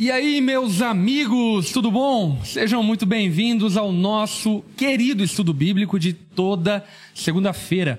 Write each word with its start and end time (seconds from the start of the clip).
E 0.00 0.12
aí, 0.12 0.40
meus 0.40 0.80
amigos, 0.80 1.72
tudo 1.72 1.90
bom? 1.90 2.40
Sejam 2.44 2.84
muito 2.84 3.04
bem-vindos 3.04 3.76
ao 3.76 3.90
nosso 3.90 4.62
querido 4.76 5.24
estudo 5.24 5.52
bíblico 5.52 5.98
de 5.98 6.12
toda 6.12 6.84
segunda-feira. 7.12 7.98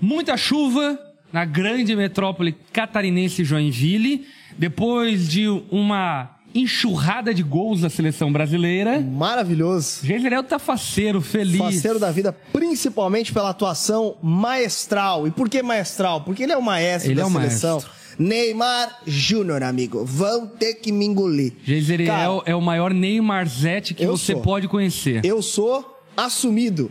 Muita 0.00 0.36
chuva 0.36 0.96
na 1.32 1.44
grande 1.44 1.96
metrópole 1.96 2.52
catarinense 2.72 3.42
Joinville, 3.42 4.24
depois 4.56 5.28
de 5.28 5.48
uma 5.68 6.30
enxurrada 6.54 7.34
de 7.34 7.42
gols 7.42 7.80
da 7.80 7.90
seleção 7.90 8.32
brasileira. 8.32 9.00
Maravilhoso. 9.00 10.06
Geislerel 10.06 10.44
tá 10.44 10.60
faceiro, 10.60 11.20
feliz. 11.20 11.58
Faceiro 11.58 11.98
da 11.98 12.12
vida, 12.12 12.32
principalmente 12.52 13.32
pela 13.32 13.50
atuação 13.50 14.16
maestral. 14.22 15.26
E 15.26 15.32
por 15.32 15.50
que 15.50 15.60
maestral? 15.60 16.20
Porque 16.20 16.44
ele 16.44 16.52
é 16.52 16.56
o 16.56 16.62
maestro 16.62 17.10
Ele 17.10 17.16
da 17.16 17.22
é 17.22 17.26
o 17.26 17.30
seleção. 17.32 17.70
maestro. 17.72 18.05
Neymar 18.18 19.00
Júnior, 19.06 19.62
amigo. 19.62 20.04
Vão 20.04 20.46
ter 20.46 20.74
que 20.74 20.90
me 20.92 21.04
engolir. 21.04 21.52
Geislerel 21.64 22.06
Cara, 22.06 22.42
é 22.46 22.54
o 22.54 22.60
maior 22.60 22.92
Neymarzete 22.92 23.94
que 23.94 24.06
você 24.06 24.32
sou. 24.32 24.42
pode 24.42 24.68
conhecer. 24.68 25.20
Eu 25.24 25.42
sou 25.42 26.00
assumido. 26.16 26.90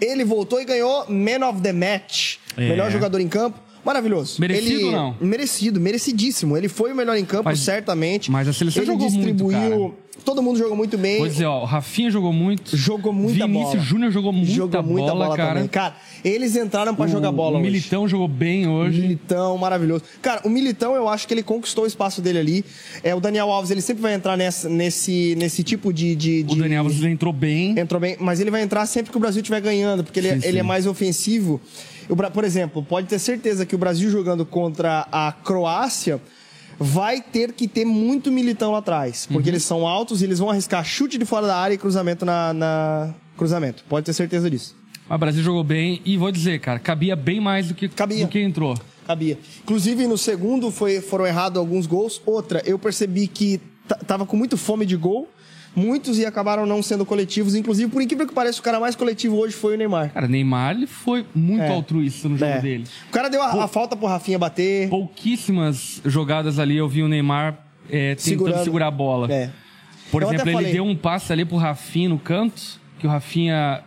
Ele 0.00 0.24
voltou 0.24 0.60
e 0.60 0.64
ganhou 0.64 1.04
Man 1.08 1.46
of 1.48 1.60
the 1.60 1.72
Match. 1.72 2.36
É. 2.56 2.68
Melhor 2.68 2.90
jogador 2.90 3.20
em 3.20 3.28
campo. 3.28 3.58
Maravilhoso. 3.84 4.40
Merecido 4.40 4.74
ele... 4.76 4.84
ou 4.86 4.92
não? 4.92 5.16
Merecido, 5.20 5.80
merecidíssimo. 5.80 6.56
Ele 6.56 6.68
foi 6.68 6.92
o 6.92 6.96
melhor 6.96 7.16
em 7.16 7.24
campo, 7.24 7.44
Mas- 7.44 7.60
certamente. 7.60 8.30
mas 8.30 8.46
a 8.48 8.52
seleção 8.52 8.82
ele 8.82 8.92
jogou 8.92 9.10
muito, 9.10 9.26
distribuiu... 9.26 9.94
Todo 10.22 10.42
mundo 10.42 10.58
jogou 10.58 10.76
muito 10.76 10.98
bem. 10.98 11.16
Pois 11.16 11.40
é, 11.40 11.46
ó, 11.48 11.62
o 11.62 11.64
Rafinha 11.64 12.10
jogou 12.10 12.30
muito. 12.30 12.76
Jogou 12.76 13.10
muita 13.10 13.46
Vinícius 13.46 13.72
bola. 13.72 13.84
Júnior 13.86 14.12
jogou 14.12 14.32
muita, 14.34 14.52
Jogou 14.52 14.82
muita 14.82 15.12
bola, 15.12 15.24
bola, 15.24 15.36
cara. 15.36 15.54
também. 15.54 15.68
Cara, 15.68 15.96
eles 16.22 16.54
entraram 16.56 16.94
pra 16.94 17.06
jogar 17.06 17.32
bola 17.32 17.56
O 17.56 17.60
hoje. 17.62 17.70
Militão 17.70 18.06
jogou 18.06 18.28
bem 18.28 18.68
hoje. 18.68 19.00
Militão, 19.00 19.56
maravilhoso. 19.56 20.02
Cara, 20.20 20.42
o 20.44 20.50
Militão, 20.50 20.94
eu 20.94 21.08
acho 21.08 21.26
que 21.26 21.32
ele 21.32 21.42
conquistou 21.42 21.84
o 21.84 21.86
espaço 21.86 22.20
dele 22.20 22.38
ali. 22.38 22.64
É, 23.02 23.14
o 23.14 23.20
Daniel 23.20 23.50
Alves, 23.50 23.70
ele 23.70 23.80
sempre 23.80 24.02
vai 24.02 24.12
entrar 24.12 24.36
nessa, 24.36 24.68
nesse, 24.68 25.34
nesse 25.38 25.62
tipo 25.62 25.90
de, 25.90 26.14
de, 26.14 26.40
O 26.46 26.54
de- 26.54 26.60
Daniel 26.60 26.82
Alves 26.84 27.02
entrou 27.02 27.32
bem. 27.32 27.78
Entrou 27.78 27.98
bem, 27.98 28.18
mas 28.20 28.40
ele 28.40 28.50
vai 28.50 28.60
entrar 28.60 28.84
sempre 28.84 29.10
que 29.10 29.16
o 29.16 29.20
Brasil 29.20 29.40
estiver 29.40 29.62
ganhando, 29.62 30.04
porque 30.04 30.20
ele, 30.20 30.38
Sim, 30.38 30.46
ele 30.48 30.58
é 30.58 30.60
sim. 30.60 30.68
mais 30.68 30.86
ofensivo. 30.86 31.58
Por 32.32 32.44
exemplo, 32.44 32.82
pode 32.82 33.06
ter 33.06 33.18
certeza 33.18 33.64
que 33.64 33.74
o 33.74 33.78
Brasil 33.78 34.10
jogando 34.10 34.44
contra 34.44 35.06
a 35.12 35.32
Croácia 35.32 36.20
vai 36.78 37.20
ter 37.20 37.52
que 37.52 37.68
ter 37.68 37.84
muito 37.84 38.32
militão 38.32 38.72
lá 38.72 38.78
atrás. 38.78 39.26
Porque 39.26 39.48
Uhum. 39.48 39.54
eles 39.54 39.62
são 39.64 39.86
altos 39.86 40.22
e 40.22 40.24
eles 40.24 40.38
vão 40.38 40.50
arriscar 40.50 40.84
chute 40.84 41.18
de 41.18 41.24
fora 41.24 41.46
da 41.46 41.56
área 41.56 41.74
e 41.74 41.78
cruzamento 41.78 42.24
na, 42.24 42.52
na- 42.54 43.14
cruzamento. 43.36 43.84
Pode 43.88 44.06
ter 44.06 44.12
certeza 44.12 44.50
disso. 44.50 44.74
Mas 45.08 45.16
o 45.16 45.18
Brasil 45.18 45.42
jogou 45.42 45.64
bem 45.64 46.00
e 46.04 46.16
vou 46.16 46.30
dizer, 46.32 46.58
cara, 46.60 46.78
cabia 46.78 47.14
bem 47.16 47.40
mais 47.40 47.68
do 47.68 47.74
que, 47.74 47.88
Cabia. 47.88 48.24
do 48.24 48.28
que 48.30 48.40
entrou. 48.40 48.78
Cabia. 49.06 49.38
Inclusive, 49.62 50.06
no 50.06 50.16
segundo 50.16 50.70
foi, 50.70 51.00
foram 51.00 51.26
errados 51.26 51.58
alguns 51.58 51.84
gols. 51.86 52.20
Outra, 52.24 52.62
eu 52.64 52.78
percebi 52.78 53.26
que 53.26 53.60
tava 54.06 54.24
com 54.24 54.36
muito 54.36 54.56
fome 54.56 54.86
de 54.86 54.96
gol. 54.96 55.28
Muitos 55.74 56.18
e 56.18 56.26
acabaram 56.26 56.66
não 56.66 56.82
sendo 56.82 57.06
coletivos. 57.06 57.54
Inclusive, 57.54 57.90
por 57.90 58.02
incrível 58.02 58.26
que 58.26 58.34
pareça, 58.34 58.58
o 58.60 58.62
cara 58.62 58.80
mais 58.80 58.96
coletivo 58.96 59.36
hoje 59.36 59.54
foi 59.54 59.74
o 59.74 59.78
Neymar. 59.78 60.12
Cara, 60.12 60.26
Neymar 60.26 60.74
ele 60.76 60.86
foi 60.86 61.24
muito 61.34 61.62
É. 61.62 61.68
altruísta 61.68 62.28
no 62.28 62.36
jogo 62.36 62.50
É. 62.50 62.60
dele. 62.60 62.84
O 63.08 63.12
cara 63.12 63.28
deu 63.28 63.40
a, 63.42 63.64
a 63.64 63.68
falta 63.68 63.94
pro 63.96 64.06
Rafinha 64.06 64.38
bater. 64.38 64.88
Pouquíssimas 64.88 66.00
jogadas 66.04 66.58
ali 66.58 66.76
eu 66.76 66.88
vi 66.88 67.02
o 67.02 67.08
Neymar 67.08 67.58
é, 67.88 68.14
tentando 68.14 68.20
Segurando. 68.20 68.64
segurar 68.64 68.86
a 68.88 68.90
bola. 68.90 69.32
É. 69.32 69.50
Por 70.10 70.22
Eu 70.22 70.28
exemplo, 70.28 70.48
ele 70.48 70.54
falei. 70.56 70.72
deu 70.72 70.84
um 70.84 70.96
passe 70.96 71.32
ali 71.32 71.44
pro 71.44 71.56
Rafinha 71.56 72.08
no 72.08 72.18
canto, 72.18 72.80
que 72.98 73.06
o 73.06 73.10
Rafinha. 73.10 73.82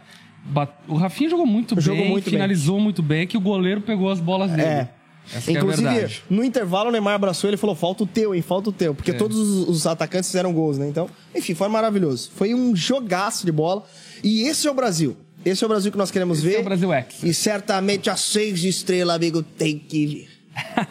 bat- 0.45 0.73
O 0.87 0.95
Rafinha 0.95 1.29
jogou 1.29 1.45
muito 1.45 1.79
Jogou 1.81 2.01
bem, 2.01 2.11
muito 2.11 2.25
bem. 2.25 2.33
finalizou 2.33 2.79
muito 2.79 3.03
bem, 3.03 3.27
que 3.27 3.35
o 3.37 3.41
goleiro 3.41 3.81
pegou 3.81 4.09
as 4.09 4.21
bolas 4.21 4.49
dele. 4.51 4.61
É. 4.63 4.89
Essa 5.33 5.51
é 5.51 5.53
Inclusive, 5.53 5.87
verdade. 5.89 6.23
no 6.29 6.43
intervalo, 6.43 6.89
o 6.89 6.91
Neymar 6.91 7.13
abraçou 7.15 7.49
ele 7.49 7.55
e 7.55 7.57
falou: 7.57 7.75
falta 7.75 8.03
o 8.03 8.07
teu, 8.07 8.33
hein? 8.35 8.41
Falta 8.41 8.69
o 8.69 8.73
teu. 8.73 8.93
Porque 8.95 9.11
É. 9.11 9.13
todos 9.13 9.37
os, 9.37 9.69
os 9.69 9.87
atacantes 9.87 10.29
fizeram 10.29 10.51
gols, 10.53 10.77
né? 10.77 10.87
Então, 10.87 11.09
enfim, 11.33 11.53
foi 11.55 11.67
maravilhoso. 11.69 12.29
Foi 12.35 12.53
um 12.53 12.75
jogaço 12.75 13.45
de 13.45 13.51
bola. 13.51 13.83
E 14.23 14.43
esse 14.43 14.67
é 14.67 14.71
o 14.71 14.73
Brasil. 14.73 15.15
Esse 15.45 15.63
é 15.63 15.67
o 15.67 15.69
Brasil 15.69 15.91
que 15.91 15.97
nós 15.97 16.09
queremos 16.11 16.37
Esse 16.39 16.47
ver. 16.47 16.55
é 16.55 16.59
o 16.61 16.63
Brasil 16.63 16.93
X. 16.93 17.23
E 17.23 17.33
certamente 17.33 18.09
a 18.09 18.15
seis 18.15 18.63
estrelas, 18.63 19.15
amigo, 19.15 19.43
tem 19.43 19.77
que 19.77 20.05
vir. 20.07 20.29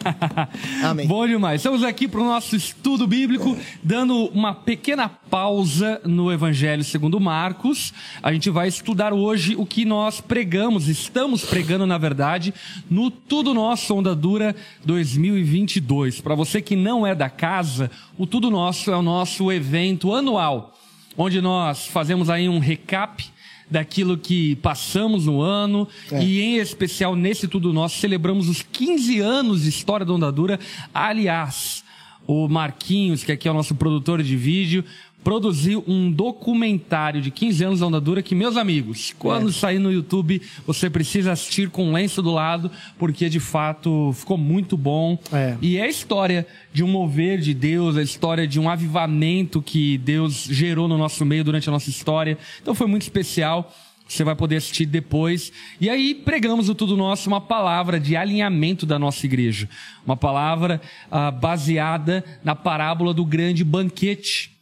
Amém. 0.83 1.07
Bom 1.07 1.27
demais. 1.27 1.61
Estamos 1.61 1.83
aqui 1.83 2.07
para 2.07 2.19
o 2.19 2.23
nosso 2.23 2.55
estudo 2.55 3.07
bíblico, 3.07 3.57
dando 3.81 4.25
uma 4.27 4.53
pequena 4.53 5.09
pausa 5.09 6.01
no 6.05 6.31
Evangelho 6.31 6.83
segundo 6.83 7.19
Marcos. 7.19 7.93
A 8.21 8.33
gente 8.33 8.49
vai 8.49 8.67
estudar 8.67 9.13
hoje 9.13 9.55
o 9.55 9.65
que 9.65 9.85
nós 9.85 10.21
pregamos, 10.21 10.87
estamos 10.87 11.43
pregando, 11.43 11.85
na 11.85 11.97
verdade, 11.97 12.53
no 12.89 13.09
Tudo 13.09 13.53
Nosso 13.53 13.95
Onda 13.95 14.15
Dura 14.15 14.55
2022. 14.85 16.21
Para 16.21 16.35
você 16.35 16.61
que 16.61 16.75
não 16.75 17.05
é 17.05 17.15
da 17.15 17.29
casa, 17.29 17.89
o 18.17 18.25
Tudo 18.27 18.49
Nosso 18.49 18.91
é 18.91 18.97
o 18.97 19.01
nosso 19.01 19.51
evento 19.51 20.13
anual, 20.13 20.77
onde 21.17 21.41
nós 21.41 21.87
fazemos 21.87 22.29
aí 22.29 22.49
um 22.49 22.59
recap 22.59 23.32
daquilo 23.73 24.17
que 24.17 24.55
passamos 24.57 25.25
no 25.25 25.41
ano 25.41 25.87
e 26.11 26.39
em 26.39 26.57
especial 26.57 27.15
nesse 27.15 27.47
tudo 27.47 27.73
nosso 27.73 27.97
celebramos 27.97 28.47
os 28.47 28.61
15 28.61 29.19
anos 29.19 29.63
de 29.63 29.69
história 29.69 30.05
da 30.05 30.13
Ondadura. 30.13 30.59
Aliás, 30.93 31.83
o 32.27 32.47
Marquinhos, 32.47 33.23
que 33.23 33.31
aqui 33.31 33.47
é 33.47 33.51
o 33.51 33.53
nosso 33.53 33.73
produtor 33.73 34.21
de 34.21 34.37
vídeo, 34.37 34.85
produziu 35.23 35.83
um 35.87 36.11
documentário 36.11 37.21
de 37.21 37.31
15 37.31 37.63
anos 37.63 37.79
da 37.79 37.87
Ondadura 37.87 38.21
que, 38.21 38.35
meus 38.35 38.57
amigos, 38.57 39.13
quando 39.17 39.51
sair 39.51 39.79
no 39.79 39.91
YouTube, 39.91 40.41
você 40.67 40.89
precisa 40.89 41.31
assistir 41.31 41.69
com 41.69 41.85
um 41.85 41.93
lenço 41.93 42.21
do 42.21 42.31
lado, 42.31 42.69
porque 42.99 43.29
de 43.29 43.39
fato 43.39 44.11
ficou 44.13 44.37
muito 44.37 44.75
bom. 44.75 45.17
É. 45.31 45.55
E 45.61 45.77
é 45.77 45.83
a 45.83 45.87
história 45.87 46.45
de 46.73 46.83
um 46.83 46.87
mover 46.87 47.39
de 47.39 47.53
Deus, 47.53 47.95
a 47.95 48.03
história 48.03 48.47
de 48.47 48.59
um 48.59 48.69
avivamento 48.69 49.61
que 49.61 49.97
Deus 49.99 50.43
gerou 50.49 50.87
no 50.87 50.97
nosso 50.97 51.25
meio 51.25 51.43
durante 51.43 51.69
a 51.69 51.71
nossa 51.71 51.89
história. 51.89 52.37
Então 52.61 52.75
foi 52.75 52.87
muito 52.87 53.03
especial. 53.03 53.73
Você 54.05 54.23
vai 54.23 54.35
poder 54.35 54.57
assistir 54.57 54.85
depois. 54.85 55.51
E 55.79 55.89
aí 55.89 56.13
pregamos 56.13 56.67
o 56.69 56.75
Tudo 56.75 56.97
Nosso 56.97 57.29
uma 57.29 57.39
palavra 57.39 57.99
de 57.99 58.15
alinhamento 58.15 58.85
da 58.85 58.99
nossa 58.99 59.25
igreja. 59.25 59.67
Uma 60.05 60.17
palavra 60.17 60.81
ah, 61.09 61.31
baseada 61.31 62.23
na 62.43 62.53
parábola 62.53 63.13
do 63.13 63.25
grande 63.25 63.63
banquete 63.63 64.52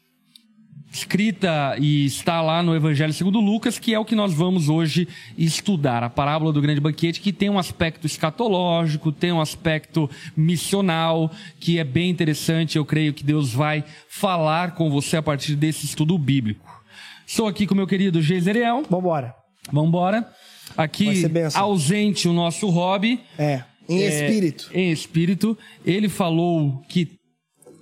escrita 0.91 1.75
e 1.79 2.05
está 2.05 2.41
lá 2.41 2.61
no 2.61 2.75
Evangelho 2.75 3.13
segundo 3.13 3.39
Lucas, 3.39 3.79
que 3.79 3.93
é 3.93 3.99
o 3.99 4.03
que 4.03 4.13
nós 4.15 4.33
vamos 4.33 4.67
hoje 4.67 5.07
estudar. 5.37 6.03
A 6.03 6.09
parábola 6.09 6.51
do 6.51 6.61
grande 6.61 6.81
banquete, 6.81 7.21
que 7.21 7.31
tem 7.31 7.49
um 7.49 7.57
aspecto 7.57 8.05
escatológico, 8.05 9.11
tem 9.11 9.31
um 9.31 9.39
aspecto 9.39 10.09
missional, 10.35 11.31
que 11.59 11.79
é 11.79 11.83
bem 11.83 12.09
interessante. 12.09 12.77
Eu 12.77 12.85
creio 12.85 13.13
que 13.13 13.23
Deus 13.23 13.53
vai 13.53 13.83
falar 14.09 14.75
com 14.75 14.89
você 14.89 15.17
a 15.17 15.21
partir 15.21 15.55
desse 15.55 15.85
estudo 15.85 16.17
bíblico. 16.17 16.69
Estou 17.25 17.47
aqui 17.47 17.65
com 17.65 17.73
meu 17.73 17.87
querido 17.87 18.21
Geiseriel. 18.21 18.83
Vambora. 18.89 19.33
Vambora. 19.71 20.29
Aqui, 20.75 21.23
ausente 21.55 22.27
o 22.27 22.33
nosso 22.33 22.69
hobby. 22.69 23.21
É. 23.37 23.63
Em 23.87 24.01
É, 24.03 24.07
espírito. 24.07 24.69
Em 24.73 24.91
espírito. 24.91 25.57
Ele 25.85 26.09
falou 26.09 26.81
que 26.87 27.09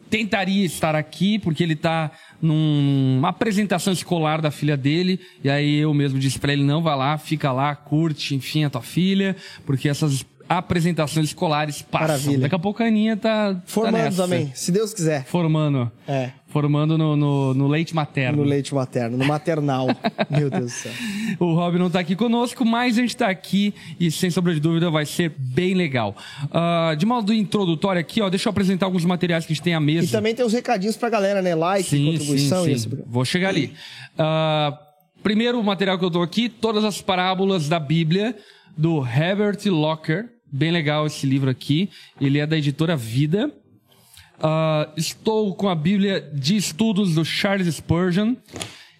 tentaria 0.10 0.66
estar 0.66 0.96
aqui, 0.96 1.38
porque 1.38 1.64
ele 1.64 1.74
está 1.74 2.12
numa 2.42 3.30
apresentação 3.30 3.92
escolar 3.92 4.42
da 4.42 4.52
filha 4.52 4.78
dele. 4.78 5.20
E 5.44 5.50
aí 5.50 5.78
eu 5.78 5.94
mesmo 5.94 6.20
disse 6.20 6.40
para 6.40 6.54
ele: 6.54 6.64
não, 6.64 6.82
vai 6.82 6.96
lá, 6.96 7.18
fica 7.18 7.52
lá, 7.52 7.76
curte, 7.76 8.36
enfim, 8.36 8.64
a 8.64 8.70
tua 8.70 8.82
filha, 8.82 9.36
porque 9.66 9.90
essas 9.90 10.26
apresentações 10.50 11.28
escolares 11.28 11.84
passam. 11.84 12.08
Maravilha. 12.08 12.40
Daqui 12.40 12.56
a 12.56 12.60
pouco 12.60 12.82
a 12.82 12.88
Aninha 12.88 13.16
tá. 13.16 13.54
tá 13.54 13.62
Formando 13.66 13.94
nessa. 13.94 14.24
também, 14.24 14.52
se 14.56 14.72
Deus 14.72 14.92
quiser. 14.92 15.24
Formando. 15.26 15.92
É. 16.08 16.32
Formando 16.48 16.98
no, 16.98 17.16
no, 17.16 17.54
no 17.54 17.68
leite 17.68 17.94
materno. 17.94 18.40
No 18.40 18.50
leite 18.50 18.74
materno, 18.74 19.16
no 19.16 19.26
maternal. 19.26 19.88
Meu 20.28 20.50
Deus 20.50 20.64
do 20.64 20.70
céu. 20.70 20.92
O 21.40 21.54
Rob 21.54 21.78
não 21.78 21.92
tá 21.92 22.00
aqui 22.00 22.16
conosco, 22.16 22.66
mas 22.66 22.98
a 22.98 23.02
gente 23.02 23.16
tá 23.16 23.30
aqui 23.30 23.76
e 24.00 24.10
sem 24.10 24.32
sombra 24.32 24.52
de 24.52 24.60
dúvida 24.60 24.90
vai 24.90 25.06
ser 25.06 25.30
bem 25.38 25.76
legal. 25.76 26.18
Ah, 26.52 26.96
de 26.98 27.06
modo 27.06 27.32
introdutório 27.32 28.02
aqui, 28.02 28.20
ó, 28.20 28.30
deixa 28.30 28.50
eu 28.50 28.52
apresentar 28.52 28.88
alguns 28.88 29.06
materiais 29.06 29.46
que 29.46 29.54
a 29.54 29.56
gente 29.56 29.64
tem 29.64 29.76
à 29.76 29.80
mesa. 29.80 30.08
E 30.08 30.10
também 30.10 30.34
tem 30.34 30.44
os 30.44 30.54
recadinhos 30.54 30.98
pra 30.98 31.08
galera, 31.12 31.44
né? 31.44 31.54
Like, 31.54 31.88
sim, 31.88 32.12
contribuição 32.12 32.64
sim, 32.64 32.72
e 32.72 32.80
sim. 32.80 32.88
esse. 32.90 33.04
Vou 33.06 33.24
chegar 33.24 33.50
ali. 33.50 33.72
Ah, 34.18 34.76
primeiro 35.22 35.64
material 35.64 36.00
que 36.00 36.06
eu 36.06 36.10
tô 36.10 36.24
aqui, 36.24 36.50
todas 36.50 36.84
as 36.84 37.00
parábolas 37.00 37.70
da 37.70 37.80
Bíblia 37.80 38.36
do 38.76 39.06
Herbert 39.06 39.60
Locker. 39.66 40.39
Bem 40.52 40.72
legal 40.72 41.06
esse 41.06 41.26
livro 41.28 41.50
aqui. 41.50 41.90
Ele 42.20 42.40
é 42.40 42.48
da 42.48 42.58
editora 42.58 42.96
Vida. 42.96 43.52
Ah, 44.42 44.92
estou 44.98 45.54
com 45.54 45.70
a 45.70 45.76
Bíblia 45.76 46.22
de 46.34 46.56
Estudos 46.56 47.16
do 47.16 47.24
Charles 47.24 47.74
Spurgeon. 47.76 48.36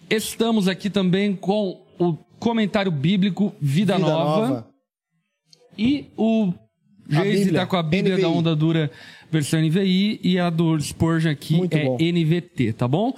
Estamos 0.08 0.68
aqui 0.68 0.90
também 0.90 1.34
com 1.34 1.82
o 1.98 2.14
comentário 2.38 2.92
bíblico 2.92 3.54
Vida, 3.60 3.96
Vida 3.96 3.98
Nova. 3.98 4.48
Nova. 4.48 4.70
E 5.76 6.06
o 6.16 6.52
A 7.10 7.22
Geise 7.24 7.44
Bíblia, 7.44 7.60
tá 7.60 7.66
com 7.66 7.76
a 7.76 7.82
Bíblia 7.82 8.14
NVI. 8.14 8.22
da 8.22 8.28
Onda 8.28 8.56
Dura 8.56 8.90
versão 9.30 9.60
NVI 9.60 10.20
e 10.22 10.38
a 10.38 10.50
do 10.50 10.78
Spurgeon 10.80 11.30
aqui 11.30 11.56
Muito 11.56 11.76
é 11.76 11.84
bom. 11.84 11.96
NVT, 12.00 12.72
tá 12.74 12.86
bom? 12.88 13.14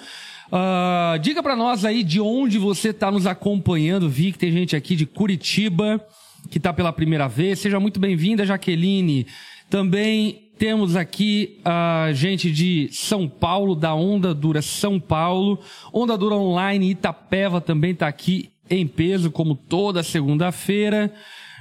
Ah, 0.50 1.18
diga 1.20 1.42
pra 1.42 1.56
nós 1.56 1.84
aí 1.84 2.02
de 2.04 2.20
onde 2.20 2.58
você 2.58 2.92
tá 2.92 3.10
nos 3.10 3.26
acompanhando. 3.26 4.08
Vi 4.08 4.32
que 4.32 4.38
tem 4.38 4.52
gente 4.52 4.76
aqui 4.76 4.94
de 4.94 5.06
Curitiba 5.06 6.04
que 6.50 6.60
tá 6.60 6.72
pela 6.72 6.92
primeira 6.92 7.28
vez. 7.28 7.58
Seja 7.58 7.80
muito 7.80 7.98
bem-vinda, 7.98 8.46
Jaqueline. 8.46 9.26
Também 9.70 10.50
temos 10.58 10.96
aqui 10.96 11.58
a 11.64 12.10
gente 12.12 12.50
de 12.50 12.88
São 12.92 13.28
Paulo, 13.28 13.74
da 13.74 13.94
Onda 13.94 14.34
Dura 14.34 14.62
São 14.62 15.00
Paulo. 15.00 15.58
Onda 15.92 16.16
Dura 16.16 16.36
Online 16.36 16.90
Itapeva 16.90 17.60
também 17.60 17.92
está 17.92 18.06
aqui 18.06 18.50
em 18.68 18.86
peso, 18.86 19.30
como 19.30 19.54
toda 19.54 20.02
segunda-feira. 20.02 21.12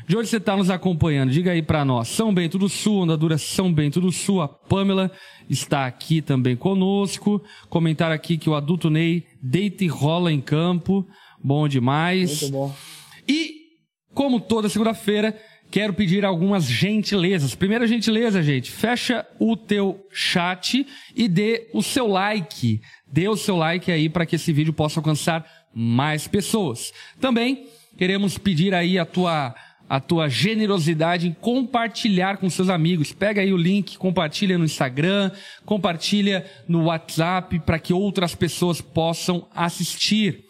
De 0.07 0.17
onde 0.17 0.27
você 0.27 0.37
está 0.37 0.57
nos 0.57 0.69
acompanhando? 0.69 1.31
Diga 1.31 1.51
aí 1.51 1.61
para 1.61 1.85
nós. 1.85 2.09
São 2.09 2.33
Bento 2.33 2.57
do 2.57 2.67
Sul, 2.67 3.03
Onda 3.03 3.15
Dura 3.15 3.37
São 3.37 3.71
Bento 3.71 4.01
do 4.01 4.11
Sul. 4.11 4.41
A 4.41 4.47
Pamela 4.47 5.11
está 5.49 5.85
aqui 5.85 6.21
também 6.21 6.55
conosco. 6.55 7.41
Comentar 7.69 8.11
aqui 8.11 8.37
que 8.37 8.49
o 8.49 8.55
adulto 8.55 8.89
Ney 8.89 9.25
deita 9.41 9.83
e 9.83 9.87
rola 9.87 10.31
em 10.31 10.41
campo. 10.41 11.07
Bom 11.43 11.67
demais. 11.67 12.41
Muito 12.41 12.51
bom. 12.51 12.75
E, 13.27 13.60
como 14.13 14.39
toda 14.39 14.69
segunda-feira, 14.69 15.37
quero 15.69 15.93
pedir 15.93 16.25
algumas 16.25 16.65
gentilezas. 16.65 17.55
Primeira 17.55 17.87
gentileza, 17.87 18.43
gente, 18.43 18.69
fecha 18.69 19.25
o 19.39 19.55
teu 19.55 20.05
chat 20.11 20.85
e 21.15 21.27
dê 21.27 21.69
o 21.73 21.81
seu 21.81 22.07
like. 22.07 22.81
Dê 23.07 23.27
o 23.27 23.37
seu 23.37 23.55
like 23.55 23.91
aí 23.91 24.09
para 24.09 24.25
que 24.25 24.35
esse 24.35 24.51
vídeo 24.51 24.73
possa 24.73 24.99
alcançar 24.99 25.45
mais 25.73 26.27
pessoas. 26.27 26.93
Também 27.19 27.67
queremos 27.97 28.37
pedir 28.37 28.73
aí 28.73 28.99
a 28.99 29.05
tua 29.05 29.55
a 29.89 29.99
tua 29.99 30.29
generosidade 30.29 31.27
em 31.27 31.33
compartilhar 31.33 32.37
com 32.37 32.49
seus 32.49 32.69
amigos. 32.69 33.11
Pega 33.11 33.41
aí 33.41 33.51
o 33.51 33.57
link, 33.57 33.97
compartilha 33.97 34.57
no 34.57 34.63
Instagram, 34.63 35.29
compartilha 35.65 36.49
no 36.65 36.85
WhatsApp 36.85 37.59
para 37.59 37.77
que 37.77 37.93
outras 37.93 38.33
pessoas 38.33 38.79
possam 38.79 39.45
assistir. 39.53 40.45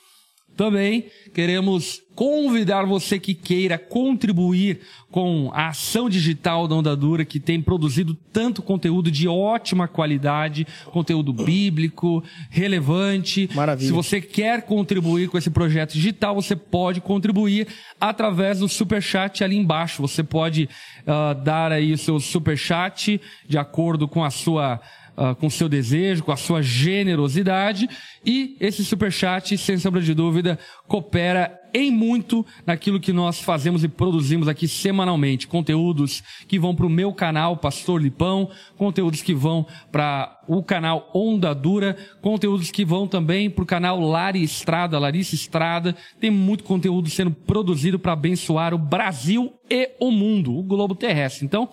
Também 0.62 1.06
queremos 1.34 2.04
convidar 2.14 2.86
você 2.86 3.18
que 3.18 3.34
queira 3.34 3.80
contribuir 3.80 4.82
com 5.10 5.50
a 5.56 5.70
ação 5.70 6.08
digital 6.08 6.68
da 6.68 6.76
Onda 6.76 6.96
Dura, 6.96 7.26
que 7.26 7.40
tem 7.40 7.60
produzido 7.60 8.16
tanto 8.32 8.62
conteúdo 8.62 9.10
de 9.10 9.28
ótima 9.28 9.88
qualidade, 9.88 10.68
conteúdo 10.92 11.34
bíblico, 11.34 12.24
relevante. 12.52 13.50
Maravilha. 13.56 13.88
Se 13.88 13.92
você 13.92 14.22
quer 14.22 14.62
contribuir 14.62 15.30
com 15.30 15.38
esse 15.38 15.50
projeto 15.50 15.94
digital, 15.94 16.36
você 16.36 16.56
pode 16.56 17.02
contribuir 17.02 17.68
através 18.00 18.60
do 18.60 18.70
superchat 18.70 19.44
ali 19.44 19.58
embaixo. 19.58 20.00
Você 20.04 20.24
pode 20.24 20.70
uh, 21.02 21.34
dar 21.44 21.72
aí 21.72 21.92
o 21.92 21.98
seu 21.98 22.20
superchat 22.20 23.20
de 23.48 23.58
acordo 23.58 24.08
com 24.08 24.24
a 24.24 24.30
sua 24.30 24.80
uh, 25.18 25.36
com 25.36 25.50
seu 25.50 25.68
desejo, 25.68 26.24
com 26.24 26.32
a 26.32 26.38
sua 26.38 26.62
generosidade. 26.62 27.90
E 28.26 28.56
esse 28.60 28.84
superchat, 28.84 29.58
sem 29.58 29.78
sombra 29.78 30.02
de 30.02 30.14
dúvida, 30.14 30.60
coopera 30.88 31.60
em 31.74 31.92
muito 31.92 32.46
naquilo 32.66 33.00
que 33.00 33.14
nós 33.14 33.40
fazemos 33.40 33.84
e 33.84 33.88
produzimos 33.88 34.48
aqui 34.48 34.68
semanalmente. 34.68 35.48
Conteúdos 35.48 36.22
que 36.48 36.60
vão 36.60 36.76
para 36.76 36.86
o 36.86 36.90
meu 36.90 37.14
canal, 37.14 37.58
Pastor 37.58 38.02
Lipão, 38.02 38.50
conteúdos 38.78 39.22
que 39.22 39.34
vão 39.34 39.66
para 39.92 40.40
o 40.48 40.62
canal 40.62 41.10
Onda 41.14 41.54
Dura, 41.56 41.96
conteúdos 42.22 42.72
que 42.72 42.84
vão 42.84 43.08
também 43.08 43.50
para 43.50 43.64
o 43.64 43.68
canal 43.68 44.00
Lari 44.00 44.44
Estrada, 44.44 45.00
Larissa 45.00 45.36
Estrada. 45.36 45.96
Tem 46.20 46.30
muito 46.30 46.64
conteúdo 46.64 47.10
sendo 47.10 47.32
produzido 47.32 47.98
para 47.98 48.14
abençoar 48.14 48.74
o 48.74 48.78
Brasil 48.78 49.54
e 49.70 49.92
o 50.00 50.12
mundo, 50.12 50.56
o 50.58 50.64
globo 50.64 50.94
terrestre. 50.94 51.46
Então, 51.46 51.70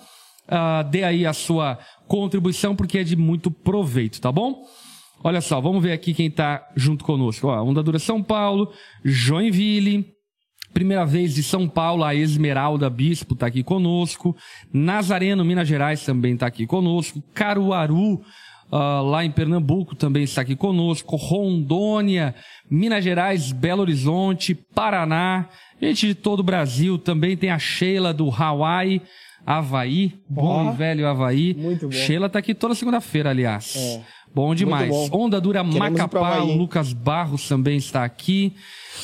uh, 0.49 0.89
dê 0.89 1.05
aí 1.05 1.27
a 1.27 1.33
sua 1.33 1.79
contribuição 2.07 2.75
porque 2.75 2.99
é 2.99 3.05
de 3.05 3.17
muito 3.17 3.51
proveito, 3.51 4.21
tá 4.21 4.33
bom? 4.33 4.65
Olha 5.23 5.41
só, 5.41 5.61
vamos 5.61 5.83
ver 5.83 5.93
aqui 5.93 6.15
quem 6.15 6.29
está 6.29 6.67
junto 6.77 7.05
conosco. 7.05 7.49
Ó, 7.49 7.63
Onda 7.63 7.83
Dura 7.83 7.99
São 7.99 8.23
Paulo, 8.23 8.73
Joinville, 9.05 10.07
primeira 10.73 11.05
vez 11.05 11.35
de 11.35 11.43
São 11.43 11.69
Paulo, 11.69 12.05
a 12.05 12.15
Esmeralda 12.15 12.89
Bispo 12.89 13.35
está 13.35 13.47
aqui 13.47 13.63
conosco, 13.63 14.37
Nazareno, 14.73 15.45
Minas 15.45 15.67
Gerais 15.67 16.05
também 16.05 16.35
está 16.35 16.47
aqui 16.47 16.67
conosco, 16.67 17.23
Caruaru, 17.35 18.15
uh, 18.71 19.03
lá 19.03 19.25
em 19.25 19.31
Pernambuco 19.31 19.97
também 19.97 20.23
está 20.23 20.43
aqui 20.43 20.55
conosco, 20.55 21.17
Rondônia, 21.17 22.35
Minas 22.71 23.03
Gerais, 23.03 23.51
Belo 23.51 23.83
Horizonte, 23.83 24.55
Paraná, 24.55 25.49
gente 25.83 26.07
de 26.07 26.15
todo 26.15 26.41
o 26.41 26.45
Brasil, 26.45 26.97
também 26.97 27.37
tem 27.37 27.51
a 27.51 27.59
Sheila 27.59 28.15
do 28.15 28.31
Hawaii, 28.31 29.03
Havaí, 29.51 30.13
bom 30.29 30.71
e 30.71 30.77
velho 30.77 31.09
Havaí. 31.09 31.55
muito 31.55 31.87
bom. 31.87 31.93
Sheila 31.93 32.29
tá 32.29 32.39
aqui 32.39 32.55
toda 32.55 32.75
segunda-feira, 32.75 33.31
aliás. 33.31 33.75
É. 33.77 34.03
Bom 34.35 34.55
demais. 34.55 34.91
Bom. 34.91 35.25
Onda 35.25 35.41
Dura 35.41 35.65
Queremos 35.65 35.79
Macapá, 35.79 36.41
o? 36.41 36.55
Lucas 36.55 36.93
Barros 36.93 37.49
também 37.49 37.79
está 37.79 38.05
aqui. 38.05 38.53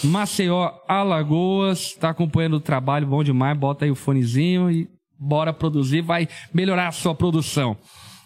Maceió, 0.02 0.70
Alagoas, 0.86 1.78
está 1.78 2.10
acompanhando 2.10 2.58
o 2.58 2.60
trabalho, 2.60 3.06
bom 3.06 3.24
demais. 3.24 3.56
Bota 3.56 3.86
aí 3.86 3.90
o 3.90 3.94
fonezinho 3.94 4.70
e 4.70 4.86
bora 5.18 5.50
produzir, 5.50 6.02
vai 6.02 6.28
melhorar 6.52 6.88
a 6.88 6.92
sua 6.92 7.14
produção. 7.14 7.74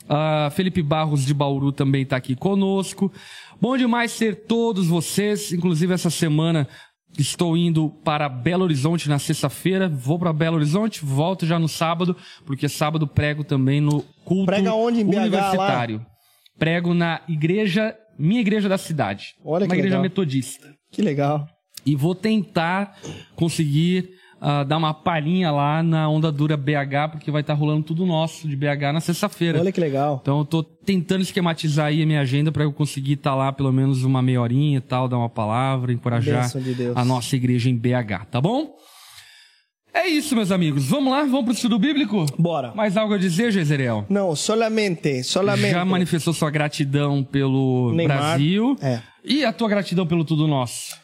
Ah, 0.09 0.51
Felipe 0.53 0.83
Barros 0.83 1.25
de 1.25 1.33
Bauru 1.33 1.71
também 1.71 2.03
está 2.03 2.17
aqui 2.17 2.35
conosco. 2.35 3.13
Bom 3.61 3.77
demais 3.77 4.19
ter 4.19 4.47
todos 4.47 4.89
vocês, 4.89 5.53
inclusive 5.53 5.95
essa 5.95 6.11
semana 6.11 6.67
estou 7.19 7.57
indo 7.57 7.91
para 8.05 8.29
Belo 8.29 8.65
Horizonte 8.65 9.09
na 9.09 9.19
sexta-feira. 9.19 9.89
Vou 9.89 10.19
para 10.19 10.33
Belo 10.33 10.57
Horizonte, 10.57 11.05
volto 11.05 11.45
já 11.45 11.59
no 11.59 11.69
sábado, 11.69 12.17
porque 12.47 12.69
sábado 12.69 13.07
prego 13.07 13.43
também 13.45 13.81
no 13.81 14.03
culto 14.25 14.47
Prega 14.47 14.73
onde, 14.73 15.01
em 15.01 15.05
BH, 15.05 15.15
lá? 15.15 15.21
universitário. 15.23 16.07
Prego 16.59 16.95
na 16.95 17.21
igreja, 17.29 17.95
minha 18.19 18.41
igreja 18.41 18.69
da 18.69 18.79
cidade. 18.79 19.35
Olha 19.45 19.65
uma 19.65 19.69
que 19.69 19.75
igreja 19.75 19.97
legal. 19.97 20.03
metodista. 20.03 20.75
Que 20.91 21.03
legal. 21.03 21.47
E 21.85 21.95
vou 21.95 22.15
tentar 22.15 22.97
conseguir 23.35 24.11
ah, 24.41 24.65
dar 24.65 24.77
uma 24.77 24.95
palhinha 24.95 25.51
lá 25.51 25.83
na 25.83 26.09
Onda 26.09 26.31
Dura 26.31 26.57
BH, 26.57 27.11
porque 27.13 27.31
vai 27.31 27.41
estar 27.41 27.55
rolando 27.55 27.83
tudo 27.83 28.07
nosso 28.07 28.49
de 28.49 28.57
BH 28.57 28.93
na 28.93 29.01
sexta-feira. 29.01 29.59
Olha 29.59 29.73
que 29.73 29.81
legal. 29.81 30.21
Então 30.23 30.39
eu 30.39 30.45
tô 30.45 30.63
tentando 30.63 31.23
esquematizar 31.23 31.87
aí 31.87 32.03
a 32.03 32.07
minha 32.07 32.21
agenda 32.21 32.53
para 32.53 32.63
eu 32.63 32.73
conseguir 32.73 33.15
estar 33.15 33.35
lá 33.35 33.53
pelo 33.53 33.73
menos 33.73 34.05
uma 34.05 34.23
meia 34.23 34.41
horinha 34.41 34.79
e 34.79 34.81
tal, 34.81 35.09
dar 35.09 35.19
uma 35.19 35.29
palavra, 35.29 35.93
encorajar 35.93 36.49
de 36.49 36.93
a 36.95 37.05
nossa 37.05 37.35
igreja 37.37 37.69
em 37.69 37.77
BH, 37.77 38.27
tá 38.31 38.41
bom? 38.41 38.77
É 39.93 40.07
isso, 40.07 40.37
meus 40.37 40.53
amigos. 40.53 40.87
Vamos 40.87 41.13
lá, 41.13 41.23
vamos 41.23 41.45
pro 41.45 41.53
estudo 41.53 41.79
bíblico? 41.79 42.25
Bora. 42.39 42.73
Mais 42.75 42.97
algo 42.97 43.15
a 43.15 43.19
dizer, 43.19 43.51
Jezerel? 43.51 44.07
Não, 44.09 44.37
solamente, 44.37 45.25
solamente. 45.25 45.73
Já 45.73 45.85
manifestou 45.85 46.33
sua 46.33 46.51
gratidão 46.51 47.25
pelo 47.25 47.93
Neymar. 47.95 48.19
Brasil. 48.19 48.77
É. 48.81 49.01
E 49.25 49.45
a 49.45 49.53
tua 49.53 49.69
gratidão 49.69 50.07
pelo 50.07 50.25
tudo 50.25 50.47
nosso? 50.47 50.97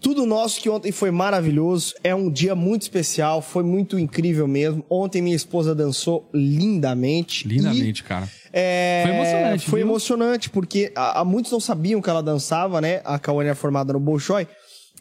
Tudo 0.00 0.26
nosso 0.26 0.60
que 0.60 0.68
ontem 0.68 0.92
foi 0.92 1.10
maravilhoso. 1.10 1.94
É 2.04 2.14
um 2.14 2.30
dia 2.30 2.54
muito 2.54 2.82
especial, 2.82 3.40
foi 3.42 3.62
muito 3.62 3.98
incrível 3.98 4.46
mesmo. 4.46 4.84
Ontem 4.90 5.22
minha 5.22 5.34
esposa 5.36 5.74
dançou 5.74 6.28
lindamente. 6.32 7.46
Lindamente, 7.48 8.02
cara. 8.04 8.28
É, 8.52 9.02
Foi 9.04 9.12
emocionante, 9.14 9.66
Foi 9.70 9.80
viu? 9.80 9.88
emocionante, 9.88 10.50
porque 10.50 10.92
a, 10.94 11.20
a 11.20 11.24
muitos 11.24 11.50
não 11.52 11.60
sabiam 11.60 12.00
que 12.00 12.08
ela 12.08 12.22
dançava, 12.22 12.80
né? 12.80 13.00
A 13.04 13.18
Cauane 13.18 13.48
é 13.50 13.54
formada 13.54 13.92
no 13.92 14.00
Bolshoi. 14.00 14.46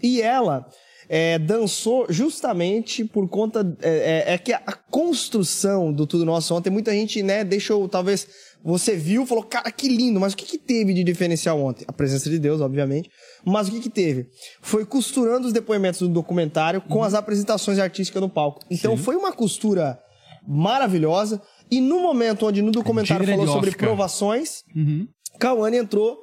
E 0.04 0.22
ela 0.22 0.66
é, 1.08 1.38
dançou 1.40 2.06
justamente 2.10 3.06
por 3.06 3.28
conta. 3.30 3.66
É, 3.82 4.26
é- 4.28 4.34
é 4.34 4.38
que 4.38 4.52
a, 4.54 4.62
a 4.66 4.74
construção 4.74 5.94
do 5.94 6.06
Tudo 6.08 6.26
Nosso 6.26 6.54
ontem, 6.56 6.70
muita 6.70 6.92
gente, 6.92 7.22
né, 7.24 7.44
deixou, 7.44 7.88
talvez. 7.88 8.28
Você 8.66 8.96
viu, 8.96 9.28
falou, 9.28 9.44
cara, 9.44 9.72
que 9.72 9.88
lindo, 9.88 10.20
mas 10.20 10.34
o 10.34 10.38
que, 10.38 10.44
que 10.44 10.58
teve 10.58 10.92
de 10.92 11.04
diferencial 11.04 11.62
ontem? 11.62 11.86
A 11.88 11.94
presença 11.94 12.28
de 12.32 12.40
Deus, 12.40 12.62
obviamente. 12.62 13.12
Mas 13.46 13.68
o 13.68 13.72
que, 13.72 13.80
que 13.80 13.90
teve? 13.92 14.26
Foi 14.60 14.84
costurando 14.84 15.46
os 15.46 15.54
depoimentos 15.54 16.00
do 16.00 16.10
documentário 16.10 16.82
com 16.82 17.04
as 17.04 17.14
apresentações 17.14 17.78
artísticas 17.78 18.20
no 18.20 18.28
palco. 18.28 18.62
Então 18.72 18.94
Uhum. 18.94 18.98
Sim. 18.98 19.04
foi 19.04 19.16
uma 19.16 19.32
costura 19.32 20.00
maravilhosa. 20.48 21.40
E 21.70 21.80
no 21.80 22.00
momento 22.02 22.48
onde 22.48 22.62
no 22.64 22.72
documentário 22.72 23.26
falou 23.28 23.48
sobre 23.48 23.72
provações, 23.72 24.64
Uhum. 24.76 25.08
Cauane 25.40 25.78
entrou 25.78 26.18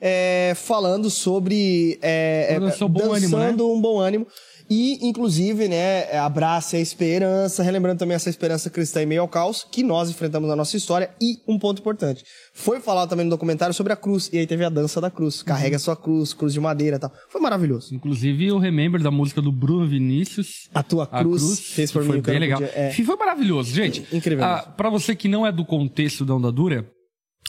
é, 0.00 0.52
falando 0.56 1.08
sobre 1.08 1.98
é, 2.02 2.46
é, 2.50 2.54
Ela 2.54 2.70
dançou 2.70 2.88
bom 2.88 3.08
dançando 3.08 3.36
ânimo, 3.36 3.68
né? 3.68 3.74
um 3.74 3.80
bom 3.80 3.98
ânimo 4.00 4.26
e 4.70 5.06
inclusive 5.06 5.68
né 5.68 6.16
abrace 6.18 6.76
a 6.76 6.80
esperança 6.80 7.62
relembrando 7.62 7.98
também 7.98 8.14
essa 8.14 8.30
esperança 8.30 8.70
cristã 8.70 9.02
em 9.02 9.06
meio 9.06 9.20
ao 9.20 9.28
caos 9.28 9.66
que 9.70 9.82
nós 9.82 10.08
enfrentamos 10.10 10.48
na 10.48 10.56
nossa 10.56 10.76
história 10.76 11.10
e 11.20 11.36
um 11.46 11.58
ponto 11.58 11.80
importante 11.80 12.24
foi 12.54 12.80
falado 12.80 13.08
também 13.10 13.24
no 13.24 13.30
documentário 13.30 13.74
sobre 13.74 13.92
a 13.92 13.96
cruz 13.96 14.30
e 14.32 14.38
aí 14.38 14.46
teve 14.46 14.64
a 14.64 14.68
dança 14.68 15.00
da 15.00 15.10
cruz 15.10 15.42
carrega 15.42 15.78
sua 15.78 15.94
cruz 15.96 16.32
cruz 16.32 16.52
de 16.52 16.60
madeira 16.60 16.96
e 16.96 16.98
tal 17.00 17.12
foi 17.28 17.40
maravilhoso 17.40 17.94
Inclusive, 17.94 18.46
eu 18.46 18.58
remember 18.58 19.02
da 19.02 19.10
música 19.10 19.42
do 19.42 19.52
Bruno 19.52 19.86
Vinícius. 19.86 20.68
a 20.74 20.82
tua 20.82 21.04
A 21.04 21.20
cruz, 21.20 21.42
cruz, 21.42 21.60
fez 21.60 21.92
por 21.92 22.02
mim 22.02 22.08
foi 22.08 22.20
bem 22.20 22.38
legal. 22.38 22.60
podia- 22.60 22.72
é. 22.74 22.90
Foi 22.92 23.16
maravilhoso, 23.16 23.74
gente. 23.74 24.04
Incrível 24.12 24.44
Ah. 24.44 24.62
Pra 24.76 24.88
você 24.90 25.14
que 25.14 25.28
não 25.28 25.46
é 25.46 25.52
do 25.52 25.64
contexto 25.64 26.24
da 26.24 26.34
Onda 26.34 26.50
Dura, 26.50 26.86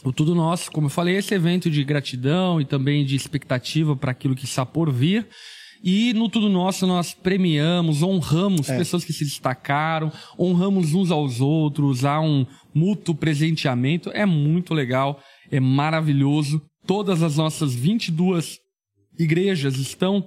o 0.04 0.12
Tudo 0.12 0.34
Nosso, 0.34 0.70
como 0.70 0.86
eu 0.86 0.90
falei, 0.90 1.16
é 1.16 1.18
esse 1.18 1.34
evento 1.34 1.70
de 1.70 1.82
gratidão 1.82 2.60
e 2.60 2.64
também 2.64 3.04
de 3.04 3.16
expectativa 3.16 3.96
para 3.96 4.10
aquilo 4.12 4.34
que 4.34 4.44
está 4.44 4.64
por 4.66 4.92
vir. 4.92 5.26
E 5.82 6.12
no 6.14 6.28
Tudo 6.28 6.48
Nosso 6.48 6.86
nós 6.86 7.14
premiamos, 7.14 8.02
honramos 8.02 8.68
É. 8.68 8.76
pessoas 8.76 9.04
que 9.04 9.12
se 9.12 9.24
destacaram, 9.24 10.12
honramos 10.38 10.94
uns 10.94 11.10
aos 11.10 11.40
outros, 11.40 12.04
há 12.04 12.20
um 12.20 12.46
mútuo 12.74 13.14
presenteamento. 13.14 14.10
É 14.12 14.26
muito 14.26 14.74
legal, 14.74 15.20
é 15.50 15.60
maravilhoso. 15.60 16.62
Todas 16.86 17.22
as 17.22 17.36
nossas 17.36 17.74
22 17.74 18.58
igrejas 19.18 19.76
estão 19.76 20.26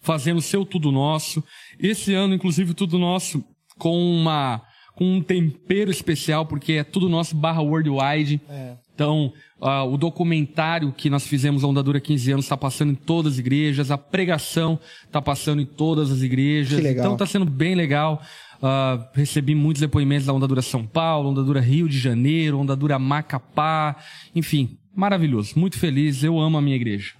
fazendo 0.00 0.40
seu 0.42 0.64
Tudo 0.64 0.92
Nosso. 0.92 1.42
Esse 1.78 2.12
ano, 2.12 2.34
inclusive, 2.34 2.74
Tudo 2.74 2.98
Nosso 2.98 3.44
com 3.78 3.98
uma 3.98 4.62
com 4.94 5.16
um 5.16 5.20
tempero 5.20 5.90
especial, 5.90 6.46
porque 6.46 6.74
é 6.74 6.84
tudo 6.84 7.08
nosso 7.08 7.34
barra 7.34 7.60
worldwide. 7.60 8.40
É. 8.48 8.76
Então, 8.94 9.32
ah, 9.60 9.82
o 9.84 9.96
documentário 9.96 10.92
que 10.92 11.10
nós 11.10 11.26
fizemos, 11.26 11.64
a 11.64 11.66
Ondadura 11.66 12.00
15 12.00 12.32
anos, 12.32 12.44
está 12.44 12.56
passando 12.56 12.92
em 12.92 12.94
todas 12.94 13.34
as 13.34 13.38
igrejas, 13.40 13.90
a 13.90 13.98
pregação 13.98 14.78
está 15.04 15.20
passando 15.20 15.60
em 15.60 15.66
todas 15.66 16.12
as 16.12 16.22
igrejas. 16.22 16.76
Que 16.78 16.82
legal. 16.82 17.04
Então, 17.04 17.12
está 17.14 17.26
sendo 17.26 17.44
bem 17.44 17.74
legal. 17.74 18.22
Ah, 18.62 19.10
recebi 19.12 19.54
muitos 19.54 19.80
depoimentos 19.80 20.26
da 20.26 20.32
Ondadura 20.32 20.62
São 20.62 20.86
Paulo, 20.86 21.30
Ondadura 21.30 21.60
Rio 21.60 21.88
de 21.88 21.98
Janeiro, 21.98 22.58
Ondadura 22.58 22.98
Macapá, 22.98 23.96
enfim, 24.34 24.78
maravilhoso. 24.94 25.58
Muito 25.58 25.78
feliz, 25.78 26.22
eu 26.22 26.38
amo 26.38 26.56
a 26.56 26.62
minha 26.62 26.76
igreja. 26.76 27.12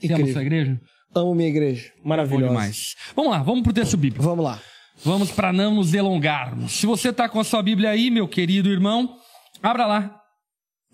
Você 0.00 0.06
ama 0.06 0.14
a 0.14 0.20
Incrível. 0.20 0.32
sua 0.32 0.42
igreja? 0.42 0.80
Amo 1.14 1.34
minha 1.34 1.48
igreja. 1.48 1.90
Bom 2.02 2.08
Maravilhosa. 2.08 2.48
demais. 2.48 2.96
Vamos 3.14 3.32
lá, 3.32 3.42
vamos 3.42 3.62
pro 3.62 3.72
texto 3.72 3.96
bíblico. 3.96 4.24
Vamos 4.24 4.44
lá. 4.44 4.60
Vamos 5.04 5.30
para 5.32 5.52
não 5.52 5.74
nos 5.74 5.90
delongarmos. 5.90 6.72
Se 6.72 6.86
você 6.86 7.08
está 7.10 7.28
com 7.28 7.40
a 7.40 7.44
sua 7.44 7.60
Bíblia 7.62 7.90
aí, 7.90 8.10
meu 8.10 8.26
querido 8.28 8.70
irmão, 8.70 9.16
abra 9.62 9.84
lá. 9.84 10.21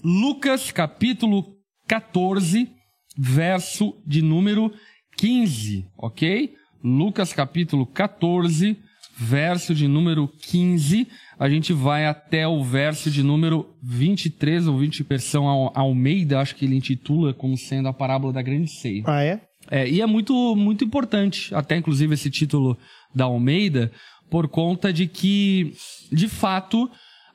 Lucas 0.02 0.70
capítulo 0.70 1.44
14, 1.86 2.68
verso 3.16 3.94
de 4.06 4.22
número 4.22 4.72
15, 5.16 5.86
ok? 5.96 6.52
Lucas 6.82 7.32
capítulo 7.32 7.84
14, 7.86 8.76
verso 9.16 9.74
de 9.74 9.88
número 9.88 10.28
15. 10.28 11.08
A 11.38 11.48
gente 11.48 11.72
vai 11.72 12.06
até 12.06 12.46
o 12.46 12.62
verso 12.62 13.10
de 13.10 13.22
número 13.22 13.74
23 13.82 14.68
ou 14.68 14.78
20, 14.78 15.02
versão 15.02 15.48
Al- 15.48 15.72
Almeida, 15.74 16.40
acho 16.40 16.54
que 16.54 16.64
ele 16.64 16.76
intitula 16.76 17.34
como 17.34 17.56
sendo 17.56 17.88
a 17.88 17.92
parábola 17.92 18.32
da 18.32 18.42
grande 18.42 18.70
ceia. 18.70 19.02
Ah, 19.06 19.22
é? 19.22 19.40
É, 19.70 19.88
e 19.88 20.00
é 20.00 20.06
muito, 20.06 20.54
muito 20.56 20.84
importante, 20.84 21.52
até 21.54 21.76
inclusive 21.76 22.14
esse 22.14 22.30
título 22.30 22.78
da 23.14 23.24
Almeida, 23.24 23.90
por 24.30 24.46
conta 24.48 24.92
de 24.92 25.06
que, 25.06 25.72
de 26.12 26.28
fato, 26.28 26.88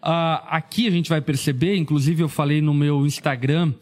ah, 0.06 0.44
aqui 0.50 0.86
a 0.86 0.92
gente 0.92 1.10
vai 1.10 1.22
perceber, 1.22 1.78
inclusive 1.78 2.22
eu 2.22 2.28
falei 2.28 2.62
no 2.62 2.74
meu 2.74 3.06
Instagram 3.06 3.74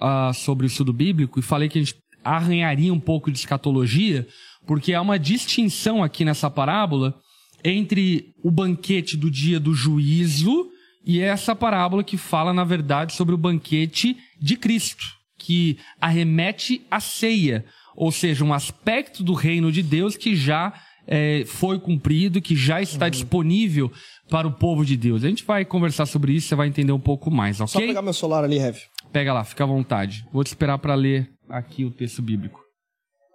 ah, 0.00 0.32
sobre 0.32 0.64
o 0.64 0.68
estudo 0.68 0.90
bíblico 0.90 1.38
e 1.38 1.42
falei 1.42 1.68
que 1.68 1.78
a 1.78 1.82
gente 1.82 1.96
arranharia 2.24 2.92
um 2.92 2.98
pouco 2.98 3.30
de 3.30 3.38
escatologia, 3.38 4.26
porque 4.66 4.94
há 4.94 5.02
uma 5.02 5.18
distinção 5.18 6.02
aqui 6.02 6.24
nessa 6.24 6.50
parábola 6.50 7.14
entre 7.62 8.32
o 8.42 8.50
banquete 8.50 9.18
do 9.18 9.30
dia 9.30 9.60
do 9.60 9.74
juízo 9.74 10.70
e 11.04 11.20
essa 11.20 11.54
parábola 11.54 12.02
que 12.02 12.16
fala, 12.16 12.54
na 12.54 12.64
verdade, 12.64 13.12
sobre 13.12 13.34
o 13.34 13.38
banquete 13.38 14.16
de 14.40 14.56
Cristo, 14.56 15.04
que 15.38 15.78
arremete 16.00 16.86
à 16.90 17.00
ceia, 17.00 17.66
ou 17.94 18.10
seja, 18.10 18.44
um 18.44 18.54
aspecto 18.54 19.22
do 19.22 19.34
reino 19.34 19.70
de 19.70 19.82
Deus 19.82 20.16
que 20.16 20.34
já 20.34 20.72
eh, 21.06 21.44
foi 21.46 21.78
cumprido, 21.78 22.40
que 22.42 22.56
já 22.56 22.80
está 22.82 23.08
disponível 23.08 23.90
para 24.28 24.46
o 24.46 24.52
povo 24.52 24.84
de 24.84 24.96
Deus. 24.96 25.24
A 25.24 25.28
gente 25.28 25.44
vai 25.44 25.64
conversar 25.64 26.06
sobre 26.06 26.32
isso, 26.32 26.48
você 26.48 26.54
vai 26.54 26.68
entender 26.68 26.92
um 26.92 27.00
pouco 27.00 27.30
mais, 27.30 27.60
ok? 27.60 27.68
Só 27.72 27.78
pegar 27.80 28.02
meu 28.02 28.12
celular 28.12 28.44
ali, 28.44 28.58
Rev. 28.58 28.76
Pega 29.12 29.32
lá, 29.32 29.44
fica 29.44 29.64
à 29.64 29.66
vontade. 29.66 30.26
Vou 30.32 30.42
te 30.42 30.48
esperar 30.48 30.78
para 30.78 30.94
ler 30.94 31.30
aqui 31.48 31.84
o 31.84 31.90
texto 31.90 32.20
bíblico. 32.20 32.60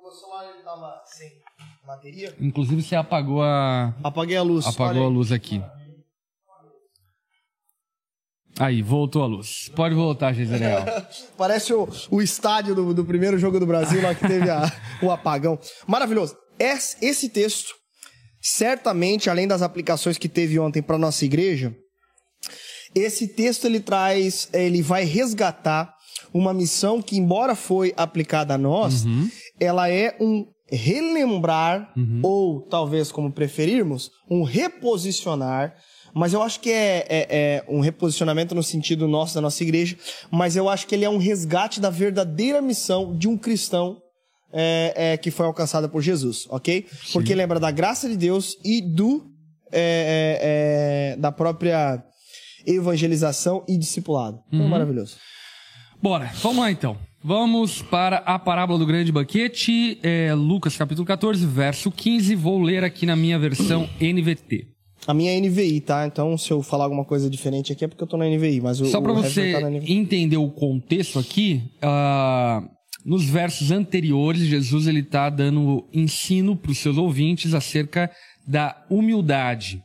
Meu 0.01 0.11
celular 0.11 0.53
ele 0.53 0.63
tava 0.63 0.93
sem 1.05 1.29
bateria. 1.87 2.35
Inclusive 2.39 2.81
você 2.81 2.95
apagou 2.95 3.41
a 3.41 3.93
Apaguei 4.03 4.35
a 4.37 4.43
luz. 4.43 4.65
apagou 4.67 5.05
a 5.05 5.09
luz 5.09 5.31
aqui. 5.31 5.61
Aí, 8.59 8.81
voltou 8.81 9.23
a 9.23 9.25
luz. 9.25 9.71
Pode 9.75 9.95
voltar, 9.95 10.33
Gisele. 10.33 10.61
Parece 11.37 11.73
o, 11.73 11.87
o 12.11 12.21
estádio 12.21 12.75
do, 12.75 12.93
do 12.93 13.05
primeiro 13.05 13.37
jogo 13.39 13.59
do 13.59 13.65
Brasil 13.65 14.01
lá 14.03 14.13
que 14.13 14.27
teve 14.27 14.49
a- 14.49 14.69
o 15.01 15.09
apagão. 15.09 15.57
Maravilhoso. 15.87 16.35
Es- 16.61 16.97
Esse 17.01 17.29
texto, 17.29 17.73
certamente, 18.41 19.29
além 19.29 19.47
das 19.47 19.61
aplicações 19.61 20.17
que 20.17 20.29
teve 20.29 20.59
ontem 20.59 20.81
para 20.81 20.97
nossa 20.97 21.25
igreja, 21.25 21.75
esse 22.93 23.27
texto 23.27 23.65
ele 23.65 23.79
traz, 23.79 24.49
ele 24.53 24.81
vai 24.81 25.03
resgatar 25.05 25.93
uma 26.33 26.53
missão 26.53 27.01
que, 27.01 27.17
embora 27.17 27.55
foi 27.55 27.93
aplicada 27.95 28.53
a 28.55 28.57
nós, 28.57 29.05
ela 29.59 29.89
é 29.89 30.15
um 30.19 30.45
relembrar, 30.71 31.91
ou 32.23 32.61
talvez 32.61 33.11
como 33.11 33.31
preferirmos, 33.31 34.09
um 34.29 34.43
reposicionar. 34.43 35.73
Mas 36.13 36.33
eu 36.33 36.41
acho 36.41 36.59
que 36.59 36.69
é, 36.71 37.05
é- 37.09 37.27
é 37.29 37.65
um 37.69 37.79
reposicionamento 37.79 38.53
no 38.55 38.63
sentido 38.63 39.07
nosso, 39.07 39.33
da 39.35 39.41
nossa 39.41 39.63
igreja, 39.63 39.97
mas 40.29 40.55
eu 40.55 40.67
acho 40.69 40.85
que 40.87 40.95
ele 40.95 41.05
é 41.05 41.09
um 41.09 41.17
resgate 41.17 41.79
da 41.79 41.89
verdadeira 41.89 42.61
missão 42.61 43.17
de 43.17 43.27
um 43.27 43.37
cristão 43.37 44.01
é, 44.53 45.13
é, 45.13 45.17
que 45.17 45.31
foi 45.31 45.45
alcançada 45.45 45.87
por 45.87 46.01
Jesus, 46.01 46.47
ok? 46.49 46.85
Porque 47.13 47.33
lembra 47.33 47.59
da 47.59 47.71
graça 47.71 48.09
de 48.09 48.17
Deus 48.17 48.57
e 48.63 48.81
do 48.81 49.31
é, 49.71 51.11
é, 51.11 51.13
é, 51.13 51.17
da 51.17 51.31
própria 51.31 52.03
evangelização 52.65 53.63
e 53.67 53.77
discipulado. 53.77 54.39
Então, 54.51 54.67
maravilhoso. 54.67 55.15
Bora, 56.01 56.31
vamos 56.41 56.57
lá 56.59 56.71
então. 56.71 56.97
Vamos 57.23 57.83
para 57.83 58.17
a 58.17 58.39
parábola 58.39 58.79
do 58.79 58.85
grande 58.85 59.11
banquete, 59.11 59.99
é, 60.01 60.33
Lucas 60.33 60.75
capítulo 60.75 61.05
14, 61.05 61.45
verso 61.45 61.91
15. 61.91 62.33
Vou 62.35 62.59
ler 62.59 62.83
aqui 62.83 63.05
na 63.05 63.15
minha 63.15 63.37
versão 63.37 63.87
NVT. 64.01 64.67
A 65.07 65.13
minha 65.13 65.31
é 65.31 65.39
NVI, 65.39 65.81
tá? 65.81 66.05
Então, 66.05 66.37
se 66.37 66.51
eu 66.51 66.61
falar 66.61 66.85
alguma 66.85 67.05
coisa 67.05 67.29
diferente 67.29 67.71
aqui 67.71 67.85
é 67.85 67.87
porque 67.87 68.03
eu 68.03 68.07
tô 68.07 68.17
na 68.17 68.25
NVI, 68.25 68.61
mas 68.61 68.81
o, 68.81 68.85
Só 68.85 69.01
para 69.01 69.11
o 69.11 69.15
você 69.15 69.53
tá 69.53 69.71
entender 69.71 70.37
o 70.37 70.49
contexto 70.49 71.17
aqui, 71.17 71.63
ah, 71.81 72.63
nos 73.05 73.25
versos 73.25 73.71
anteriores, 73.71 74.47
Jesus 74.47 74.87
ele 74.87 74.99
está 74.99 75.29
dando 75.29 75.87
ensino 75.93 76.55
para 76.55 76.71
os 76.71 76.77
seus 76.77 76.97
ouvintes 76.97 77.53
acerca 77.53 78.11
da 78.47 78.85
humildade. 78.89 79.81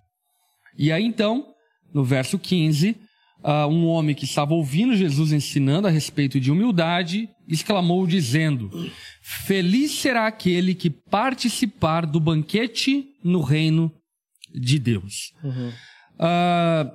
E 0.79 0.93
aí 0.93 1.05
então, 1.05 1.47
no 1.93 2.05
verso 2.05 2.39
15, 2.39 2.97
ah, 3.43 3.67
um 3.67 3.87
homem 3.87 4.15
que 4.15 4.25
estava 4.25 4.55
ouvindo 4.55 4.97
Jesus 4.97 5.33
ensinando 5.33 5.87
a 5.87 5.91
respeito 5.91 6.41
de 6.41 6.51
humildade 6.51 7.29
exclamou 7.49 8.07
dizendo: 8.07 8.71
Feliz 9.23 9.93
será 9.93 10.27
aquele 10.27 10.75
que 10.75 10.91
participar 10.91 12.07
do 12.07 12.21
banquete 12.21 13.07
no 13.23 13.41
reino 13.41 13.93
de 14.55 14.79
Deus. 14.79 15.33
Ah, 16.19 16.91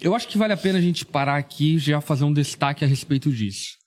eu 0.00 0.14
acho 0.14 0.28
que 0.28 0.38
vale 0.38 0.52
a 0.52 0.56
pena 0.56 0.78
a 0.78 0.82
gente 0.82 1.04
parar 1.04 1.36
aqui 1.36 1.74
e 1.74 1.78
já 1.78 2.00
fazer 2.00 2.24
um 2.24 2.32
destaque 2.32 2.84
a 2.84 2.88
respeito 2.88 3.30
disso. 3.32 3.77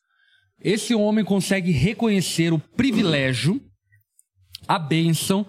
Esse 0.64 0.94
homem 0.94 1.26
consegue 1.26 1.72
reconhecer 1.72 2.54
o 2.54 2.60
privilégio, 2.60 3.62
a 4.68 4.78
bênção, 4.78 5.46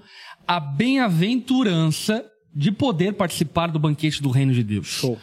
a 0.47 0.59
bem-aventurança 0.59 2.25
de 2.55 2.71
poder 2.71 3.15
participar 3.15 3.69
do 3.69 3.79
banquete 3.79 4.23
do 4.23 4.31
reino 4.31 4.53
de 4.53 4.63
Deus. 4.63 4.87
Show. 4.87 5.19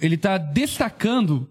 Ele 0.00 0.16
está 0.16 0.38
destacando 0.38 1.48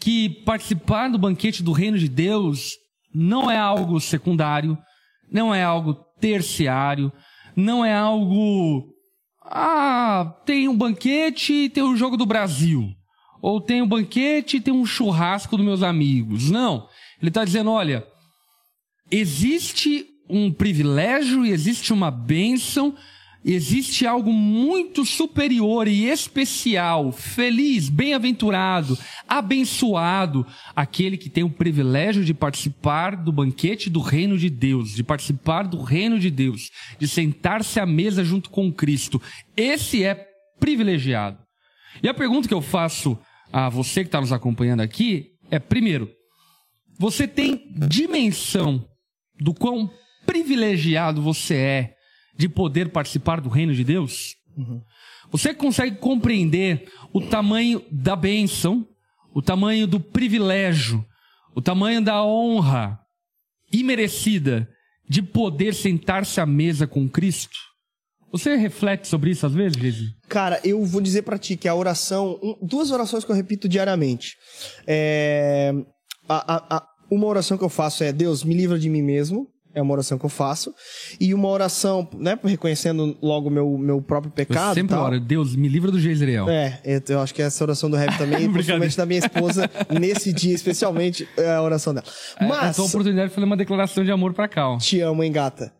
que 0.00 0.28
participar 0.44 1.08
do 1.08 1.18
banquete 1.18 1.62
do 1.62 1.72
reino 1.72 1.98
de 1.98 2.08
Deus 2.08 2.72
não 3.14 3.50
é 3.50 3.58
algo 3.58 4.00
secundário, 4.00 4.78
não 5.30 5.54
é 5.54 5.62
algo 5.62 5.94
terciário, 6.20 7.12
não 7.56 7.84
é 7.84 7.94
algo. 7.94 8.86
Ah, 9.42 10.34
tem 10.44 10.68
um 10.68 10.76
banquete 10.76 11.52
e 11.52 11.68
tem 11.68 11.82
o 11.82 11.96
jogo 11.96 12.16
do 12.16 12.26
Brasil. 12.26 12.94
Ou 13.40 13.60
tem 13.60 13.82
um 13.82 13.88
banquete 13.88 14.56
e 14.56 14.60
tem 14.60 14.74
um 14.74 14.84
churrasco 14.84 15.56
dos 15.56 15.64
meus 15.64 15.82
amigos. 15.82 16.50
Não. 16.50 16.88
Ele 17.20 17.30
está 17.30 17.44
dizendo: 17.44 17.70
olha, 17.70 18.06
existe 19.10 20.06
um 20.28 20.52
privilégio 20.52 21.44
e 21.44 21.50
existe 21.50 21.92
uma 21.92 22.10
bênção, 22.10 22.94
existe 23.44 24.06
algo 24.06 24.32
muito 24.32 25.04
superior 25.04 25.88
e 25.88 26.04
especial, 26.04 27.10
feliz, 27.12 27.88
bem-aventurado, 27.88 28.98
abençoado, 29.26 30.46
aquele 30.76 31.16
que 31.16 31.30
tem 31.30 31.44
o 31.44 31.50
privilégio 31.50 32.24
de 32.24 32.34
participar 32.34 33.16
do 33.16 33.32
banquete 33.32 33.88
do 33.88 34.00
reino 34.00 34.36
de 34.36 34.50
Deus, 34.50 34.94
de 34.94 35.02
participar 35.02 35.66
do 35.66 35.82
reino 35.82 36.18
de 36.18 36.30
Deus, 36.30 36.70
de 36.98 37.08
sentar-se 37.08 37.80
à 37.80 37.86
mesa 37.86 38.22
junto 38.22 38.50
com 38.50 38.72
Cristo. 38.72 39.20
Esse 39.56 40.04
é 40.04 40.26
privilegiado. 40.60 41.38
E 42.02 42.08
a 42.08 42.14
pergunta 42.14 42.48
que 42.48 42.54
eu 42.54 42.62
faço 42.62 43.18
a 43.52 43.68
você 43.68 44.02
que 44.02 44.08
está 44.08 44.20
nos 44.20 44.32
acompanhando 44.32 44.80
aqui 44.80 45.30
é: 45.50 45.58
primeiro, 45.58 46.10
você 46.98 47.28
tem 47.28 47.72
dimensão 47.88 48.84
do 49.40 49.54
quão 49.54 49.90
privilegiado 50.26 51.22
você 51.22 51.54
é 51.54 51.94
de 52.36 52.48
poder 52.48 52.90
participar 52.90 53.40
do 53.40 53.48
reino 53.48 53.74
de 53.74 53.84
Deus? 53.84 54.34
Você 55.30 55.54
consegue 55.54 55.96
compreender 55.96 56.90
o 57.12 57.20
tamanho 57.20 57.84
da 57.90 58.16
bênção, 58.16 58.86
o 59.32 59.40
tamanho 59.40 59.86
do 59.86 60.00
privilégio, 60.00 61.04
o 61.54 61.62
tamanho 61.62 62.02
da 62.02 62.24
honra 62.24 62.98
imerecida 63.72 64.68
de 65.08 65.22
poder 65.22 65.74
sentar-se 65.74 66.40
à 66.40 66.46
mesa 66.46 66.86
com 66.86 67.08
Cristo? 67.08 67.56
Você 68.30 68.56
reflete 68.56 69.08
sobre 69.08 69.30
isso 69.30 69.46
às 69.46 69.54
vezes, 69.54 69.78
Gezi? 69.78 70.14
Cara, 70.28 70.60
eu 70.62 70.84
vou 70.84 71.00
dizer 71.00 71.22
pra 71.22 71.38
ti 71.38 71.56
que 71.56 71.66
a 71.66 71.74
oração, 71.74 72.38
duas 72.60 72.90
orações 72.90 73.24
que 73.24 73.30
eu 73.30 73.36
repito 73.36 73.68
diariamente. 73.68 74.36
É, 74.86 75.72
a- 76.28 76.54
a- 76.56 76.76
a- 76.76 76.86
uma 77.10 77.26
oração 77.26 77.56
que 77.58 77.64
eu 77.64 77.68
faço 77.68 78.04
é: 78.04 78.12
Deus, 78.12 78.44
me 78.44 78.54
livra 78.54 78.78
de 78.78 78.88
mim 78.88 79.02
mesmo. 79.02 79.46
É 79.74 79.82
uma 79.82 79.92
oração 79.92 80.18
que 80.18 80.24
eu 80.24 80.30
faço. 80.30 80.74
E 81.20 81.32
uma 81.34 81.46
oração, 81.48 82.08
né, 82.14 82.36
reconhecendo 82.42 83.16
logo 83.22 83.48
meu 83.50 83.76
meu 83.78 84.02
próprio 84.02 84.30
Eu 84.30 84.34
pecado. 84.34 84.74
sempre 84.74 84.96
tal. 84.96 85.04
oro, 85.04 85.20
Deus, 85.20 85.54
me 85.54 85.68
livra 85.68 85.90
do 85.92 86.00
Jezreel. 86.00 86.48
É, 86.48 86.80
eu, 86.84 87.00
eu 87.10 87.20
acho 87.20 87.32
que 87.34 87.42
essa 87.42 87.62
oração 87.64 87.88
do 87.88 87.96
rap 87.96 88.16
também, 88.18 88.50
principalmente 88.50 88.96
da 88.96 89.06
minha 89.06 89.20
esposa, 89.20 89.70
nesse 90.00 90.32
dia 90.32 90.54
especialmente, 90.54 91.28
é 91.36 91.50
a 91.54 91.62
oração 91.62 91.94
dela. 91.94 92.06
É, 92.40 92.44
é 92.44 92.48
Mas, 92.48 92.70
a 92.70 92.74
tua 92.74 92.86
oportunidade 92.86 93.28
de 93.28 93.34
fazer 93.34 93.44
uma 93.46 93.56
declaração 93.56 94.02
de 94.02 94.10
amor 94.10 94.32
pra 94.32 94.48
Cal. 94.48 94.78
te 94.78 95.00
amo, 95.00 95.22
hein, 95.22 95.30
gata? 95.30 95.72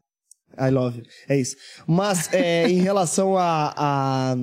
I 0.61 0.71
love 0.71 0.99
you. 0.99 1.05
É 1.29 1.41
isso. 1.41 1.57
Mas, 1.87 2.33
é, 2.33 2.69
em 2.69 2.81
relação 2.81 3.37
a, 3.39 3.73
a, 3.77 4.37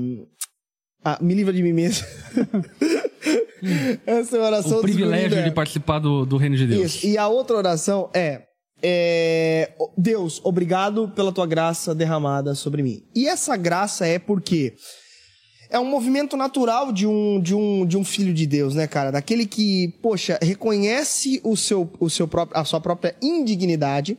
a- 1.06 1.20
Me 1.22 1.34
livra 1.34 1.54
de 1.54 1.62
mim 1.64 1.72
mesmo. 1.74 2.06
essa 4.06 4.38
é 4.38 4.40
a 4.40 4.44
oração 4.44 4.80
O 4.80 4.82
privilégio 4.82 5.30
dos 5.38 5.44
de 5.44 5.52
participar 5.52 6.00
do, 6.00 6.26
do 6.26 6.38
reino 6.38 6.56
de 6.58 6.68
Deus. 6.68 6.96
Isso. 6.96 7.08
E 7.08 7.18
a 7.18 7.28
outra 7.28 7.56
oração 7.58 8.10
é, 8.14 8.44
é, 8.84 9.72
Deus, 9.98 10.42
obrigado 10.44 11.10
pela 11.10 11.32
tua 11.32 11.48
graça 11.48 11.96
derramada 11.96 12.54
sobre 12.56 12.84
mim. 12.84 13.04
E 13.16 13.28
essa 13.28 13.56
graça 13.56 14.06
é 14.06 14.20
porque 14.20 14.74
é 15.70 15.80
um 15.80 15.86
movimento 15.86 16.38
natural 16.38 16.92
de 16.92 17.08
um, 17.08 17.40
de 17.42 17.56
um, 17.56 17.86
de 17.86 17.98
um 17.98 18.04
filho 18.04 18.34
de 18.34 18.46
Deus, 18.46 18.76
né, 18.76 18.88
cara? 18.88 19.12
Daquele 19.12 19.46
que, 19.46 19.94
poxa, 20.02 20.38
reconhece 20.42 21.40
o 21.44 21.56
seu, 21.56 21.90
o 22.00 22.10
seu 22.10 22.28
próprio, 22.28 22.60
a 22.60 22.64
sua 22.66 22.80
própria 22.80 23.16
indignidade 23.22 24.18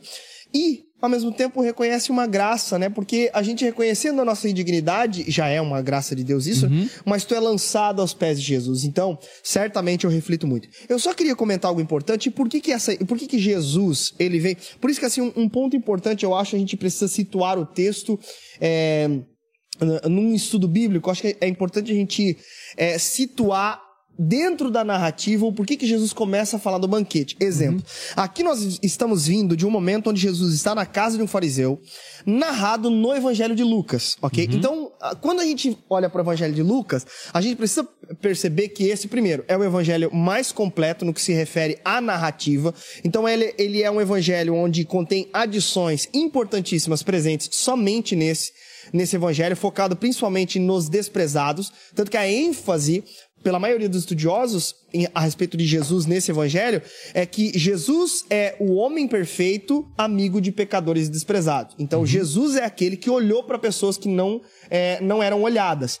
e, 0.53 0.83
ao 1.01 1.09
mesmo 1.09 1.31
tempo, 1.31 1.61
reconhece 1.61 2.11
uma 2.11 2.25
graça, 2.25 2.79
né? 2.79 2.89
Porque 2.89 3.29
a 3.33 3.43
gente 3.43 3.63
reconhecendo 3.63 4.21
a 4.21 4.25
nossa 4.25 4.49
indignidade, 4.49 5.25
já 5.27 5.47
é 5.47 5.61
uma 5.61 5.81
graça 5.81 6.15
de 6.15 6.23
Deus 6.23 6.47
isso, 6.47 6.67
mas 7.05 7.23
tu 7.23 7.35
é 7.35 7.39
lançado 7.39 8.01
aos 8.01 8.13
pés 8.13 8.39
de 8.41 8.47
Jesus. 8.47 8.83
Então, 8.83 9.17
certamente 9.43 10.05
eu 10.05 10.09
reflito 10.09 10.47
muito. 10.47 10.67
Eu 10.89 10.97
só 10.97 11.13
queria 11.13 11.35
comentar 11.35 11.69
algo 11.69 11.81
importante, 11.81 12.31
por 12.31 12.49
que 12.49 12.59
que 12.59 12.71
essa, 12.71 12.95
por 13.05 13.17
que 13.17 13.27
que 13.27 13.37
Jesus, 13.37 14.13
ele 14.17 14.39
vem... 14.39 14.57
Por 14.81 14.89
isso 14.89 14.99
que, 14.99 15.05
assim, 15.05 15.21
um, 15.21 15.31
um 15.35 15.49
ponto 15.49 15.75
importante, 15.75 16.23
eu 16.23 16.33
acho, 16.35 16.55
a 16.55 16.59
gente 16.59 16.75
precisa 16.75 17.07
situar 17.07 17.59
o 17.59 17.65
texto... 17.65 18.19
É, 18.59 19.07
num 20.09 20.33
estudo 20.33 20.67
bíblico, 20.67 21.11
acho 21.11 21.21
que 21.21 21.37
é 21.39 21.47
importante 21.47 21.91
a 21.91 21.93
gente 21.93 22.35
é, 22.75 22.97
situar 22.97 23.79
dentro 24.17 24.69
da 24.71 24.83
narrativa 24.83 25.45
o 25.45 25.53
porquê 25.53 25.75
que 25.77 25.85
Jesus 25.87 26.13
começa 26.13 26.57
a 26.57 26.59
falar 26.59 26.77
do 26.77 26.87
banquete. 26.87 27.35
Exemplo, 27.39 27.83
aqui 28.15 28.43
nós 28.43 28.79
estamos 28.81 29.27
vindo 29.27 29.55
de 29.55 29.65
um 29.65 29.69
momento 29.69 30.09
onde 30.09 30.19
Jesus 30.19 30.53
está 30.53 30.73
na 30.73 30.85
casa 30.85 31.17
de 31.17 31.23
um 31.23 31.27
fariseu, 31.27 31.79
narrado 32.25 32.89
no 32.89 33.13
Evangelho 33.13 33.55
de 33.55 33.63
Lucas, 33.63 34.17
ok? 34.21 34.47
Então, 34.51 34.91
a- 34.99 35.15
quando 35.15 35.39
a 35.39 35.45
gente 35.45 35.77
olha 35.89 36.09
para 36.09 36.19
o 36.19 36.23
Evangelho 36.23 36.53
de 36.53 36.63
Lucas, 36.63 37.05
a 37.33 37.41
gente 37.41 37.55
precisa 37.57 37.87
perceber 38.21 38.69
que 38.69 38.85
esse, 38.85 39.07
primeiro, 39.07 39.43
é 39.47 39.57
o 39.57 39.63
evangelho 39.63 40.13
mais 40.13 40.51
completo 40.51 41.03
no 41.05 41.13
que 41.13 41.21
se 41.21 41.33
refere 41.33 41.77
à 41.83 41.99
narrativa. 42.01 42.73
Então, 43.03 43.27
ele, 43.27 43.53
ele 43.57 43.83
é 43.83 43.91
um 43.91 43.99
evangelho 44.01 44.53
onde 44.55 44.85
contém 44.85 45.29
adições 45.33 46.07
importantíssimas 46.13 47.03
presentes 47.03 47.49
somente 47.51 48.15
nesse 48.15 48.51
nesse 48.93 49.17
evangelho, 49.17 49.53
focado 49.53 49.97
principalmente 49.97 50.59
nos 50.59 50.87
desprezados, 50.87 51.73
tanto 51.93 52.09
que 52.09 52.15
a 52.15 52.25
ênfase 52.25 53.03
pela 53.47 53.59
maioria 53.59 53.87
dos 53.87 53.99
estudiosos 54.01 54.75
em- 54.93 55.07
a 55.15 55.21
respeito 55.21 55.55
de 55.55 55.65
Jesus 55.65 56.05
nesse 56.05 56.31
evangelho 56.31 56.81
é 57.13 57.25
que 57.25 57.57
Jesus 57.57 58.25
é 58.29 58.57
o 58.59 58.73
homem 58.73 59.07
perfeito, 59.07 59.87
amigo 59.97 60.41
de 60.41 60.51
pecadores 60.51 61.07
desprezados. 61.07 61.73
Então 61.79 62.05
Jesus 62.05 62.57
é 62.57 62.65
aquele 62.65 62.97
que 62.97 63.09
olhou 63.09 63.41
para 63.45 63.57
pessoas 63.57 63.97
que 63.97 64.09
não 64.09 64.41
é, 64.69 64.99
não 65.01 65.23
eram 65.23 65.41
olhadas. 65.43 65.97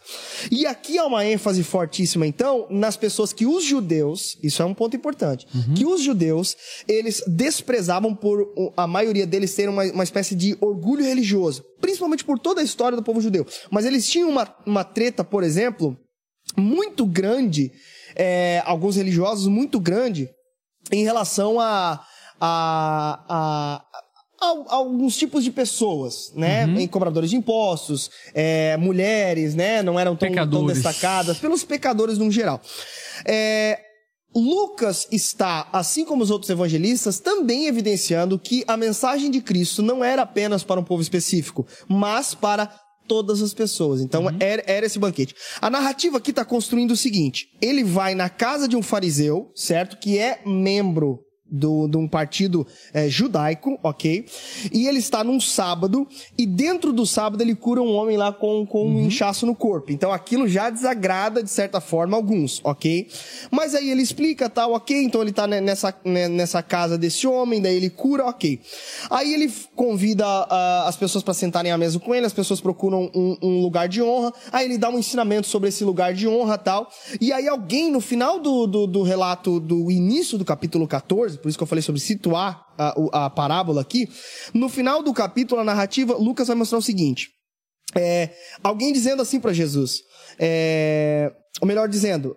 E 0.51 0.65
aqui 0.65 0.97
há 0.97 1.05
uma 1.05 1.25
ênfase 1.25 1.63
fortíssima 1.63 2.27
então 2.27 2.67
nas 2.69 2.97
pessoas 2.97 3.31
que 3.31 3.45
os 3.45 3.63
judeus, 3.63 4.37
isso 4.43 4.61
é 4.61 4.65
um 4.65 4.73
ponto 4.73 4.93
importante, 4.97 5.47
que 5.73 5.85
os 5.85 6.01
judeus 6.01 6.57
eles 6.85 7.23
desprezavam 7.27 8.13
por 8.13 8.45
a 8.75 8.85
maioria 8.85 9.25
deles 9.25 9.55
terem 9.55 9.71
uma, 9.71 9.85
uma 9.85 10.03
espécie 10.03 10.35
de 10.35 10.57
orgulho 10.59 11.05
religioso, 11.05 11.63
principalmente 11.79 12.25
por 12.25 12.37
toda 12.39 12.59
a 12.59 12.63
história 12.63 12.97
do 12.97 13.03
povo 13.03 13.21
judeu. 13.21 13.47
Mas 13.71 13.85
eles 13.85 14.09
tinham 14.09 14.29
uma, 14.29 14.53
uma 14.65 14.83
treta, 14.83 15.23
por 15.23 15.43
exemplo, 15.45 15.97
muito 16.55 17.05
grande, 17.05 17.71
é, 18.15 18.61
alguns 18.65 18.95
religiosos 18.95 19.47
muito 19.47 19.79
grande, 19.79 20.29
em 20.91 21.03
relação 21.03 21.59
a, 21.59 22.01
a, 22.39 23.19
a, 23.29 23.83
a- 24.41 24.63
alguns 24.75 25.17
tipos 25.17 25.43
de 25.43 25.51
pessoas, 25.51 26.31
né? 26.35 26.65
Em 26.81 26.87
cobradores 26.87 27.29
de 27.29 27.35
impostos, 27.35 28.09
é, 28.33 28.77
mulheres, 28.77 29.53
né? 29.55 29.81
Não 29.83 29.99
eram 29.99 30.15
tão, 30.15 30.27
tão 30.29 30.35
destacadas, 30.83 31.37
pelos 31.39 31.63
pecadores 31.63 32.17
no 32.17 32.31
geral. 32.31 32.61
É, 33.25 33.79
Lucas 34.35 35.07
está, 35.11 35.67
assim 35.73 36.05
como 36.05 36.21
os 36.23 36.29
outros 36.29 36.49
evangelistas, 36.49 37.19
também 37.19 37.65
evidenciando 37.65 38.37
que 38.37 38.63
a 38.67 38.77
mensagem 38.77 39.31
de 39.31 39.41
Cristo 39.41 39.81
não 39.81 40.03
era 40.03 40.21
apenas 40.21 40.63
para 40.63 40.79
um 40.79 40.83
povo 40.83 41.01
específico, 41.01 41.65
mas 41.87 42.35
para 42.35 42.71
todas 43.07 43.41
as 43.41 43.53
pessoas. 43.53 44.01
Então, 44.01 44.25
era, 44.39 44.63
era 44.65 44.85
esse 44.85 44.99
banquete. 44.99 45.35
A 45.61 45.69
narrativa 45.69 46.17
aqui 46.17 46.31
está 46.31 46.43
construindo 46.43 46.91
o 46.91 46.97
seguinte: 46.97 47.47
ele 47.61 47.83
vai 47.83 48.13
na 48.15 48.29
casa 48.29 48.67
de 48.67 48.75
um 48.75 48.83
fariseu, 48.83 49.51
certo? 49.55 49.97
Que 49.97 50.17
é 50.17 50.41
membro 50.45 51.26
do, 51.49 51.87
de 51.87 51.97
um 51.97 52.07
partido 52.07 52.65
eh, 52.93 53.09
judaico, 53.09 53.79
ok? 53.83 54.25
E 54.71 54.87
ele 54.87 54.99
está 54.99 55.23
num 55.23 55.39
sábado, 55.39 56.07
e 56.37 56.45
dentro 56.45 56.91
do 56.91 57.05
sábado 57.05 57.41
ele 57.41 57.55
cura 57.55 57.81
um 57.81 57.93
homem 57.93 58.17
lá 58.17 58.31
com, 58.31 58.65
com 58.65 58.87
um 58.87 59.05
inchaço 59.05 59.45
no 59.45 59.55
corpo. 59.55 59.91
Então 59.91 60.11
aquilo 60.11 60.47
já 60.47 60.69
desagrada, 60.69 61.41
de 61.41 61.49
certa 61.49 61.79
forma, 61.79 62.15
alguns, 62.17 62.59
ok? 62.63 63.07
Mas 63.51 63.73
aí 63.75 63.89
ele 63.89 64.01
explica, 64.01 64.49
tal, 64.49 64.73
ok? 64.73 65.03
Então 65.03 65.21
ele 65.21 65.31
tá 65.31 65.47
ne- 65.47 65.61
nessa, 65.61 65.93
ne- 66.03 66.27
nessa 66.27 66.61
casa 66.61 66.97
desse 66.97 67.25
homem, 67.27 67.61
daí 67.61 67.75
ele 67.75 67.89
cura, 67.89 68.25
ok. 68.25 68.59
Aí 69.09 69.33
ele 69.33 69.51
convida 69.75 70.25
ah, 70.25 70.85
as 70.87 70.95
pessoas 70.95 71.23
para 71.23 71.33
sentarem 71.33 71.71
à 71.71 71.77
mesa 71.77 71.99
com 71.99 72.13
ele, 72.13 72.25
as 72.25 72.33
pessoas 72.33 72.59
procuram 72.61 73.09
um, 73.13 73.37
um 73.41 73.61
lugar 73.61 73.87
de 73.87 74.01
honra, 74.01 74.33
aí 74.51 74.65
ele 74.65 74.77
dá 74.77 74.89
um 74.89 74.99
ensinamento 74.99 75.47
sobre 75.47 75.69
esse 75.69 75.83
lugar 75.83 76.13
de 76.13 76.27
honra 76.27 76.57
tal. 76.57 76.89
E 77.21 77.31
aí 77.31 77.47
alguém, 77.47 77.91
no 77.91 78.01
final 78.01 78.39
do, 78.39 78.67
do, 78.67 78.87
do 78.87 79.03
relato 79.03 79.59
do 79.59 79.89
início 79.91 80.37
do 80.37 80.45
capítulo 80.45 80.87
14, 80.87 81.36
por 81.37 81.49
isso 81.49 81.57
que 81.57 81.63
eu 81.63 81.67
falei 81.67 81.81
sobre 81.81 82.01
situar 82.01 82.65
a, 82.77 83.25
a 83.25 83.29
parábola 83.29 83.81
aqui, 83.81 84.09
no 84.53 84.69
final 84.69 85.01
do 85.01 85.13
capítulo, 85.13 85.61
a 85.61 85.63
narrativa, 85.63 86.15
Lucas 86.15 86.47
vai 86.47 86.55
mostrar 86.55 86.77
o 86.77 86.81
seguinte. 86.81 87.29
É, 87.95 88.31
alguém 88.63 88.91
dizendo 88.91 89.21
assim 89.21 89.39
para 89.39 89.53
Jesus, 89.53 90.01
é, 90.39 91.31
ou 91.61 91.67
melhor 91.67 91.87
dizendo, 91.87 92.35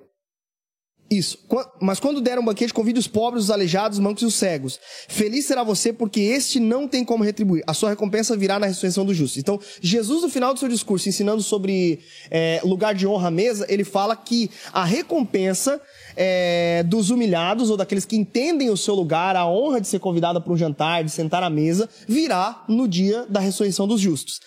isso. 1.10 1.38
Mas 1.80 1.98
quando 1.98 2.20
der 2.20 2.38
um 2.38 2.44
banquete, 2.44 2.72
convide 2.72 3.00
os 3.00 3.08
pobres, 3.08 3.44
os 3.44 3.50
aleijados, 3.50 3.98
os 3.98 4.04
mancos 4.04 4.22
e 4.22 4.26
os 4.26 4.34
cegos. 4.36 4.78
Feliz 5.08 5.44
será 5.44 5.64
você, 5.64 5.92
porque 5.92 6.20
este 6.20 6.60
não 6.60 6.86
tem 6.86 7.04
como 7.04 7.24
retribuir. 7.24 7.64
A 7.66 7.74
sua 7.74 7.90
recompensa 7.90 8.36
virá 8.36 8.60
na 8.60 8.66
ressurreição 8.66 9.04
dos 9.04 9.16
justos. 9.16 9.38
Então, 9.38 9.58
Jesus, 9.80 10.22
no 10.22 10.28
final 10.28 10.54
do 10.54 10.60
seu 10.60 10.68
discurso, 10.68 11.08
ensinando 11.08 11.42
sobre 11.42 11.98
é, 12.30 12.60
lugar 12.62 12.94
de 12.94 13.08
honra 13.08 13.26
à 13.26 13.30
mesa, 13.30 13.66
ele 13.68 13.82
fala 13.82 14.14
que 14.14 14.48
a 14.72 14.84
recompensa 14.84 15.80
é, 16.16 16.82
dos 16.84 17.10
humilhados 17.10 17.70
ou 17.70 17.76
daqueles 17.76 18.04
que 18.04 18.16
entendem 18.16 18.70
o 18.70 18.76
seu 18.76 18.94
lugar, 18.94 19.36
a 19.36 19.46
honra 19.46 19.80
de 19.80 19.88
ser 19.88 19.98
convidada 19.98 20.40
para 20.40 20.52
um 20.52 20.56
jantar, 20.56 21.04
de 21.04 21.10
sentar 21.10 21.42
à 21.42 21.50
mesa, 21.50 21.88
virá 22.06 22.64
no 22.68 22.86
dia 22.88 23.26
da 23.28 23.40
ressurreição 23.40 23.86
dos 23.86 24.00
justos. 24.00 24.40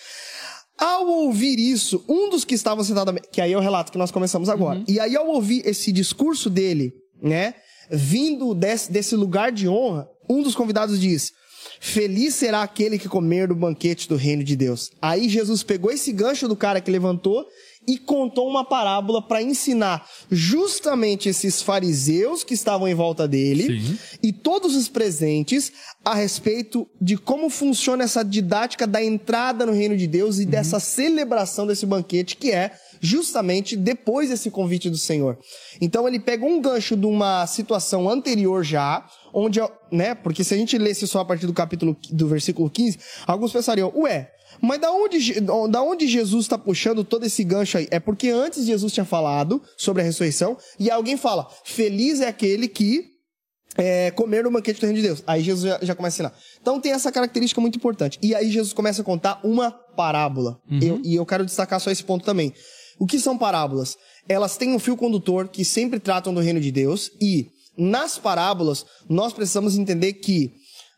Ao 0.78 1.08
ouvir 1.08 1.60
isso, 1.60 2.04
um 2.10 2.30
dos 2.30 2.44
que 2.44 2.56
estavam 2.56 2.84
sentados, 2.84 3.14
que 3.32 3.40
aí 3.40 3.54
é 3.54 3.58
o 3.58 3.62
relato 3.62 3.92
que 3.92 3.98
nós 3.98 4.12
começamos 4.12 4.50
agora. 4.50 4.84
E 4.88 5.00
aí, 5.00 5.16
ao 5.16 5.28
ouvir 5.28 5.66
esse 5.66 5.92
discurso 5.92 6.50
dele, 6.50 6.92
né, 7.22 7.54
vindo 7.90 8.54
desse, 8.54 8.92
desse 8.92 9.16
lugar 9.16 9.52
de 9.52 9.68
honra, 9.68 10.08
um 10.30 10.42
dos 10.42 10.56
convidados 10.56 11.00
diz: 11.00 11.32
Feliz 11.80 12.36
será 12.36 12.64
aquele 12.64 12.98
que 12.98 13.08
comer 13.08 13.48
do 13.48 13.56
banquete 13.56 14.08
do 14.08 14.16
reino 14.16 14.44
de 14.44 14.56
Deus. 14.56 14.92
Aí 15.02 15.30
Jesus 15.30 15.64
pegou 15.64 15.92
esse 15.92 16.12
gancho 16.12 16.48
do 16.48 16.56
cara 16.56 16.82
que 16.82 16.92
levantou 16.92 17.46
e 17.88 17.98
contou 17.98 18.48
uma 18.48 18.64
parábola 18.64 19.22
para 19.22 19.42
ensinar 19.42 20.08
justamente 20.32 21.30
esses 21.30 21.62
fariseus 21.62 22.44
que 22.44 22.54
estavam 22.54 22.88
em 22.88 22.94
volta 22.94 23.28
dele 23.28 23.80
Sim. 23.80 23.98
e 24.22 24.32
todos 24.32 24.76
os 24.76 24.88
presentes 24.88 25.72
a 26.04 26.14
respeito 26.14 26.88
de 27.02 27.18
como 27.18 27.50
funciona 27.50 28.04
essa 28.04 28.24
didática 28.24 28.86
da 28.86 29.04
entrada 29.04 29.66
no 29.66 29.72
reino 29.72 29.96
de 29.96 30.08
Deus 30.08 30.40
e 30.40 30.46
dessa 30.46 30.80
celebração 30.80 31.66
desse 31.66 31.86
banquete 31.86 32.36
que 32.38 32.52
é 32.52 32.72
justamente 33.00 33.76
depois 33.76 34.30
desse 34.30 34.50
convite 34.50 34.90
do 34.90 34.98
Senhor. 34.98 35.38
Então 35.82 36.08
ele 36.08 36.20
pega 36.20 36.46
um 36.46 36.62
gancho 36.62 36.96
de 36.96 37.06
uma 37.06 37.46
situação 37.48 38.10
anterior 38.10 38.64
já, 38.64 39.06
onde, 39.34 39.60
né, 39.92 40.16
porque 40.16 40.44
se 40.44 40.54
a 40.54 40.58
gente 40.58 40.78
lesse 40.78 41.06
só 41.06 41.20
a 41.20 41.26
partir 41.26 41.46
do 41.46 41.54
capítulo 41.54 41.98
do 42.12 42.28
versículo 42.28 42.70
15, 42.70 42.98
alguns 43.28 43.52
pensariam, 43.52 43.92
ué, 43.96 44.32
mas 44.64 44.80
da 44.80 44.92
onde, 44.92 45.40
da 45.42 45.82
onde 45.84 46.08
Jesus 46.08 46.46
está 46.46 46.58
puxando 46.58 47.04
todo 47.04 47.26
esse 47.26 47.44
gancho 47.44 47.78
aí? 47.78 47.88
É 47.92 48.00
porque 48.00 48.30
antes 48.30 48.66
Jesus 48.66 48.94
tinha 48.94 49.06
falado 49.06 49.62
sobre 49.78 50.02
a 50.02 50.06
ressurreição 50.06 50.58
e 50.80 50.90
alguém 50.90 51.18
fala: 51.18 51.48
Feliz 51.66 52.22
é 52.22 52.28
aquele 52.28 52.68
que 52.68 53.04
é, 53.76 54.12
comer 54.12 54.44
no 54.44 54.52
banquete 54.52 54.80
do 54.80 54.86
reino 54.86 55.02
de 55.02 55.08
Deus. 55.08 55.24
Aí 55.28 55.44
Jesus 55.44 55.66
já, 55.70 55.80
já 55.86 55.96
começa 55.96 56.16
a 56.16 56.26
ensinar. 56.28 56.40
Então 56.62 56.80
tem 56.80 56.92
essa 56.92 57.12
característica 57.12 57.60
muito 57.60 57.76
importante. 57.76 58.18
E 58.22 58.34
aí 58.34 58.50
Jesus 58.52 58.72
começa 58.74 59.02
a 59.02 59.06
contar 59.06 59.40
uma 59.44 59.72
parábola. 59.72 60.58
Eu- 60.82 61.02
e 61.04 61.16
eu 61.16 61.26
quero 61.26 61.46
destacar 61.46 61.80
só 61.80 61.92
esse 61.92 62.04
ponto 62.04 62.24
também. 62.24 62.54
O 63.00 63.06
que 63.08 63.20
são 63.20 63.38
parábolas? 63.38 63.98
Elas 64.30 64.56
têm 64.58 64.74
um 64.74 64.80
fio 64.80 64.96
condutor 64.96 65.48
que 65.50 65.66
sempre 65.66 66.00
tratam 66.00 66.34
do 66.34 66.40
reino 66.40 66.62
de 66.62 66.72
Deus 66.72 67.10
e 67.22 67.48
nas 67.78 68.18
parábolas 68.20 68.86
nós 69.10 69.34
precisamos 69.34 69.78
entender 69.78 70.14
que 70.14 70.52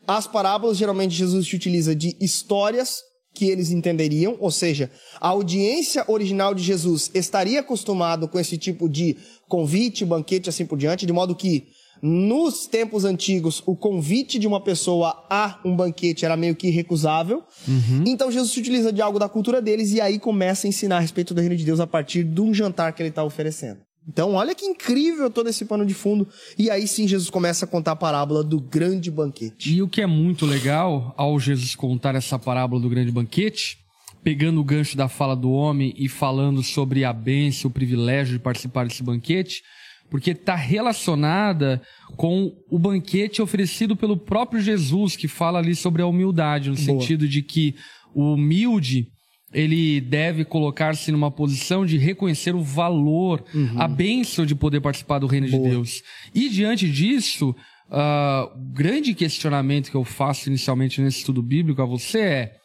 As 0.08 0.24
parábolas, 0.28 0.76
geralmente, 0.76 1.16
Jesus 1.16 1.48
se 1.48 1.56
utiliza 1.56 1.92
de 1.92 2.16
histórias 2.20 2.98
que 3.36 3.50
eles 3.50 3.70
entenderiam, 3.70 4.34
ou 4.40 4.50
seja, 4.50 4.90
a 5.20 5.28
audiência 5.28 6.02
original 6.08 6.54
de 6.54 6.62
Jesus 6.62 7.10
estaria 7.14 7.60
acostumado 7.60 8.26
com 8.26 8.40
esse 8.40 8.56
tipo 8.56 8.88
de 8.88 9.14
convite, 9.46 10.06
banquete, 10.06 10.48
assim 10.48 10.64
por 10.64 10.78
diante, 10.78 11.04
de 11.04 11.12
modo 11.12 11.34
que 11.34 11.68
nos 12.00 12.66
tempos 12.66 13.04
antigos 13.04 13.62
o 13.66 13.76
convite 13.76 14.38
de 14.38 14.46
uma 14.46 14.60
pessoa 14.60 15.26
a 15.30 15.60
um 15.64 15.76
banquete 15.76 16.24
era 16.24 16.36
meio 16.36 16.56
que 16.56 16.68
irrecusável. 16.68 17.44
Uhum. 17.68 18.04
Então 18.06 18.30
Jesus 18.30 18.52
se 18.52 18.60
utiliza 18.60 18.92
de 18.92 19.02
algo 19.02 19.18
da 19.18 19.28
cultura 19.28 19.60
deles 19.60 19.92
e 19.92 20.00
aí 20.00 20.18
começa 20.18 20.66
a 20.66 20.68
ensinar 20.68 20.96
a 20.96 21.00
respeito 21.00 21.34
do 21.34 21.40
reino 21.40 21.56
de 21.56 21.64
Deus 21.64 21.80
a 21.80 21.86
partir 21.86 22.24
de 22.24 22.40
um 22.40 22.54
jantar 22.54 22.92
que 22.92 23.02
ele 23.02 23.10
está 23.10 23.22
oferecendo. 23.22 23.85
Então, 24.08 24.34
olha 24.34 24.54
que 24.54 24.64
incrível 24.64 25.28
todo 25.30 25.48
esse 25.48 25.64
pano 25.64 25.84
de 25.84 25.92
fundo. 25.92 26.28
E 26.56 26.70
aí 26.70 26.86
sim 26.86 27.08
Jesus 27.08 27.28
começa 27.28 27.64
a 27.64 27.68
contar 27.68 27.92
a 27.92 27.96
parábola 27.96 28.44
do 28.44 28.60
grande 28.60 29.10
banquete. 29.10 29.74
E 29.74 29.82
o 29.82 29.88
que 29.88 30.00
é 30.00 30.06
muito 30.06 30.46
legal 30.46 31.12
ao 31.16 31.38
Jesus 31.40 31.74
contar 31.74 32.14
essa 32.14 32.38
parábola 32.38 32.80
do 32.80 32.88
grande 32.88 33.10
banquete, 33.10 33.78
pegando 34.22 34.60
o 34.60 34.64
gancho 34.64 34.96
da 34.96 35.08
fala 35.08 35.34
do 35.34 35.50
homem 35.50 35.92
e 35.96 36.08
falando 36.08 36.62
sobre 36.62 37.04
a 37.04 37.12
bênção, 37.12 37.68
o 37.68 37.72
privilégio 37.72 38.34
de 38.34 38.42
participar 38.42 38.86
desse 38.86 39.02
banquete, 39.02 39.62
porque 40.08 40.30
está 40.30 40.54
relacionada 40.54 41.82
com 42.16 42.52
o 42.70 42.78
banquete 42.78 43.42
oferecido 43.42 43.96
pelo 43.96 44.16
próprio 44.16 44.60
Jesus, 44.60 45.16
que 45.16 45.26
fala 45.26 45.58
ali 45.58 45.74
sobre 45.74 46.00
a 46.00 46.06
humildade, 46.06 46.70
no 46.70 46.76
Boa. 46.76 46.86
sentido 46.86 47.28
de 47.28 47.42
que 47.42 47.74
o 48.14 48.34
humilde 48.34 49.08
ele 49.52 50.00
deve 50.00 50.44
colocar-se 50.44 51.12
numa 51.12 51.30
posição 51.30 51.86
de 51.86 51.96
reconhecer 51.96 52.54
o 52.54 52.62
valor, 52.62 53.44
uhum. 53.54 53.80
a 53.80 53.86
bênção 53.86 54.44
de 54.44 54.54
poder 54.54 54.80
participar 54.80 55.18
do 55.18 55.26
reino 55.26 55.48
Boa. 55.48 55.62
de 55.62 55.70
Deus. 55.70 56.02
E 56.34 56.48
diante 56.48 56.90
disso, 56.90 57.50
uh, 57.88 58.52
o 58.54 58.72
grande 58.72 59.14
questionamento 59.14 59.90
que 59.90 59.96
eu 59.96 60.04
faço 60.04 60.48
inicialmente 60.48 61.00
nesse 61.00 61.18
estudo 61.18 61.42
bíblico 61.42 61.80
a 61.80 61.86
você 61.86 62.20
é: 62.20 62.56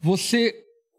você 0.00 0.54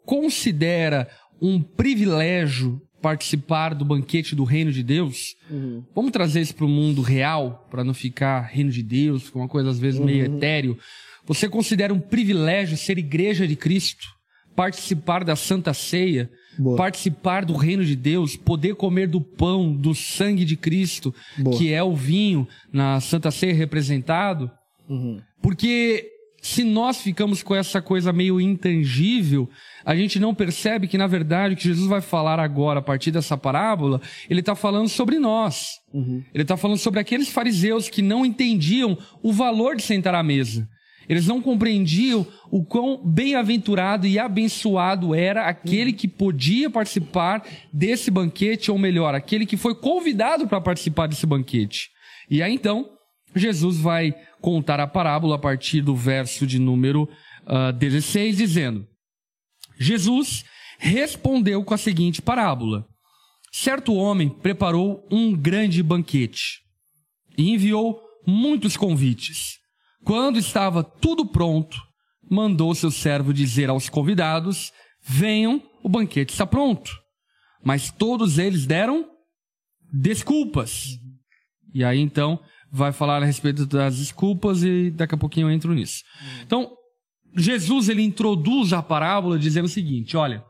considera 0.05 1.09
um 1.41 1.61
privilégio 1.61 2.81
participar 3.01 3.73
do 3.73 3.85
banquete 3.85 4.35
do 4.35 4.43
reino 4.43 4.71
de 4.71 4.83
Deus? 4.83 5.35
Uhum. 5.49 5.83
Vamos 5.93 6.11
trazer 6.11 6.41
isso 6.41 6.55
para 6.55 6.65
o 6.65 6.69
mundo 6.69 7.01
real, 7.01 7.67
para 7.69 7.83
não 7.83 7.93
ficar 7.93 8.41
reino 8.41 8.71
de 8.71 8.81
Deus, 8.83 9.29
que 9.29 9.37
é 9.37 9.41
uma 9.41 9.47
coisa 9.47 9.69
às 9.69 9.79
vezes 9.79 9.99
uhum. 9.99 10.05
meio 10.05 10.25
etéreo. 10.25 10.77
Você 11.25 11.47
considera 11.47 11.93
um 11.93 11.99
privilégio 11.99 12.77
ser 12.77 12.97
igreja 12.97 13.47
de 13.47 13.55
Cristo? 13.55 14.14
Participar 14.55 15.23
da 15.23 15.35
Santa 15.35 15.73
Ceia, 15.73 16.29
Boa. 16.57 16.77
participar 16.77 17.45
do 17.45 17.53
reino 17.53 17.83
de 17.83 17.95
Deus, 17.95 18.35
poder 18.35 18.75
comer 18.75 19.07
do 19.07 19.19
pão, 19.19 19.73
do 19.73 19.93
sangue 19.93 20.45
de 20.45 20.55
Cristo, 20.55 21.13
Boa. 21.37 21.57
que 21.57 21.73
é 21.73 21.83
o 21.83 21.93
vinho 21.93 22.47
na 22.71 22.99
Santa 22.99 23.31
Ceia 23.31 23.53
representado. 23.53 24.49
Uhum. 24.87 25.19
Porque 25.41 26.11
se 26.45 26.63
nós 26.63 27.01
ficamos 27.01 27.41
com 27.41 27.55
essa 27.55 27.81
coisa 27.81 28.13
meio 28.13 28.39
intangível, 28.39 29.49
a 29.83 29.95
gente 29.95 30.19
não 30.19 30.33
percebe 30.33 30.87
que, 30.87 30.95
na 30.95 31.07
verdade, 31.07 31.55
o 31.55 31.57
que 31.57 31.63
Jesus 31.63 31.87
vai 31.87 32.01
falar 32.01 32.39
agora, 32.39 32.79
a 32.79 32.83
partir 32.83 33.09
dessa 33.09 33.35
parábola, 33.35 33.99
ele 34.29 34.41
está 34.41 34.53
falando 34.53 34.87
sobre 34.87 35.17
nós. 35.17 35.79
Uhum. 35.91 36.23
Ele 36.31 36.43
está 36.43 36.55
falando 36.55 36.77
sobre 36.77 36.99
aqueles 36.99 37.29
fariseus 37.29 37.89
que 37.89 38.01
não 38.03 38.23
entendiam 38.23 38.95
o 39.23 39.33
valor 39.33 39.75
de 39.75 39.81
sentar 39.81 40.13
à 40.13 40.21
mesa. 40.21 40.69
Eles 41.07 41.27
não 41.27 41.41
compreendiam 41.41 42.25
o 42.49 42.63
quão 42.63 43.01
bem-aventurado 43.05 44.07
e 44.07 44.17
abençoado 44.17 45.13
era 45.13 45.47
aquele 45.47 45.93
que 45.93 46.07
podia 46.07 46.69
participar 46.69 47.45
desse 47.71 48.09
banquete, 48.09 48.71
ou 48.71 48.77
melhor, 48.77 49.13
aquele 49.13 49.45
que 49.45 49.57
foi 49.57 49.75
convidado 49.75 50.47
para 50.47 50.61
participar 50.61 51.07
desse 51.07 51.25
banquete. 51.25 51.89
E 52.29 52.41
aí 52.41 52.53
então, 52.53 52.89
Jesus 53.35 53.77
vai 53.77 54.15
contar 54.41 54.79
a 54.79 54.87
parábola 54.87 55.35
a 55.35 55.39
partir 55.39 55.81
do 55.81 55.95
verso 55.95 56.47
de 56.47 56.57
número 56.57 57.03
uh, 57.03 57.69
ah, 57.69 57.71
16, 57.71 58.37
dizendo: 58.37 58.87
Jesus 59.77 60.43
respondeu 60.77 61.63
com 61.63 61.73
a 61.73 61.77
seguinte 61.77 62.21
parábola: 62.21 62.85
Certo 63.51 63.93
homem 63.93 64.29
preparou 64.29 65.07
um 65.11 65.33
grande 65.35 65.83
banquete 65.83 66.61
e 67.37 67.51
enviou 67.51 68.01
muitos 68.25 68.77
convites. 68.77 69.59
Quando 70.05 70.37
estava 70.37 70.83
tudo 70.83 71.25
pronto, 71.25 71.75
mandou 72.29 72.75
seu 72.75 72.91
servo 72.91 73.33
dizer 73.33 73.71
aos 73.71 73.89
convidados: 73.89 74.71
Venham, 75.01 75.61
o 75.83 75.89
banquete 75.89 76.31
está 76.31 76.45
pronto. 76.45 76.91
Mas 77.63 77.91
todos 77.91 78.37
eles 78.37 78.67
deram 78.67 79.09
desculpas. 79.91 80.89
E 81.73 81.83
aí 81.83 81.99
então 81.99 82.39
vai 82.71 82.91
falar 82.91 83.23
a 83.23 83.25
respeito 83.25 83.65
das 83.65 83.97
desculpas 83.97 84.63
e 84.63 84.91
daqui 84.91 85.15
a 85.15 85.17
pouquinho 85.17 85.47
eu 85.47 85.51
entro 85.51 85.73
nisso. 85.73 86.03
Então, 86.43 86.71
Jesus 87.35 87.89
ele 87.89 88.03
introduz 88.03 88.73
a 88.73 88.83
parábola 88.83 89.39
dizendo 89.39 89.65
o 89.65 89.69
seguinte: 89.69 90.15
olha, 90.15 90.45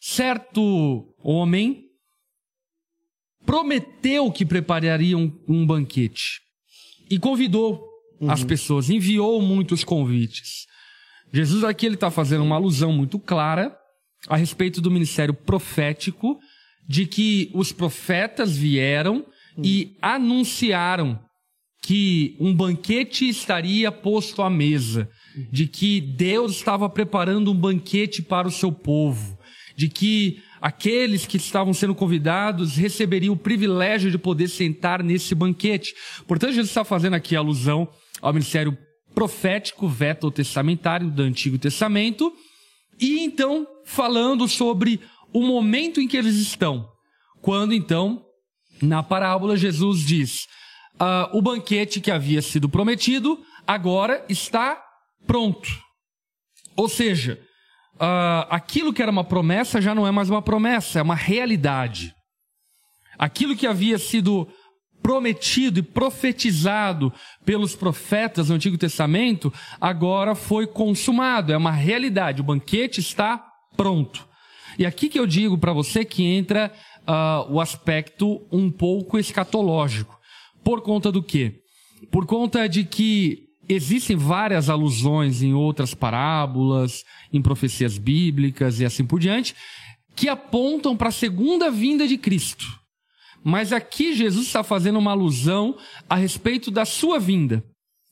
certo 0.00 1.12
homem 1.18 1.86
prometeu 3.44 4.30
que 4.30 4.46
prepararia 4.46 5.18
um, 5.18 5.32
um 5.48 5.66
banquete 5.66 6.40
e 7.10 7.18
convidou 7.18 7.89
uhum. 8.20 8.30
as 8.30 8.44
pessoas, 8.44 8.90
enviou 8.90 9.40
muitos 9.40 9.82
convites. 9.82 10.66
Jesus 11.32 11.64
aqui 11.64 11.86
ele 11.86 11.94
está 11.94 12.10
fazendo 12.10 12.44
uma 12.44 12.56
alusão 12.56 12.92
muito 12.92 13.18
clara 13.18 13.74
a 14.28 14.36
respeito 14.36 14.80
do 14.80 14.90
ministério 14.90 15.32
profético, 15.32 16.38
de 16.86 17.06
que 17.06 17.50
os 17.54 17.72
profetas 17.72 18.56
vieram 18.56 19.24
uhum. 19.56 19.64
e 19.64 19.96
anunciaram 20.02 21.18
que 21.82 22.36
um 22.38 22.54
banquete 22.54 23.28
estaria 23.28 23.90
posto 23.90 24.42
à 24.42 24.50
mesa, 24.50 25.08
de 25.50 25.66
que 25.66 26.00
Deus 26.00 26.56
estava 26.56 26.88
preparando 26.90 27.50
um 27.50 27.54
banquete 27.54 28.20
para 28.20 28.46
o 28.46 28.50
seu 28.50 28.70
povo, 28.70 29.38
de 29.76 29.88
que 29.88 30.42
aqueles 30.60 31.24
que 31.24 31.38
estavam 31.38 31.72
sendo 31.72 31.94
convidados 31.94 32.76
receberiam 32.76 33.32
o 33.32 33.38
privilégio 33.38 34.10
de 34.10 34.18
poder 34.18 34.48
sentar 34.48 35.02
nesse 35.02 35.34
banquete. 35.34 35.94
Portanto, 36.26 36.50
Jesus 36.50 36.68
está 36.68 36.84
fazendo 36.84 37.14
aqui 37.14 37.34
alusão 37.34 37.88
ao 38.20 38.32
ministério 38.32 38.76
profético 39.14 39.88
veto-testamentário 39.88 41.10
do 41.10 41.22
Antigo 41.22 41.58
Testamento, 41.58 42.32
e 42.98 43.20
então 43.20 43.66
falando 43.84 44.46
sobre 44.46 45.00
o 45.32 45.42
momento 45.42 46.00
em 46.00 46.08
que 46.08 46.16
eles 46.16 46.36
estão. 46.36 46.88
Quando 47.40 47.72
então, 47.72 48.22
na 48.82 49.02
parábola, 49.02 49.56
Jesus 49.56 50.00
diz: 50.00 50.46
uh, 50.94 51.36
o 51.36 51.42
banquete 51.42 52.00
que 52.00 52.10
havia 52.10 52.42
sido 52.42 52.68
prometido 52.68 53.38
agora 53.66 54.24
está 54.28 54.82
pronto. 55.26 55.68
Ou 56.76 56.88
seja, 56.88 57.40
uh, 57.94 58.46
aquilo 58.50 58.92
que 58.92 59.02
era 59.02 59.10
uma 59.10 59.24
promessa 59.24 59.80
já 59.80 59.94
não 59.94 60.06
é 60.06 60.10
mais 60.10 60.30
uma 60.30 60.42
promessa, 60.42 60.98
é 60.98 61.02
uma 61.02 61.14
realidade. 61.14 62.14
Aquilo 63.18 63.56
que 63.56 63.66
havia 63.66 63.98
sido 63.98 64.48
prometido 65.02 65.80
e 65.80 65.82
profetizado 65.82 67.12
pelos 67.44 67.74
profetas 67.74 68.48
no 68.48 68.54
Antigo 68.54 68.78
Testamento, 68.78 69.52
agora 69.80 70.34
foi 70.34 70.66
consumado, 70.66 71.52
é 71.52 71.56
uma 71.56 71.72
realidade, 71.72 72.40
o 72.40 72.44
banquete 72.44 73.00
está 73.00 73.44
pronto. 73.76 74.28
E 74.78 74.86
aqui 74.86 75.08
que 75.08 75.18
eu 75.18 75.26
digo 75.26 75.58
para 75.58 75.72
você 75.72 76.04
que 76.04 76.24
entra 76.24 76.72
uh, 77.00 77.52
o 77.52 77.60
aspecto 77.60 78.46
um 78.50 78.70
pouco 78.70 79.18
escatológico. 79.18 80.18
Por 80.62 80.80
conta 80.80 81.10
do 81.10 81.22
quê? 81.22 81.60
Por 82.10 82.26
conta 82.26 82.68
de 82.68 82.84
que 82.84 83.48
existem 83.68 84.16
várias 84.16 84.68
alusões 84.68 85.42
em 85.42 85.54
outras 85.54 85.94
parábolas, 85.94 87.04
em 87.32 87.40
profecias 87.40 87.98
bíblicas 87.98 88.80
e 88.80 88.84
assim 88.84 89.04
por 89.04 89.20
diante, 89.20 89.54
que 90.14 90.28
apontam 90.28 90.96
para 90.96 91.08
a 91.08 91.12
segunda 91.12 91.70
vinda 91.70 92.06
de 92.06 92.18
Cristo. 92.18 92.79
Mas 93.42 93.72
aqui 93.72 94.14
Jesus 94.14 94.46
está 94.46 94.62
fazendo 94.62 94.98
uma 94.98 95.12
alusão 95.12 95.76
a 96.08 96.16
respeito 96.16 96.70
da 96.70 96.84
sua 96.84 97.18
vinda, 97.18 97.64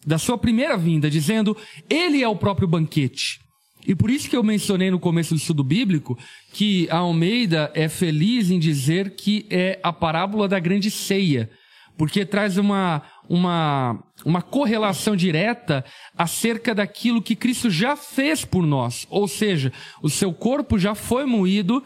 da 0.06 0.18
sua 0.18 0.38
primeira 0.38 0.76
vinda, 0.76 1.10
dizendo: 1.10 1.56
Ele 1.88 2.22
é 2.22 2.28
o 2.28 2.36
próprio 2.36 2.66
banquete. 2.66 3.40
E 3.86 3.94
por 3.94 4.10
isso 4.10 4.28
que 4.28 4.36
eu 4.36 4.42
mencionei 4.42 4.90
no 4.90 4.98
começo 4.98 5.34
do 5.34 5.38
estudo 5.38 5.64
bíblico 5.64 6.18
que 6.52 6.86
a 6.90 6.98
Almeida 6.98 7.70
é 7.74 7.88
feliz 7.88 8.50
em 8.50 8.58
dizer 8.58 9.14
que 9.16 9.46
é 9.48 9.78
a 9.82 9.92
parábola 9.92 10.46
da 10.46 10.58
grande 10.58 10.90
ceia, 10.90 11.48
porque 11.96 12.26
traz 12.26 12.58
uma, 12.58 13.02
uma, 13.28 13.98
uma 14.24 14.42
correlação 14.42 15.16
direta 15.16 15.84
acerca 16.16 16.74
daquilo 16.74 17.22
que 17.22 17.34
Cristo 17.34 17.70
já 17.70 17.96
fez 17.96 18.44
por 18.44 18.66
nós. 18.66 19.06
Ou 19.08 19.26
seja, 19.26 19.72
o 20.02 20.10
seu 20.10 20.32
corpo 20.32 20.78
já 20.78 20.94
foi 20.94 21.24
moído 21.24 21.82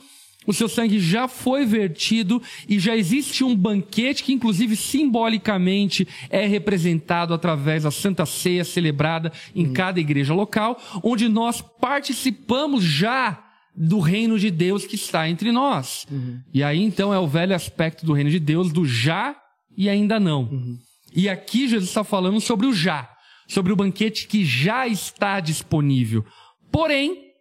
o 0.47 0.53
seu 0.53 0.69
sangue 0.69 0.99
já 0.99 1.29
foi 1.29 1.65
vertido 1.65 2.43
e 2.69 2.79
já 2.79 2.97
existe 2.97 3.45
um 3.45 3.55
banquete 3.55 4.23
que, 4.25 4.33
inclusive, 4.33 4.77
simbolicamente 4.77 6.07
é 6.29 6.47
representado 6.47 7.33
através 7.33 7.85
da 7.85 7.91
Santa 7.91 8.27
Ceia 8.27 8.65
celebrada 8.65 9.33
em 9.55 9.67
uhum. 9.67 9.73
cada 9.73 10.01
igreja 10.01 10.35
local, 10.35 10.81
onde 11.03 11.29
nós 11.29 11.61
participamos 11.61 12.83
já 12.85 13.43
do 13.75 14.01
reino 14.01 14.39
de 14.39 14.51
Deus 14.51 14.85
que 14.85 14.97
está 14.97 15.29
entre 15.29 15.51
nós. 15.51 16.07
Uhum. 16.11 16.41
E 16.53 16.63
aí, 16.63 16.83
então, 16.83 17.13
é 17.15 17.19
o 17.19 17.27
velho 17.27 17.55
aspecto 17.55 18.05
do 18.05 18.13
reino 18.13 18.31
de 18.31 18.39
Deus, 18.39 18.73
do 18.73 18.85
já 18.85 19.35
e 19.77 19.89
ainda 19.89 20.21
não. 20.21 20.43
Uhum. 20.43 20.79
E 21.15 21.29
aqui 21.29 21.69
Jesus 21.69 21.89
está 21.89 22.05
falando 22.05 22.41
sobre 22.41 22.67
o 22.67 22.73
já. 22.73 23.09
sobre 23.47 23.73
o 23.73 23.77
banquete 23.77 24.27
que 24.27 24.45
já 24.45 24.87
está 24.87 25.39
disponível. 25.41 26.25
Porém, 26.71 27.32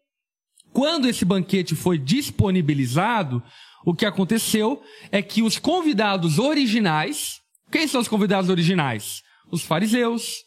quando 0.73 1.07
esse 1.07 1.25
banquete 1.25 1.75
foi 1.75 1.97
disponibilizado, 1.97 3.43
o 3.85 3.93
que 3.93 4.05
aconteceu 4.05 4.81
é 5.11 5.21
que 5.21 5.41
os 5.41 5.57
convidados 5.57 6.39
originais, 6.39 7.39
quem 7.71 7.87
são 7.87 8.01
os 8.01 8.07
convidados 8.07 8.49
originais? 8.49 9.21
Os 9.51 9.63
fariseus, 9.63 10.43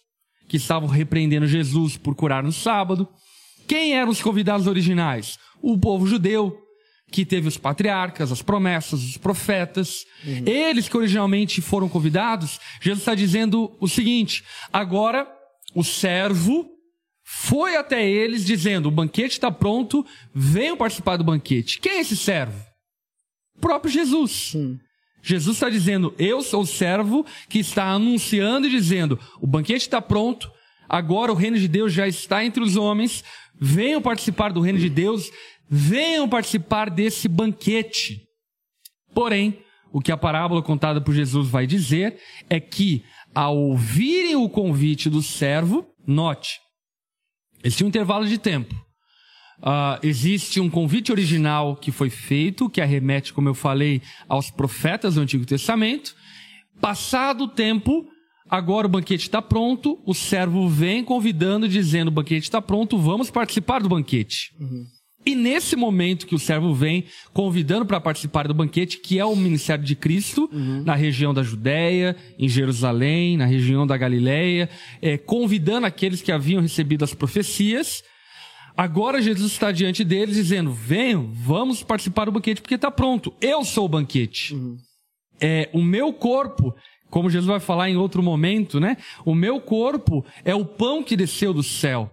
que 0.49 0.57
estavam 0.57 0.89
repreendendo 0.89 1.47
Jesus 1.47 1.97
por 1.97 2.15
curar 2.15 2.43
no 2.43 2.53
sábado. 2.53 3.09
Quem 3.67 3.95
eram 3.95 4.11
os 4.11 4.23
convidados 4.23 4.67
originais? 4.67 5.39
O 5.63 5.79
povo 5.79 6.07
judeu, 6.07 6.59
que 7.11 7.25
teve 7.25 7.49
os 7.49 7.57
patriarcas, 7.57 8.31
as 8.31 8.43
promessas, 8.43 9.03
os 9.03 9.17
profetas. 9.17 10.05
Uhum. 10.25 10.45
Eles 10.47 10.89
que 10.89 10.97
originalmente 10.97 11.61
foram 11.61 11.89
convidados, 11.89 12.61
Jesus 12.81 13.01
está 13.01 13.15
dizendo 13.15 13.75
o 13.81 13.89
seguinte: 13.89 14.45
agora 14.73 15.27
o 15.75 15.83
servo 15.83 16.74
foi 17.37 17.77
até 17.77 18.09
eles 18.09 18.45
dizendo: 18.45 18.87
o 18.87 18.93
banquete 18.93 19.33
está 19.33 19.51
pronto, 19.51 20.07
venham 20.33 20.77
participar 20.77 21.17
do 21.17 21.25
banquete. 21.25 21.81
Quem 21.81 21.93
é 21.93 22.01
esse 22.01 22.17
servo? 22.17 22.59
O 23.57 23.61
próprio 23.61 23.93
Jesus. 23.93 24.57
Jesus 25.21 25.57
está 25.57 25.69
dizendo: 25.69 26.15
eu 26.17 26.43
sou 26.43 26.63
o 26.63 26.67
servo 26.67 27.27
que 27.49 27.59
está 27.59 27.87
anunciando 27.87 28.67
e 28.67 28.71
dizendo: 28.71 29.19
o 29.41 29.47
banquete 29.47 29.83
está 29.83 30.01
pronto, 30.01 30.51
agora 30.89 31.33
o 31.33 31.35
reino 31.35 31.59
de 31.59 31.67
Deus 31.67 31.93
já 31.93 32.07
está 32.07 32.45
entre 32.45 32.63
os 32.63 32.77
homens, 32.77 33.25
venham 33.61 34.01
participar 34.01 34.53
do 34.53 34.61
reino 34.61 34.79
de 34.79 34.89
Deus, 34.89 35.31
venham 35.69 36.29
participar 36.29 36.89
desse 36.89 37.29
banquete. 37.29 38.23
Porém, 39.13 39.59
o 39.93 40.01
que 40.01 40.13
a 40.13 40.17
parábola 40.17 40.63
contada 40.63 41.01
por 41.01 41.13
Jesus 41.13 41.49
vai 41.49 41.67
dizer 41.67 42.17
é 42.49 42.61
que, 42.61 43.05
ao 43.35 43.57
ouvirem 43.57 44.37
o 44.37 44.49
convite 44.49 45.11
do 45.11 45.21
servo, 45.21 45.85
note, 46.07 46.64
existe 47.65 47.83
um 47.83 47.89
intervalo 47.89 48.27
de 48.27 48.39
tempo. 48.39 48.75
Uh, 49.59 49.99
existe 50.03 50.61
um 50.61 50.69
convite 50.69 51.11
original 51.11 51.77
que 51.77 51.91
foi 51.91 52.11
feito, 52.11 52.69
que 52.69 52.81
arremete, 52.81 53.33
como 53.33 53.49
eu 53.49 53.55
falei, 53.55 54.03
aos 54.29 54.51
profetas 54.51 55.15
do 55.15 55.21
Antigo 55.21 55.47
Testamento. 55.47 56.15
Passado 56.81 57.45
o 57.45 57.49
tempo, 57.49 58.07
agora 58.49 58.87
o 58.87 58.91
banquete 58.91 59.23
está 59.23 59.41
pronto, 59.41 60.03
o 60.05 60.13
servo 60.13 60.69
vem 60.69 61.03
convidando, 61.03 61.69
dizendo: 61.69 62.09
o 62.09 62.11
banquete 62.11 62.43
está 62.43 62.61
pronto, 62.61 62.99
vamos 62.99 63.31
participar 63.31 63.81
do 63.81 63.89
banquete. 63.89 64.53
Uhum. 64.61 64.85
E 65.27 65.35
nesse 65.35 65.75
momento 65.75 66.27
que 66.27 66.35
o 66.35 66.39
servo 66.39 66.75
vem 66.75 67.05
convidando 67.33 67.87
para 67.87 68.01
participar 68.01 68.47
do 68.47 68.53
banquete, 68.53 68.99
que 68.99 69.19
é 69.19 69.25
o 69.25 69.35
ministério 69.35 69.83
de 69.83 69.97
Cristo, 69.97 70.49
uhum. 70.53 70.83
na 70.85 70.95
região 70.95 71.33
da 71.33 71.43
Judéia, 71.43 72.15
em 72.39 72.49
Jerusalém, 72.49 73.37
na 73.37 73.47
região 73.47 73.87
da 73.87 73.97
Galileia, 73.97 74.69
é, 75.01 75.17
convidando 75.17 75.87
aqueles 75.87 76.21
que 76.21 76.31
haviam 76.31 76.61
recebido 76.61 77.05
as 77.05 77.15
profecias. 77.15 78.03
Agora 78.77 79.23
Jesus 79.23 79.53
está 79.53 79.73
diante 79.73 80.05
deles 80.05 80.37
dizendo: 80.37 80.73
venham, 80.73 81.31
vamos 81.33 81.83
participar 81.83 82.27
do 82.27 82.33
banquete 82.33 82.61
porque 82.61 82.75
está 82.75 82.91
pronto. 82.91 83.33
Eu 83.41 83.65
sou 83.65 83.87
o 83.87 83.89
banquete. 83.89 84.55
Uhum. 84.55 84.77
É, 85.41 85.71
o 85.73 85.83
meu 85.83 86.13
corpo, 86.13 86.75
como 87.09 87.31
Jesus 87.31 87.47
vai 87.47 87.61
falar 87.61 87.89
em 87.89 87.97
outro 87.97 88.23
momento, 88.23 88.79
né? 88.79 88.97
O 89.25 89.35
meu 89.35 89.61
corpo 89.61 90.25
é 90.45 90.55
o 90.55 90.65
pão 90.65 91.03
que 91.03 91.17
desceu 91.17 91.55
do 91.55 91.63
céu. 91.63 92.11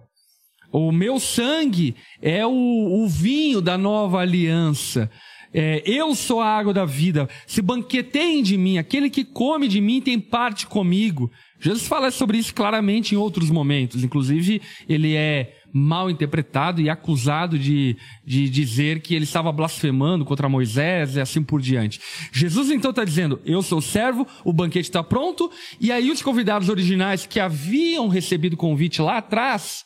O 0.72 0.90
meu 0.90 1.20
sangue 1.20 1.94
é 2.22 2.46
o, 2.46 2.50
o 2.50 3.06
vinho 3.06 3.60
da 3.60 3.76
nova 3.76 4.20
aliança. 4.20 5.10
É, 5.54 5.82
eu 5.84 6.14
sou 6.14 6.40
a 6.40 6.46
água 6.46 6.72
da 6.72 6.86
vida. 6.86 7.28
Se 7.46 7.60
banqueteiem 7.60 8.42
de 8.42 8.56
mim, 8.56 8.78
aquele 8.78 9.10
que 9.10 9.22
come 9.22 9.68
de 9.68 9.82
mim 9.82 10.00
tem 10.00 10.18
parte 10.18 10.66
comigo. 10.66 11.30
Jesus 11.60 11.86
fala 11.86 12.10
sobre 12.10 12.38
isso 12.38 12.54
claramente 12.54 13.14
em 13.14 13.18
outros 13.18 13.50
momentos. 13.50 14.02
Inclusive, 14.02 14.62
ele 14.88 15.14
é 15.14 15.58
mal 15.74 16.10
interpretado 16.10 16.80
e 16.80 16.88
acusado 16.88 17.58
de, 17.58 17.96
de 18.24 18.48
dizer 18.48 19.00
que 19.00 19.14
ele 19.14 19.24
estava 19.24 19.52
blasfemando 19.52 20.24
contra 20.24 20.48
Moisés 20.48 21.16
e 21.16 21.20
assim 21.20 21.42
por 21.42 21.60
diante. 21.60 22.00
Jesus 22.32 22.70
então 22.70 22.90
está 22.90 23.04
dizendo: 23.04 23.38
Eu 23.44 23.62
sou 23.62 23.82
servo, 23.82 24.26
o 24.44 24.54
banquete 24.54 24.88
está 24.88 25.04
pronto. 25.04 25.50
E 25.78 25.92
aí, 25.92 26.10
os 26.10 26.22
convidados 26.22 26.70
originais 26.70 27.26
que 27.26 27.38
haviam 27.38 28.08
recebido 28.08 28.54
o 28.54 28.58
convite 28.58 29.02
lá 29.02 29.18
atrás 29.18 29.84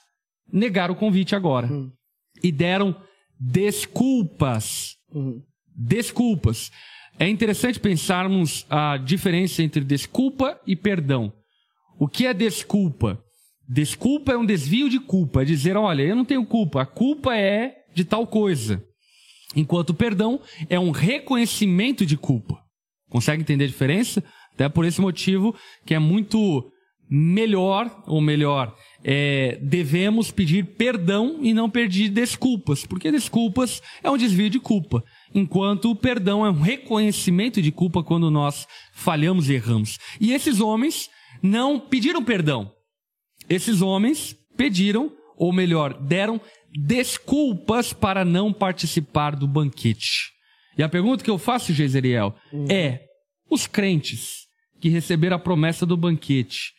negaram 0.53 0.95
o 0.95 0.99
convite 0.99 1.35
agora. 1.35 1.67
Uhum. 1.67 1.91
E 2.43 2.53
deram 2.53 2.95
desculpas. 3.39 4.97
Uhum. 5.13 5.43
Desculpas. 5.75 6.71
É 7.19 7.29
interessante 7.29 7.81
pensarmos 7.81 8.67
a 8.69 8.99
diferença 8.99 9.63
entre 9.63 9.83
desculpa 9.83 10.61
e 10.67 10.77
perdão. 10.77 11.33
O 11.99 12.07
que 12.07 12.27
é 12.27 12.35
desculpa? 12.35 13.23
Desculpa 13.69 14.33
é 14.33 14.37
um 14.37 14.45
desvio 14.45 14.89
de 14.89 15.01
culpa, 15.01 15.43
é 15.43 15.45
dizer, 15.45 15.77
olha, 15.77 16.03
eu 16.03 16.15
não 16.15 16.25
tenho 16.25 16.47
culpa, 16.47 16.83
a 16.83 16.87
culpa 16.87 17.37
é 17.37 17.75
de 17.95 18.05
tal 18.05 18.27
coisa. 18.27 18.85
Enquanto 19.57 19.95
perdão 19.95 20.41
é 20.69 20.79
um 20.79 20.91
reconhecimento 20.91 22.05
de 22.05 22.17
culpa. 22.17 22.63
Consegue 23.09 23.43
entender 23.43 23.65
a 23.65 23.69
diferença? 23.69 24.23
Até 24.53 24.69
por 24.69 24.85
esse 24.85 25.01
motivo 25.01 25.55
que 25.85 25.95
é 25.95 25.99
muito 25.99 26.71
melhor, 27.09 28.03
ou 28.07 28.21
melhor, 28.21 28.77
é, 29.09 29.57
devemos 29.63 30.33
pedir 30.33 30.65
perdão 30.65 31.39
e 31.41 31.55
não 31.55 31.71
pedir 31.71 32.09
desculpas, 32.09 32.85
porque 32.85 33.13
desculpas 33.13 33.81
é 34.03 34.11
um 34.11 34.17
desvio 34.17 34.51
de 34.51 34.59
culpa, 34.59 35.05
enquanto 35.33 35.93
o 35.93 35.95
perdão 35.95 36.45
é 36.45 36.51
um 36.51 36.61
reconhecimento 36.61 37.63
de 37.63 37.71
culpa 37.71 38.03
quando 38.03 38.33
nós 38.33 38.67
falhamos 38.93 39.49
e 39.49 39.55
erramos. 39.55 39.97
E 40.21 40.33
esses 40.33 40.61
homens 40.61 41.09
não 41.41 41.79
pediram 41.79 42.25
perdão. 42.25 42.73
Esses 43.49 43.81
homens 43.81 44.37
pediram, 44.57 45.13
ou 45.37 45.53
melhor, 45.53 45.95
deram 46.03 46.41
desculpas 46.75 47.93
para 47.93 48.25
não 48.25 48.53
participar 48.53 49.37
do 49.37 49.47
banquete. 49.47 50.33
E 50.77 50.83
a 50.83 50.89
pergunta 50.89 51.23
que 51.23 51.31
eu 51.31 51.39
faço, 51.39 51.73
Jezeriel, 51.73 52.35
uhum. 52.53 52.67
é: 52.69 53.03
os 53.49 53.69
crentes 53.69 54.47
que 54.81 54.89
receberam 54.89 55.37
a 55.37 55.39
promessa 55.41 55.87
do 55.87 55.97
banquete, 55.97 56.73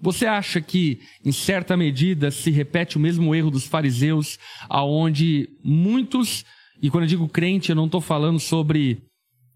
você 0.00 0.26
acha 0.26 0.60
que, 0.60 1.00
em 1.24 1.32
certa 1.32 1.76
medida, 1.76 2.30
se 2.30 2.50
repete 2.50 2.96
o 2.96 3.00
mesmo 3.00 3.34
erro 3.34 3.50
dos 3.50 3.66
fariseus, 3.66 4.38
aonde 4.68 5.48
muitos, 5.62 6.44
e 6.80 6.90
quando 6.90 7.04
eu 7.04 7.08
digo 7.08 7.28
crente, 7.28 7.70
eu 7.70 7.76
não 7.76 7.86
estou 7.86 8.00
falando 8.00 8.38
sobre, 8.38 9.02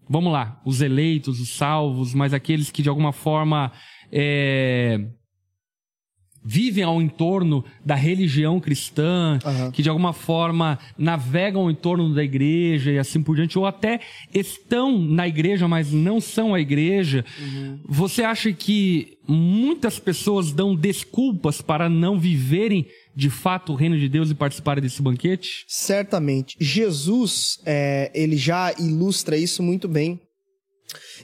vamos 0.09 0.31
lá, 0.31 0.61
os 0.65 0.81
eleitos, 0.81 1.39
os 1.39 1.49
salvos, 1.49 2.13
mas 2.13 2.33
aqueles 2.33 2.71
que 2.71 2.81
de 2.83 2.89
alguma 2.89 3.13
forma 3.13 3.71
é, 4.11 4.99
vivem 6.43 6.83
ao 6.83 7.01
entorno 7.01 7.63
da 7.85 7.95
religião 7.95 8.59
cristã, 8.59 9.39
uhum. 9.45 9.71
que 9.71 9.81
de 9.81 9.89
alguma 9.89 10.13
forma 10.13 10.77
navegam 10.97 11.63
ao 11.63 11.71
entorno 11.71 12.13
da 12.13 12.23
igreja 12.23 12.91
e 12.91 12.99
assim 12.99 13.21
por 13.21 13.35
diante, 13.35 13.57
ou 13.57 13.65
até 13.65 13.99
estão 14.33 14.97
na 14.97 15.27
igreja, 15.27 15.67
mas 15.67 15.91
não 15.91 16.19
são 16.19 16.53
a 16.53 16.59
igreja. 16.59 17.23
Uhum. 17.39 17.79
Você 17.87 18.23
acha 18.23 18.51
que 18.51 19.17
muitas 19.27 19.99
pessoas 19.99 20.51
dão 20.51 20.75
desculpas 20.75 21.61
para 21.61 21.89
não 21.89 22.19
viverem 22.19 22.85
de 23.15 23.29
fato 23.29 23.71
o 23.71 23.75
reino 23.75 23.97
de 23.97 24.09
Deus 24.09 24.29
e 24.29 24.35
participarem 24.35 24.81
desse 24.83 25.01
banquete? 25.01 25.65
Certamente. 25.67 26.57
Jesus, 26.59 27.59
é, 27.65 28.11
ele 28.13 28.35
já 28.35 28.73
ilustra 28.77 29.37
isso 29.37 29.63
muito 29.63 29.87
bem 29.87 30.19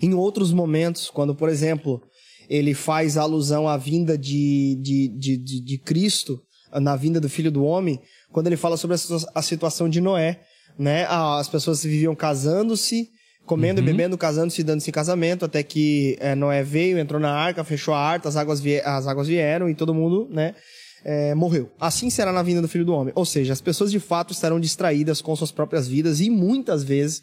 em 0.01 0.13
outros 0.13 0.51
momentos, 0.51 1.10
quando, 1.10 1.36
por 1.36 1.49
exemplo, 1.49 2.01
ele 2.50 2.74
faz 2.74 3.16
alusão 3.16 3.68
à 3.68 3.78
vinda 3.78 4.18
de, 4.18 4.76
de, 4.82 5.08
de, 5.08 5.38
de, 5.38 5.62
de 5.62 5.78
Cristo, 5.78 6.42
na 6.74 6.96
vinda 6.96 7.20
do 7.20 7.30
Filho 7.30 7.52
do 7.52 7.64
Homem, 7.64 8.02
quando 8.32 8.48
ele 8.48 8.58
fala 8.58 8.76
sobre 8.76 8.98
a, 9.34 9.42
situação 9.42 9.88
de 9.88 10.02
Noé. 10.02 10.42
Né? 10.78 11.06
As 11.08 11.48
pessoas 11.48 11.84
viviam 11.84 12.16
casando-se, 12.16 13.10
comendo 13.46 13.82
uhum. 13.82 13.88
e 13.88 13.92
bebendo, 13.92 14.18
casando-se 14.18 14.62
e 14.62 14.64
dando-se 14.64 14.90
em 14.90 14.94
casamento, 14.94 15.46
até 15.46 15.62
que 15.62 16.18
é, 16.20 16.36
Noé 16.36 16.64
veio, 16.64 16.98
entrou 16.98 17.20
na 17.20 17.32
arca, 17.32 17.64
fechou 17.64 17.94
a 17.94 18.00
arca, 18.00 18.28
as 18.28 18.36
águas, 18.36 18.62
as 18.84 19.08
águas 19.08 19.28
vieram 19.28 19.70
e 19.70 19.76
todo 19.76 19.94
mundo 19.94 20.28
né, 20.32 20.56
é, 21.04 21.36
morreu. 21.36 21.72
Assim 21.80 22.10
será 22.10 22.32
na 22.32 22.44
vinda 22.44 22.62
do 22.62 22.68
Filho 22.68 22.86
do 22.86 22.94
Homem. 22.94 23.14
Ou 23.16 23.26
seja, 23.26 23.54
as 23.54 23.62
pessoas 23.62 23.92
de 23.92 24.00
fato 24.00 24.34
estarão 24.34 24.60
distraídas 24.60 25.22
com 25.22 25.36
suas 25.36 25.52
próprias 25.52 25.88
vidas 25.88 26.20
e 26.20 26.30
muitas 26.30 26.84
vezes, 26.84 27.22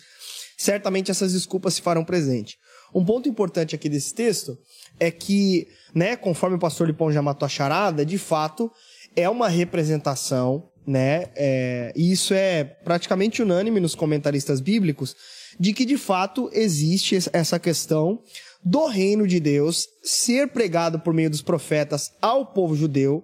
certamente 0.56 1.10
essas 1.10 1.32
desculpas 1.32 1.74
se 1.74 1.82
farão 1.82 2.04
presente. 2.04 2.56
Um 2.94 3.04
ponto 3.04 3.28
importante 3.28 3.74
aqui 3.74 3.88
desse 3.88 4.14
texto 4.14 4.56
é 4.98 5.10
que, 5.10 5.66
né, 5.94 6.16
conforme 6.16 6.56
o 6.56 6.60
pastor 6.60 6.86
Lipão 6.86 7.12
já 7.12 7.22
matou 7.22 7.46
a 7.46 7.50
charada, 7.50 8.04
de 8.04 8.18
fato, 8.18 8.70
é 9.14 9.28
uma 9.28 9.48
representação, 9.48 10.68
né, 10.86 11.26
é, 11.34 11.92
e 11.96 12.12
isso 12.12 12.34
é 12.34 12.64
praticamente 12.64 13.42
unânime 13.42 13.80
nos 13.80 13.94
comentaristas 13.94 14.60
bíblicos, 14.60 15.14
de 15.58 15.72
que 15.72 15.84
de 15.84 15.96
fato 15.96 16.50
existe 16.52 17.16
essa 17.32 17.58
questão 17.58 18.20
do 18.64 18.86
reino 18.86 19.26
de 19.26 19.40
Deus 19.40 19.86
ser 20.02 20.48
pregado 20.48 21.00
por 21.00 21.14
meio 21.14 21.30
dos 21.30 21.42
profetas 21.42 22.10
ao 22.20 22.52
povo 22.52 22.74
judeu 22.74 23.22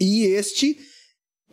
e 0.00 0.24
este, 0.24 0.76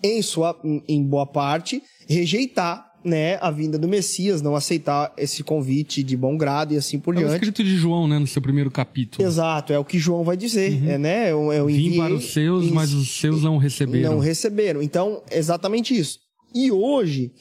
em 0.03 0.21
sua, 0.21 0.59
em 0.88 1.03
boa 1.05 1.29
parte, 1.29 1.83
rejeitar 2.07 2.88
né, 3.03 3.38
a 3.41 3.49
vinda 3.49 3.77
do 3.77 3.88
Messias, 3.88 4.41
não 4.41 4.55
aceitar 4.55 5.13
esse 5.17 5.41
convite 5.43 6.03
de 6.03 6.17
bom 6.17 6.35
grado 6.38 6.73
e 6.73 6.77
assim 6.77 6.99
por 6.99 7.13
É 7.15 7.17
o 7.17 7.19
diante. 7.21 7.33
escrito 7.35 7.63
de 7.63 7.75
João, 7.77 8.07
né, 8.07 8.19
no 8.19 8.27
seu 8.27 8.41
primeiro 8.41 8.69
capítulo. 8.69 9.25
Exato, 9.27 9.71
é 9.71 9.79
o 9.79 9.85
que 9.85 9.97
João 9.97 10.23
vai 10.23 10.35
dizer, 10.35 10.85
é, 10.88 10.97
né? 10.97 11.31
Eu, 11.31 11.51
eu 11.53 11.65
Vim 11.67 11.73
enviei 11.75 11.97
para 11.97 12.13
os 12.13 12.33
seus, 12.33 12.65
e- 12.65 12.71
mas 12.71 12.93
os 12.93 13.19
seus 13.19 13.41
não 13.43 13.57
receberam. 13.57 14.12
não 14.13 14.19
receberam. 14.19 14.81
Então, 14.81 15.23
exatamente 15.31 15.97
isso. 15.97 16.19
E 16.53 16.71
hoje, 16.71 17.31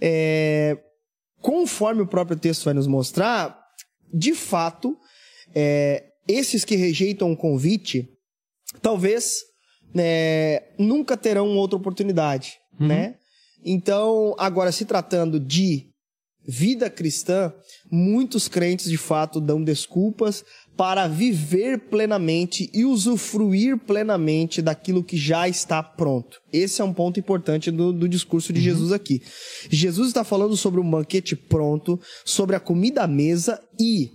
é, 0.00 0.78
conforme 1.40 2.00
o 2.02 2.06
próprio 2.06 2.36
texto 2.38 2.64
vai 2.64 2.74
nos 2.74 2.86
mostrar, 2.86 3.58
de 4.14 4.34
fato, 4.34 4.96
é, 5.54 6.04
esses 6.26 6.64
que 6.64 6.74
rejeitam 6.76 7.30
o 7.32 7.36
convite, 7.36 8.08
talvez 8.80 9.40
né, 9.94 10.60
nunca 10.78 11.16
terão 11.18 11.48
outra 11.56 11.76
oportunidade, 11.76 12.54
Uhum. 12.80 12.86
né? 12.86 13.16
Então, 13.64 14.34
agora 14.38 14.72
se 14.72 14.84
tratando 14.84 15.38
de 15.38 15.92
vida 16.46 16.90
cristã, 16.90 17.52
muitos 17.90 18.48
crentes 18.48 18.90
de 18.90 18.96
fato 18.96 19.40
dão 19.40 19.62
desculpas 19.62 20.44
para 20.76 21.06
viver 21.06 21.78
plenamente 21.88 22.70
e 22.72 22.84
usufruir 22.84 23.78
plenamente 23.78 24.62
daquilo 24.62 25.04
que 25.04 25.16
já 25.16 25.48
está 25.48 25.82
pronto. 25.82 26.40
Esse 26.52 26.80
é 26.80 26.84
um 26.84 26.92
ponto 26.92 27.20
importante 27.20 27.70
do, 27.70 27.92
do 27.92 28.08
discurso 28.08 28.52
de 28.52 28.60
Jesus 28.60 28.90
aqui. 28.90 29.22
Jesus 29.70 30.08
está 30.08 30.24
falando 30.24 30.56
sobre 30.56 30.80
um 30.80 30.90
banquete 30.90 31.36
pronto, 31.36 32.00
sobre 32.24 32.56
a 32.56 32.60
comida 32.60 33.02
à 33.02 33.06
mesa 33.06 33.60
e, 33.78 34.10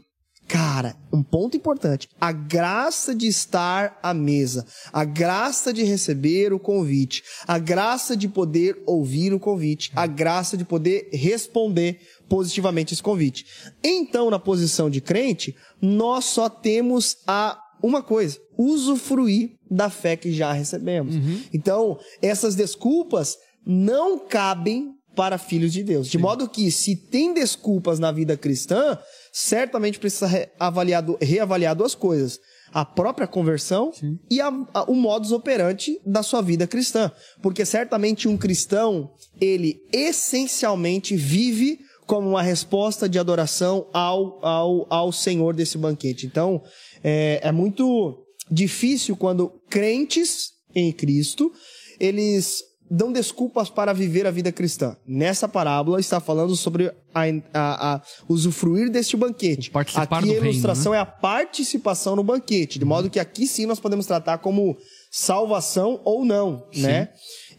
cara, 0.47 0.95
um 1.11 1.21
ponto 1.21 1.57
importante: 1.57 2.07
a 2.19 2.31
graça 2.31 3.13
de 3.13 3.27
estar 3.27 3.99
à 4.01 4.13
mesa, 4.13 4.65
a 4.91 5.03
graça 5.03 5.73
de 5.73 5.83
receber 5.83 6.53
o 6.53 6.59
convite, 6.59 7.23
a 7.47 7.59
graça 7.59 8.15
de 8.15 8.27
poder 8.27 8.81
ouvir 8.85 9.33
o 9.33 9.39
convite, 9.39 9.91
a 9.95 10.07
graça 10.07 10.55
de 10.55 10.63
poder 10.63 11.09
responder 11.11 11.99
positivamente 12.29 12.93
esse 12.93 13.03
convite. 13.03 13.45
Então, 13.83 14.29
na 14.29 14.39
posição 14.39 14.89
de 14.89 15.01
crente, 15.01 15.55
nós 15.81 16.25
só 16.25 16.49
temos 16.49 17.17
a 17.27 17.59
uma 17.83 18.01
coisa: 18.01 18.39
usufruir 18.57 19.51
da 19.69 19.89
fé 19.89 20.15
que 20.15 20.31
já 20.31 20.53
recebemos. 20.53 21.15
Então, 21.53 21.99
essas 22.21 22.55
desculpas 22.55 23.35
não 23.65 24.17
cabem 24.17 24.93
para 25.17 25.39
filhos 25.39 25.73
de 25.73 25.83
Deus. 25.83 26.07
De 26.07 26.17
modo 26.19 26.47
que, 26.47 26.71
se 26.71 26.95
tem 26.95 27.33
desculpas 27.33 27.97
na 27.97 28.11
vida 28.11 28.37
cristã, 28.37 28.97
certamente 29.39 29.99
precisa 29.99 30.25
re- 30.25 30.49
avaliar 30.59 31.03
do- 31.03 31.17
reavaliar 31.21 31.75
duas 31.75 31.93
coisas. 31.93 32.39
A 32.73 32.83
própria 32.83 33.27
conversão 33.27 33.91
e 34.29 34.41
a- 34.41 34.51
a- 34.73 34.83
o 34.91 34.95
modus 34.95 35.31
operandi 35.31 35.99
da 36.05 36.23
sua 36.23 36.41
vida 36.41 36.65
cristã. 36.67 37.11
Porque 37.41 37.63
certamente 37.63 38.27
um 38.27 38.35
cristão, 38.37 39.11
ele 39.39 39.79
essencialmente 39.93 41.15
vive 41.15 41.79
como 42.07 42.29
uma 42.29 42.41
resposta 42.41 43.07
de 43.07 43.19
adoração 43.19 43.87
ao, 43.93 44.43
ao, 44.43 44.87
ao 44.89 45.11
Senhor 45.11 45.53
desse 45.53 45.77
banquete. 45.77 46.25
Então, 46.25 46.61
é, 47.03 47.39
é 47.43 47.51
muito 47.51 48.25
difícil 48.49 49.15
quando 49.15 49.49
crentes 49.69 50.51
em 50.73 50.91
Cristo, 50.91 51.51
eles 51.99 52.63
dão 52.89 53.11
desculpas 53.11 53.69
para 53.69 53.91
viver 53.93 54.25
a 54.25 54.31
vida 54.31 54.51
cristã. 54.51 54.95
Nessa 55.05 55.47
parábola 55.47 55.99
está 55.99 56.19
falando 56.19 56.55
sobre 56.55 56.87
a, 57.13 57.21
a- 57.53 57.95
a 57.95 58.01
usufruir 58.29 58.89
deste 58.89 59.17
banquete. 59.17 59.69
Participar 59.71 60.03
aqui 60.19 60.29
a 60.29 60.31
reino, 60.31 60.41
né? 60.43 60.49
ilustração 60.51 60.93
é 60.93 60.99
a 60.99 61.05
participação 61.05 62.15
no 62.15 62.23
banquete, 62.23 62.79
de 62.79 62.85
modo 62.85 63.09
que 63.09 63.19
aqui 63.19 63.45
sim 63.47 63.65
nós 63.65 63.79
podemos 63.79 64.05
tratar 64.05 64.37
como 64.37 64.77
salvação 65.11 65.99
ou 66.05 66.23
não, 66.23 66.65
né? 66.75 67.09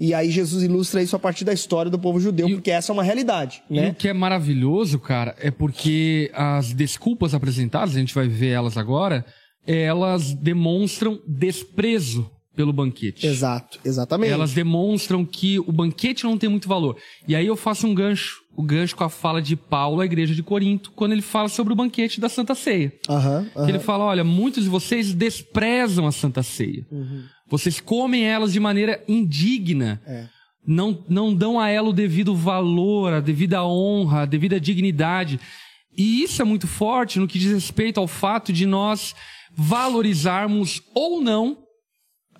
E 0.00 0.14
aí 0.14 0.30
Jesus 0.30 0.62
ilustra 0.62 1.02
isso 1.02 1.16
a 1.16 1.18
partir 1.18 1.44
da 1.44 1.52
história 1.52 1.90
do 1.90 1.98
povo 1.98 2.20
judeu, 2.20 2.48
E- 2.48 2.54
porque 2.54 2.70
essa 2.70 2.92
é 2.92 2.94
uma 2.94 3.02
realidade, 3.02 3.62
E 3.68 3.78
o 3.78 3.82
né? 3.82 3.94
que 3.98 4.08
é 4.08 4.12
maravilhoso, 4.12 4.98
cara, 4.98 5.34
é 5.40 5.50
porque 5.50 6.30
as 6.34 6.72
desculpas 6.72 7.34
apresentadas, 7.34 7.96
a 7.96 7.98
gente 7.98 8.14
vai 8.14 8.28
ver 8.28 8.50
elas 8.50 8.76
agora, 8.76 9.24
elas 9.66 10.32
demonstram 10.34 11.20
desprezo 11.26 12.30
pelo 12.58 12.72
banquete. 12.72 13.24
Exato, 13.24 13.78
exatamente. 13.84 14.32
Elas 14.32 14.52
demonstram 14.52 15.24
que 15.24 15.60
o 15.60 15.70
banquete 15.70 16.24
não 16.24 16.36
tem 16.36 16.50
muito 16.50 16.68
valor. 16.68 16.96
E 17.28 17.36
aí 17.36 17.46
eu 17.46 17.54
faço 17.54 17.86
um 17.86 17.94
gancho, 17.94 18.40
o 18.56 18.64
gancho 18.64 18.96
com 18.96 19.04
a 19.04 19.08
fala 19.08 19.40
de 19.40 19.54
Paulo 19.54 20.00
à 20.00 20.04
igreja 20.04 20.34
de 20.34 20.42
Corinto, 20.42 20.90
quando 20.90 21.12
ele 21.12 21.22
fala 21.22 21.48
sobre 21.48 21.72
o 21.72 21.76
banquete 21.76 22.20
da 22.20 22.28
Santa 22.28 22.56
Ceia. 22.56 22.92
Aham, 23.08 23.44
Que 23.52 23.58
aham. 23.60 23.68
ele 23.68 23.78
fala, 23.78 24.06
olha, 24.06 24.24
muitos 24.24 24.64
de 24.64 24.68
vocês 24.68 25.14
desprezam 25.14 26.04
a 26.04 26.10
Santa 26.10 26.42
Ceia. 26.42 26.84
Vocês 27.48 27.78
comem 27.78 28.24
elas 28.24 28.52
de 28.52 28.58
maneira 28.58 29.04
indigna. 29.06 30.02
É. 30.04 30.26
Não, 30.66 31.04
não 31.08 31.32
dão 31.32 31.60
a 31.60 31.68
ela 31.68 31.90
o 31.90 31.92
devido 31.92 32.34
valor, 32.34 33.12
a 33.12 33.20
devida 33.20 33.64
honra, 33.64 34.22
a 34.22 34.26
devida 34.26 34.58
dignidade. 34.58 35.38
E 35.96 36.24
isso 36.24 36.42
é 36.42 36.44
muito 36.44 36.66
forte 36.66 37.20
no 37.20 37.28
que 37.28 37.38
diz 37.38 37.52
respeito 37.52 38.00
ao 38.00 38.08
fato 38.08 38.52
de 38.52 38.66
nós 38.66 39.14
valorizarmos 39.54 40.82
ou 40.92 41.20
não 41.22 41.67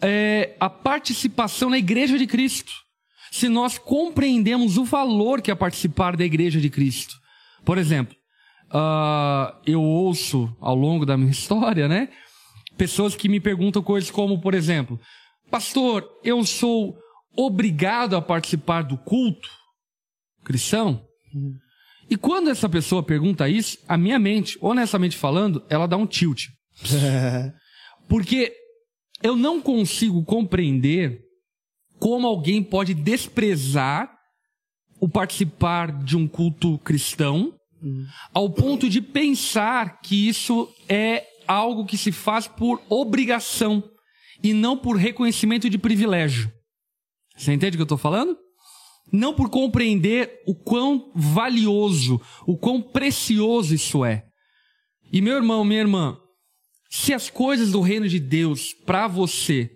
é, 0.01 0.57
a 0.61 0.69
participação 0.71 1.71
na 1.71 1.79
igreja 1.79 2.19
de 2.19 2.27
Cristo. 2.27 2.73
Se 3.31 3.49
nós 3.49 3.79
compreendemos 3.79 4.79
o 4.79 4.85
valor 4.85 5.43
que 5.43 5.51
é 5.51 5.55
participar 5.55 6.17
da 6.17 6.25
igreja 6.25 6.61
de 6.61 6.71
Cristo. 6.71 7.15
Por 7.65 7.77
exemplo, 7.77 8.17
ah, 8.71 9.55
eu 9.67 9.83
ouço 9.83 10.55
ao 10.61 10.75
longo 10.75 11.05
da 11.05 11.17
minha 11.17 11.31
história, 11.33 11.89
né? 11.89 12.09
Pessoas 12.77 13.15
que 13.15 13.29
me 13.29 13.41
perguntam 13.41 13.83
coisas 13.83 14.11
como, 14.11 14.41
por 14.41 14.55
exemplo, 14.55 14.99
Pastor, 15.51 16.07
eu 16.23 16.45
sou 16.45 16.97
obrigado 17.37 18.17
a 18.17 18.23
participar 18.23 18.83
do 18.83 18.97
culto 18.99 19.49
cristão? 20.45 21.05
E 22.09 22.17
quando 22.17 22.49
essa 22.49 22.69
pessoa 22.69 23.03
pergunta 23.03 23.49
isso, 23.49 23.77
a 23.87 23.99
minha 23.99 24.19
mente, 24.19 24.57
honestamente 24.63 25.17
falando, 25.17 25.63
ela 25.69 25.87
dá 25.87 25.97
um 25.97 26.07
tilt. 26.07 26.47
Porque 28.09 28.53
eu 29.23 29.37
não 29.37 29.61
consigo 29.61 30.25
compreender 30.25 31.21
como 31.99 32.27
alguém 32.27 32.63
pode 32.63 32.95
desprezar 32.95 34.17
o 35.01 35.09
participar 35.09 35.93
de 36.05 36.17
um 36.17 36.27
culto 36.27 36.79
cristão 36.79 37.55
ao 38.35 38.51
ponto 38.51 38.89
de 38.89 39.01
pensar 39.01 40.01
que 40.01 40.29
isso 40.29 40.69
é 40.89 41.25
algo 41.47 41.87
que 41.87 41.97
se 41.97 42.11
faz 42.13 42.49
por 42.49 42.83
obrigação 42.89 43.83
e 44.43 44.53
não 44.53 44.77
por 44.77 44.97
reconhecimento 44.97 45.71
de 45.71 45.79
privilégio. 45.79 46.53
Você 47.37 47.53
entende 47.53 47.77
o 47.77 47.79
que 47.79 47.83
eu 47.83 47.85
estou 47.85 47.99
falando? 47.99 48.37
Não 49.13 49.33
por 49.33 49.49
compreender 49.49 50.43
o 50.47 50.55
quão 50.55 51.11
valioso, 51.15 52.21
o 52.47 52.57
quão 52.57 52.83
precioso 52.83 53.75
isso 53.75 54.05
é. 54.05 54.25
E 55.13 55.23
meu 55.23 55.37
irmão, 55.37 55.65
minha 55.65 55.81
irmã, 55.81 56.19
se 56.89 57.13
as 57.13 57.29
coisas 57.29 57.73
do 57.73 57.81
reino 57.81 58.09
de 58.09 58.19
Deus 58.19 58.73
para 58.73 59.07
você 59.07 59.71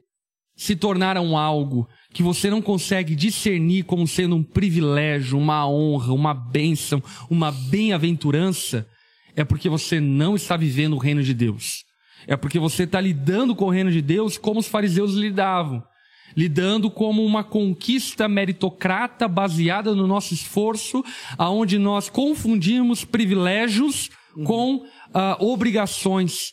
se 0.57 0.77
tornaram 0.77 1.37
algo 1.37 1.89
que 2.13 2.23
você 2.23 2.51
não 2.51 2.63
consegue 2.63 3.15
discernir 3.15 3.85
como 3.85 4.07
sendo 4.07 4.37
um 4.37 4.43
privilégio, 4.43 5.39
uma 5.39 5.69
honra, 5.69 6.13
uma 6.13 6.35
bênção, 6.35 7.03
uma 7.29 7.51
bem-aventurança, 7.51 8.87
é 9.35 9.45
porque 9.45 9.69
você 9.69 9.99
não 9.99 10.37
está 10.37 10.57
vivendo 10.57 10.95
o 10.95 10.99
reino 10.99 11.23
de 11.23 11.35
Deus. 11.35 11.85
É 12.27 12.37
porque 12.37 12.59
você 12.59 12.85
está 12.85 13.01
lidando 13.01 13.55
com 13.55 13.67
o 13.67 13.71
reino 13.71 13.91
de 13.91 14.01
Deus 14.01 14.39
como 14.39 14.61
os 14.61 14.69
fariseus 14.69 15.15
lidavam. 15.15 15.83
Lidando 16.37 16.91
como 16.91 17.25
uma 17.25 17.43
conquista 17.43 18.29
meritocrata 18.29 19.29
baseada 19.29 19.95
no 19.95 20.07
nosso 20.07 20.33
esforço, 20.33 21.05
aonde 21.37 21.79
nós 21.79 22.09
confundimos 22.09 23.05
privilégios 23.05 24.09
com 24.45 24.87
ah, 25.13 25.37
obrigações. 25.41 26.53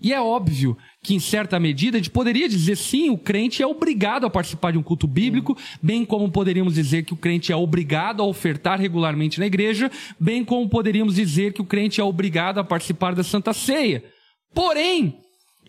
E 0.00 0.12
é 0.12 0.20
óbvio 0.20 0.76
que, 1.02 1.14
em 1.14 1.20
certa 1.20 1.60
medida, 1.60 1.96
a 1.96 2.00
gente 2.00 2.10
poderia 2.10 2.48
dizer 2.48 2.76
sim, 2.76 3.10
o 3.10 3.18
crente 3.18 3.62
é 3.62 3.66
obrigado 3.66 4.24
a 4.24 4.30
participar 4.30 4.72
de 4.72 4.78
um 4.78 4.82
culto 4.82 5.06
bíblico, 5.06 5.56
bem 5.82 6.04
como 6.04 6.30
poderíamos 6.30 6.74
dizer 6.74 7.04
que 7.04 7.12
o 7.12 7.16
crente 7.16 7.52
é 7.52 7.56
obrigado 7.56 8.22
a 8.22 8.26
ofertar 8.26 8.80
regularmente 8.80 9.38
na 9.38 9.46
igreja, 9.46 9.90
bem 10.18 10.44
como 10.44 10.68
poderíamos 10.68 11.14
dizer 11.14 11.52
que 11.52 11.60
o 11.60 11.66
crente 11.66 12.00
é 12.00 12.04
obrigado 12.04 12.58
a 12.58 12.64
participar 12.64 13.14
da 13.14 13.22
Santa 13.22 13.52
Ceia. 13.52 14.02
Porém, 14.54 15.18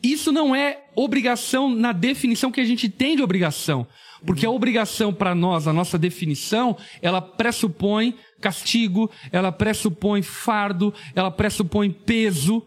isso 0.02 0.32
não 0.32 0.56
é 0.56 0.80
obrigação 0.96 1.70
na 1.70 1.92
definição 1.92 2.52
que 2.52 2.62
a 2.62 2.66
gente 2.66 2.90
tem 2.90 3.16
de 3.16 3.22
obrigação. 3.22 3.86
Porque 4.26 4.46
a 4.46 4.52
obrigação 4.52 5.14
para 5.14 5.34
nós, 5.34 5.68
a 5.68 5.74
nossa 5.74 5.98
definição, 5.98 6.78
ela 7.02 7.22
pressupõe 7.22 8.16
castigo, 8.40 9.10
ela 9.32 9.52
pressupõe 9.52 10.22
fardo, 10.22 10.94
ela 11.16 11.32
pressupõe 11.32 11.92
peso. 11.92 12.64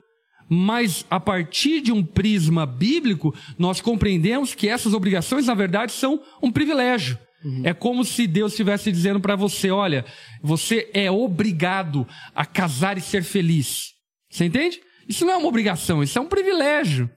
Mas 0.48 1.06
a 1.10 1.18
partir 1.18 1.80
de 1.80 1.90
um 1.90 2.04
prisma 2.04 2.66
bíblico, 2.66 3.34
nós 3.58 3.80
compreendemos 3.80 4.54
que 4.54 4.68
essas 4.68 4.92
obrigações, 4.92 5.46
na 5.46 5.54
verdade, 5.54 5.92
são 5.92 6.20
um 6.42 6.50
privilégio. 6.50 7.18
É 7.62 7.74
como 7.74 8.04
se 8.04 8.26
Deus 8.26 8.52
estivesse 8.52 8.90
dizendo 8.90 9.20
para 9.20 9.36
você: 9.36 9.70
olha, 9.70 10.04
você 10.42 10.88
é 10.94 11.10
obrigado 11.10 12.06
a 12.34 12.46
casar 12.46 12.96
e 12.96 13.02
ser 13.02 13.22
feliz. 13.22 13.92
Você 14.30 14.46
entende? 14.46 14.80
Isso 15.06 15.26
não 15.26 15.34
é 15.34 15.36
uma 15.36 15.48
obrigação, 15.48 16.02
isso 16.02 16.18
é 16.18 16.22
um 16.22 16.28
privilégio. 16.28 17.10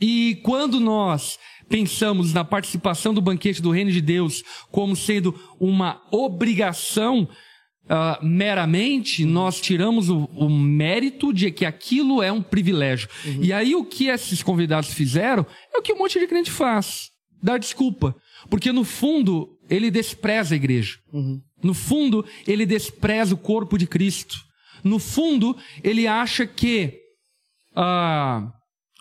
E 0.00 0.40
quando 0.42 0.80
nós 0.80 1.38
pensamos 1.68 2.34
na 2.34 2.44
participação 2.44 3.14
do 3.14 3.22
banquete 3.22 3.62
do 3.62 3.70
reino 3.70 3.92
de 3.92 4.00
Deus 4.00 4.42
como 4.70 4.96
sendo 4.96 5.32
uma 5.60 6.02
obrigação, 6.10 7.28
uh, 7.92 8.24
meramente, 8.24 9.24
nós 9.24 9.60
tiramos 9.60 10.08
o, 10.08 10.24
o, 10.34 10.48
mérito 10.48 11.32
de 11.32 11.50
que 11.50 11.66
aquilo 11.66 12.22
é 12.22 12.32
um 12.32 12.42
privilégio. 12.42 13.08
Uhum. 13.24 13.44
E 13.44 13.52
aí 13.52 13.74
o 13.74 13.84
que 13.84 14.06
esses 14.06 14.42
convidados 14.42 14.92
fizeram 14.92 15.46
é 15.72 15.78
o 15.78 15.82
que 15.82 15.92
um 15.92 15.98
monte 15.98 16.18
de 16.18 16.26
crente 16.26 16.50
faz: 16.50 17.10
dar 17.42 17.58
desculpa. 17.58 18.16
Porque 18.48 18.72
no 18.72 18.82
fundo, 18.82 19.48
ele 19.68 19.90
despreza 19.90 20.54
a 20.54 20.56
igreja. 20.56 20.98
Uhum. 21.12 21.40
No 21.62 21.74
fundo, 21.74 22.24
ele 22.46 22.66
despreza 22.66 23.34
o 23.34 23.38
corpo 23.38 23.78
de 23.78 23.86
Cristo. 23.86 24.36
No 24.82 24.98
fundo, 24.98 25.56
ele 25.84 26.08
acha 26.08 26.44
que 26.44 26.98
uh, 27.76 28.50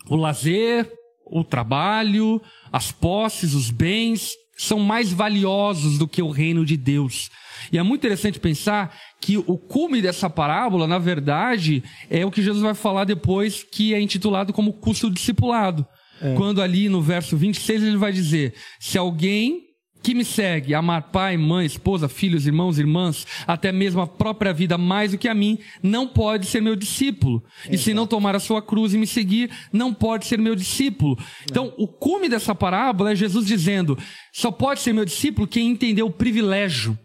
o 0.07 0.15
lazer, 0.15 0.91
o 1.25 1.43
trabalho, 1.43 2.39
as 2.71 2.91
posses, 2.91 3.55
os 3.55 3.71
bens 3.71 4.33
são 4.55 4.77
mais 4.77 5.11
valiosos 5.11 5.97
do 5.97 6.07
que 6.07 6.21
o 6.21 6.29
reino 6.29 6.63
de 6.63 6.77
Deus. 6.77 7.31
E 7.71 7.77
é 7.77 7.83
muito 7.83 8.01
interessante 8.01 8.39
pensar 8.39 8.95
que 9.19 9.37
o 9.37 9.57
cume 9.57 10.01
dessa 10.01 10.29
parábola, 10.29 10.87
na 10.87 10.97
verdade, 10.97 11.83
é 12.09 12.25
o 12.25 12.31
que 12.31 12.41
Jesus 12.41 12.61
vai 12.61 12.73
falar 12.73 13.03
depois, 13.03 13.63
que 13.63 13.93
é 13.93 14.01
intitulado 14.01 14.53
como 14.53 14.73
custo 14.73 15.09
do 15.09 15.15
discipulado. 15.15 15.85
É. 16.21 16.35
Quando 16.35 16.61
ali 16.61 16.87
no 16.87 17.01
verso 17.01 17.35
26 17.35 17.83
ele 17.83 17.97
vai 17.97 18.11
dizer: 18.11 18.53
Se 18.79 18.97
alguém 18.97 19.71
que 20.01 20.13
me 20.13 20.25
segue, 20.25 20.73
amar 20.73 21.11
pai, 21.11 21.37
mãe, 21.37 21.65
esposa, 21.65 22.09
filhos, 22.09 22.47
irmãos, 22.47 22.79
irmãs, 22.79 23.25
até 23.45 23.71
mesmo 23.71 24.01
a 24.01 24.07
própria 24.07 24.53
vida 24.53 24.77
mais 24.77 25.11
do 25.11 25.17
que 25.17 25.27
a 25.27 25.33
mim, 25.33 25.59
não 25.81 26.07
pode 26.07 26.47
ser 26.47 26.61
meu 26.61 26.75
discípulo. 26.75 27.43
Exato. 27.61 27.75
E 27.75 27.77
se 27.77 27.93
não 27.93 28.07
tomar 28.07 28.35
a 28.35 28.39
sua 28.39 28.61
cruz 28.61 28.93
e 28.93 28.97
me 28.97 29.05
seguir, 29.05 29.51
não 29.71 29.93
pode 29.93 30.25
ser 30.25 30.39
meu 30.39 30.55
discípulo. 30.55 31.17
Então, 31.43 31.73
o 31.77 31.87
cume 31.87 32.27
dessa 32.27 32.55
parábola 32.55 33.11
é 33.11 33.15
Jesus 33.15 33.45
dizendo: 33.45 33.97
só 34.33 34.51
pode 34.51 34.81
ser 34.81 34.93
meu 34.93 35.05
discípulo 35.05 35.47
quem 35.47 35.69
entendeu 35.69 36.07
o 36.07 36.11
privilégio 36.11 36.97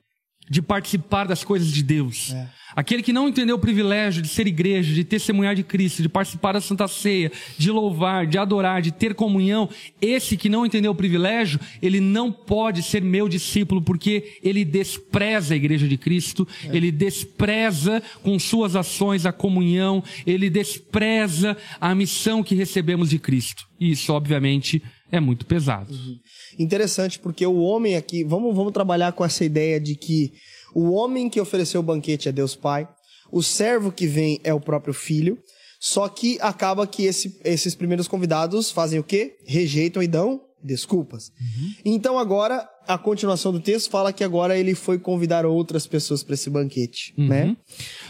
de 0.49 0.63
participar 0.63 1.27
das 1.27 1.43
coisas 1.43 1.71
de 1.73 1.83
Deus. 1.83 2.33
É. 2.33 2.49
Aquele 2.75 3.03
que 3.03 3.13
não 3.13 3.29
entendeu 3.29 3.57
o 3.57 3.59
privilégio 3.59 4.21
de 4.21 4.29
ser 4.29 4.47
igreja, 4.47 4.93
de 4.93 5.03
testemunhar 5.03 5.55
de 5.55 5.63
Cristo, 5.63 6.03
de 6.03 6.09
participar 6.09 6.53
da 6.53 6.61
Santa 6.61 6.87
Ceia, 6.87 7.33
de 7.57 7.71
louvar, 7.71 8.27
de 8.27 8.37
adorar, 8.37 8.83
de 8.83 8.93
ter 8.93 9.15
comunhão, 9.15 9.69
esse 10.01 10.37
que 10.37 10.51
não 10.51 10.67
entendeu 10.67 10.93
o 10.93 10.95
privilégio, 10.95 11.59
ele 11.81 12.01
não 12.01 12.31
pode 12.31 12.83
ser 12.83 13.03
meu 13.03 13.29
discípulo 13.29 13.81
porque 13.81 14.39
ele 14.43 14.63
despreza 14.65 15.55
a 15.55 15.57
igreja 15.57 15.89
de 15.89 15.97
Cristo, 15.97 16.47
é. 16.65 16.77
ele 16.77 16.93
despreza 16.93 18.03
com 18.23 18.39
suas 18.39 18.77
ações 18.77 19.25
a 19.25 19.33
comunhão, 19.33 20.05
ele 20.27 20.51
despreza 20.51 21.57
a 21.81 21.95
missão 21.95 22.43
que 22.43 22.55
recebemos 22.55 23.09
de 23.09 23.19
Cristo. 23.19 23.67
E 23.81 23.91
isso, 23.93 24.13
obviamente, 24.13 24.83
é 25.11 25.21
muito 25.21 25.47
pesado. 25.47 25.93
Uhum. 25.93 26.19
Interessante, 26.59 27.19
porque 27.19 27.47
o 27.47 27.59
homem 27.59 27.97
aqui, 27.97 28.25
vamos, 28.25 28.55
vamos 28.55 28.73
trabalhar 28.73 29.13
com 29.13 29.25
essa 29.25 29.45
ideia 29.45 29.81
de 29.81 29.95
que 29.95 30.33
o 30.75 30.91
homem 30.93 31.29
que 31.29 31.41
ofereceu 31.41 31.81
o 31.81 31.85
banquete 31.85 32.29
é 32.29 32.33
Deus 32.33 32.57
Pai, 32.57 32.89
o 33.31 33.43
servo 33.43 33.91
que 33.93 34.07
vem 34.07 34.41
é 34.45 34.53
o 34.53 34.61
próprio 34.61 34.95
filho, 34.95 35.39
só 35.81 36.09
que 36.09 36.39
acaba 36.41 36.87
que 36.87 37.05
esse, 37.05 37.39
esses 37.45 37.75
primeiros 37.75 38.09
convidados 38.09 38.71
fazem 38.71 38.99
o 38.99 39.05
quê? 39.05 39.37
Rejeitam 39.47 40.03
e 40.03 40.07
dão 40.07 40.41
desculpas. 40.63 41.29
Uhum. 41.29 41.75
Então 41.85 42.19
agora 42.19 42.69
a 42.89 42.99
continuação 42.99 43.53
do 43.53 43.61
texto 43.61 43.91
fala 43.91 44.13
que 44.13 44.25
agora 44.25 44.59
ele 44.59 44.75
foi 44.75 44.99
convidar 44.99 45.45
outras 45.45 45.87
pessoas 45.87 46.23
para 46.23 46.35
esse 46.35 46.51
banquete, 46.51 47.15
uhum. 47.17 47.29
né? 47.29 47.57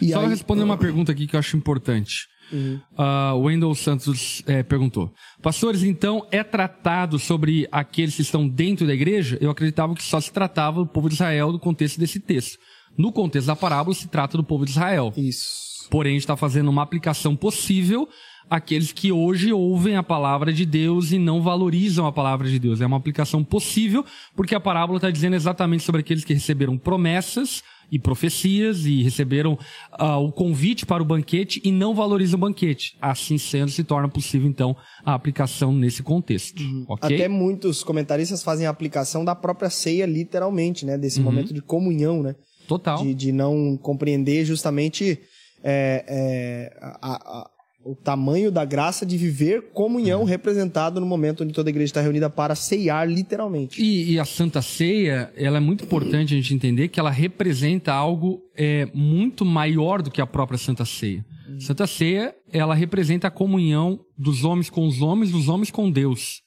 E 0.01 0.11
Só 0.11 0.21
aí... 0.21 0.29
responder 0.29 0.63
uma 0.63 0.79
pergunta 0.79 1.13
aqui 1.13 1.27
que 1.27 1.37
eu 1.37 1.41
acho 1.41 1.57
importante. 1.57 2.29
Uhum. 2.53 2.81
Uh, 2.93 3.35
o 3.35 3.41
Wendell 3.43 3.75
Santos 3.75 4.43
é, 4.47 4.63
perguntou: 4.63 5.13
Pastores, 5.43 5.83
então 5.83 6.27
é 6.31 6.43
tratado 6.45 7.19
sobre 7.19 7.69
aqueles 7.71 8.15
que 8.15 8.23
estão 8.23 8.49
dentro 8.49 8.87
da 8.87 8.95
igreja? 8.95 9.39
Eu 9.41 9.51
acreditava 9.51 9.95
que 9.95 10.03
só 10.03 10.21
se 10.21 10.33
tratava 10.33 10.81
do 10.81 10.87
povo 10.87 11.09
de 11.09 11.15
Israel 11.15 11.53
no 11.53 11.59
contexto 11.59 11.99
desse 11.99 12.21
texto. 12.21 12.59
No 12.97 13.13
contexto 13.13 13.49
da 13.49 13.57
parábola, 13.57 13.95
se 13.95 14.09
trata 14.09 14.37
do 14.37 14.45
povo 14.45 14.65
de 14.65 14.71
Israel. 14.71 15.13
Isso. 15.17 15.89
Porém, 15.91 16.13
a 16.13 16.15
gente 16.15 16.23
está 16.23 16.37
fazendo 16.37 16.69
uma 16.69 16.83
aplicação 16.83 17.37
possível 17.37 18.09
àqueles 18.49 18.93
que 18.93 19.11
hoje 19.11 19.53
ouvem 19.53 19.97
a 19.97 20.03
palavra 20.03 20.53
de 20.53 20.65
Deus 20.65 21.13
e 21.13 21.19
não 21.19 21.43
valorizam 21.43 22.07
a 22.07 22.13
palavra 22.13 22.49
de 22.49 22.59
Deus. 22.59 22.81
É 22.81 22.87
uma 22.87 22.97
aplicação 22.97 23.43
possível, 23.45 24.05
porque 24.35 24.55
a 24.55 24.61
parábola 24.61 24.99
está 24.99 25.11
dizendo 25.11 25.35
exatamente 25.35 25.83
sobre 25.83 26.01
aqueles 26.01 26.25
que 26.25 26.35
receberam 26.35 26.79
promessas 26.79 27.63
e 27.91 27.99
profecias 27.99 28.85
e 28.85 29.03
receberam 29.03 29.59
uh, 30.01 30.17
o 30.17 30.33
convite 30.33 30.85
para 30.85 31.03
o 31.03 31.07
banquete 31.07 31.61
e 31.65 31.71
não 31.71 31.95
valorizam 31.95 32.37
o 32.37 32.41
banquete. 32.41 32.97
Assim 33.01 33.39
sendo, 33.39 33.71
se 33.71 33.85
torna 33.85 34.09
possível, 34.09 34.49
então, 34.49 34.77
a 35.05 35.15
aplicação 35.15 35.73
nesse 35.73 36.03
contexto. 36.03 36.61
Uhum. 36.61 36.85
Okay? 36.89 37.17
Até 37.17 37.29
muitos 37.29 37.83
comentaristas 37.85 38.43
fazem 38.43 38.67
a 38.67 38.71
aplicação 38.71 39.25
da 39.25 39.35
própria 39.35 39.71
ceia, 39.71 40.07
literalmente, 40.07 40.85
né? 40.85 40.99
Desse 40.99 41.19
uhum. 41.19 41.25
momento 41.25 41.55
de 41.55 41.63
comunhão, 41.63 42.23
né? 42.23 42.35
Total. 42.67 43.03
De, 43.03 43.15
de 43.15 43.33
não 43.33 43.77
compreender 43.77 44.45
justamente 44.45 45.21
é, 45.63 46.05
é, 46.09 46.77
a, 46.81 47.41
a 47.41 47.51
o 47.87 47.95
tamanho 47.95 48.51
da 48.51 48.65
graça 48.65 49.07
de 49.07 49.17
viver 49.17 49.71
comunhão 49.73 50.23
é. 50.23 50.25
representado 50.25 51.01
no 51.01 51.07
momento 51.07 51.45
onde 51.45 51.53
toda 51.53 51.69
a 51.69 51.71
igreja 51.71 51.91
está 51.91 52.01
reunida 52.01 52.29
para 52.29 52.57
ceiar, 52.57 53.09
literalmente. 53.09 53.81
E, 53.81 54.13
e, 54.13 54.19
a 54.19 54.25
Santa 54.25 54.61
Ceia, 54.61 55.33
ela 55.37 55.59
é 55.59 55.61
muito 55.61 55.85
importante 55.85 56.35
a 56.35 56.37
gente 56.37 56.53
entender 56.53 56.89
que 56.89 56.99
ela 56.99 57.11
representa 57.11 57.93
algo 57.93 58.43
é, 58.57 58.89
muito 58.93 59.45
maior 59.45 60.03
do 60.03 60.11
que 60.11 60.21
a 60.21 60.27
própria 60.27 60.59
Santa 60.59 60.85
Ceia. 60.85 61.25
Uhum. 61.49 61.61
Santa 61.61 61.87
Ceia, 61.87 62.35
ela 62.53 62.75
representa 62.75 63.29
a 63.29 63.31
comunhão 63.31 64.01
dos 64.19 64.43
homens 64.43 64.69
com 64.69 64.85
os 64.87 65.01
homens, 65.01 65.31
dos 65.31 65.49
homens 65.49 65.71
com 65.71 65.89
Deus. 65.89 66.43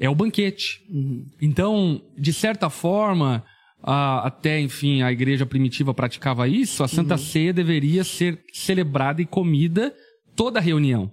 É 0.00 0.08
o 0.08 0.14
banquete. 0.14 0.80
Uhum. 0.88 1.26
Então, 1.42 2.00
de 2.18 2.32
certa 2.32 2.70
forma, 2.70 3.44
a, 3.82 4.26
até, 4.26 4.58
enfim, 4.60 5.02
a 5.02 5.12
igreja 5.12 5.44
primitiva 5.44 5.92
praticava 5.92 6.48
isso, 6.48 6.82
a 6.82 6.88
Santa 6.88 7.14
uhum. 7.14 7.18
Ceia 7.18 7.52
deveria 7.52 8.02
ser 8.02 8.42
celebrada 8.50 9.20
e 9.20 9.26
comida 9.26 9.94
toda 10.36 10.60
reunião. 10.60 11.10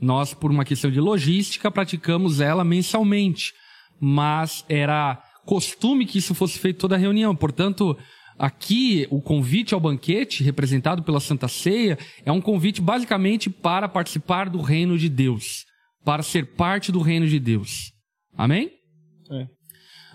Nós, 0.00 0.32
por 0.32 0.50
uma 0.50 0.64
questão 0.64 0.90
de 0.90 1.00
logística, 1.00 1.70
praticamos 1.70 2.40
ela 2.40 2.64
mensalmente, 2.64 3.52
mas 4.00 4.64
era 4.68 5.22
costume 5.44 6.06
que 6.06 6.18
isso 6.18 6.34
fosse 6.34 6.58
feito 6.58 6.78
toda 6.78 6.96
reunião. 6.96 7.36
Portanto, 7.36 7.96
aqui 8.38 9.06
o 9.10 9.20
convite 9.20 9.74
ao 9.74 9.80
banquete, 9.80 10.42
representado 10.42 11.02
pela 11.02 11.20
Santa 11.20 11.48
Ceia, 11.48 11.98
é 12.24 12.32
um 12.32 12.40
convite 12.40 12.80
basicamente 12.80 13.50
para 13.50 13.88
participar 13.88 14.48
do 14.48 14.62
reino 14.62 14.96
de 14.96 15.08
Deus, 15.08 15.66
para 16.04 16.22
ser 16.22 16.54
parte 16.54 16.90
do 16.90 17.00
reino 17.00 17.26
de 17.26 17.38
Deus. 17.38 17.92
Amém? 18.36 18.70
É. 19.30 19.46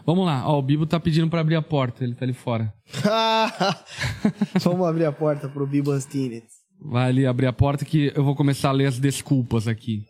Vamos 0.05 0.25
lá, 0.25 0.47
ó, 0.47 0.59
o 0.59 0.61
Bibo 0.61 0.85
tá 0.85 0.99
pedindo 0.99 1.29
para 1.29 1.41
abrir 1.41 1.55
a 1.55 1.61
porta, 1.61 2.03
ele 2.03 2.13
tá 2.13 2.25
ali 2.25 2.33
fora. 2.33 2.73
Vamos 4.61 4.87
abrir 4.87 5.05
a 5.05 5.11
porta 5.11 5.49
pro 5.49 5.65
Bibo 5.65 5.91
Anstines. 5.91 6.64
Vai 6.87 7.09
ali 7.09 7.25
abrir 7.25 7.47
a 7.47 7.53
porta 7.53 7.83
que 7.83 8.11
eu 8.15 8.23
vou 8.23 8.35
começar 8.35 8.69
a 8.69 8.71
ler 8.71 8.85
as 8.85 8.99
desculpas 8.99 9.67
aqui. 9.67 10.03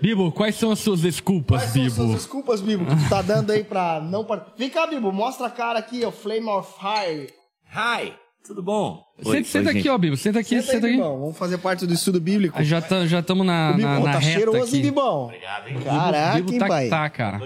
Bibo, 0.00 0.32
quais 0.32 0.54
são 0.56 0.70
as 0.72 0.78
suas 0.78 1.02
desculpas, 1.02 1.60
quais 1.60 1.72
Bibo? 1.72 1.84
Quais 1.84 1.94
são 1.94 2.04
as 2.04 2.10
suas 2.10 2.22
desculpas, 2.22 2.60
Bibo, 2.62 2.86
que 2.86 2.96
tu 2.96 3.08
tá 3.08 3.20
dando 3.20 3.50
aí 3.50 3.62
pra 3.62 4.00
não... 4.00 4.26
Vem 4.56 4.70
cá, 4.70 4.86
Bibo, 4.86 5.12
mostra 5.12 5.46
a 5.46 5.50
cara 5.50 5.78
aqui, 5.78 6.04
o 6.04 6.10
Flame 6.10 6.48
of 6.48 6.72
Fire. 6.78 7.30
Hi, 7.72 8.14
tudo 8.46 8.62
bom? 8.62 9.04
Oi, 9.22 9.36
senta, 9.36 9.48
senta 9.48 9.70
aqui, 9.70 9.88
ó, 9.90 9.98
Bibo, 9.98 10.16
senta 10.16 10.40
aqui, 10.40 10.60
senta, 10.60 10.72
senta 10.72 10.86
aí, 10.86 10.94
aqui. 10.94 11.02
Bibão. 11.02 11.20
Vamos 11.20 11.36
fazer 11.36 11.58
parte 11.58 11.86
do 11.86 11.92
estudo 11.92 12.18
bíblico. 12.18 12.58
Ah, 12.58 12.64
já 12.64 12.78
estamos 12.78 13.10
já 13.10 13.22
na, 13.22 13.44
na, 13.44 14.00
na 14.00 14.12
tá 14.12 14.18
reta 14.18 14.20
cheiroso, 14.22 14.64
aqui. 14.64 14.80
Bibão. 14.80 15.24
Obrigado, 15.24 15.68
hein? 15.68 15.80
Caraca, 15.84 16.36
Bibo, 16.36 16.50
Bibo 16.50 16.58
tá, 16.58 16.66
pai. 16.66 16.88
tá, 16.88 17.10
cara. 17.10 17.38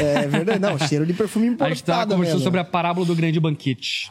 É 0.00 0.26
verdade, 0.26 0.58
não, 0.58 0.78
cheiro 0.78 1.04
de 1.06 1.12
perfume 1.12 1.46
importado 1.46 1.70
A 1.70 1.74
gente 1.74 1.84
tava 1.84 2.02
conversando 2.02 2.34
mesmo. 2.34 2.44
sobre 2.44 2.60
a 2.60 2.64
parábola 2.64 3.06
do 3.06 3.14
grande 3.14 3.38
banquete. 3.38 4.10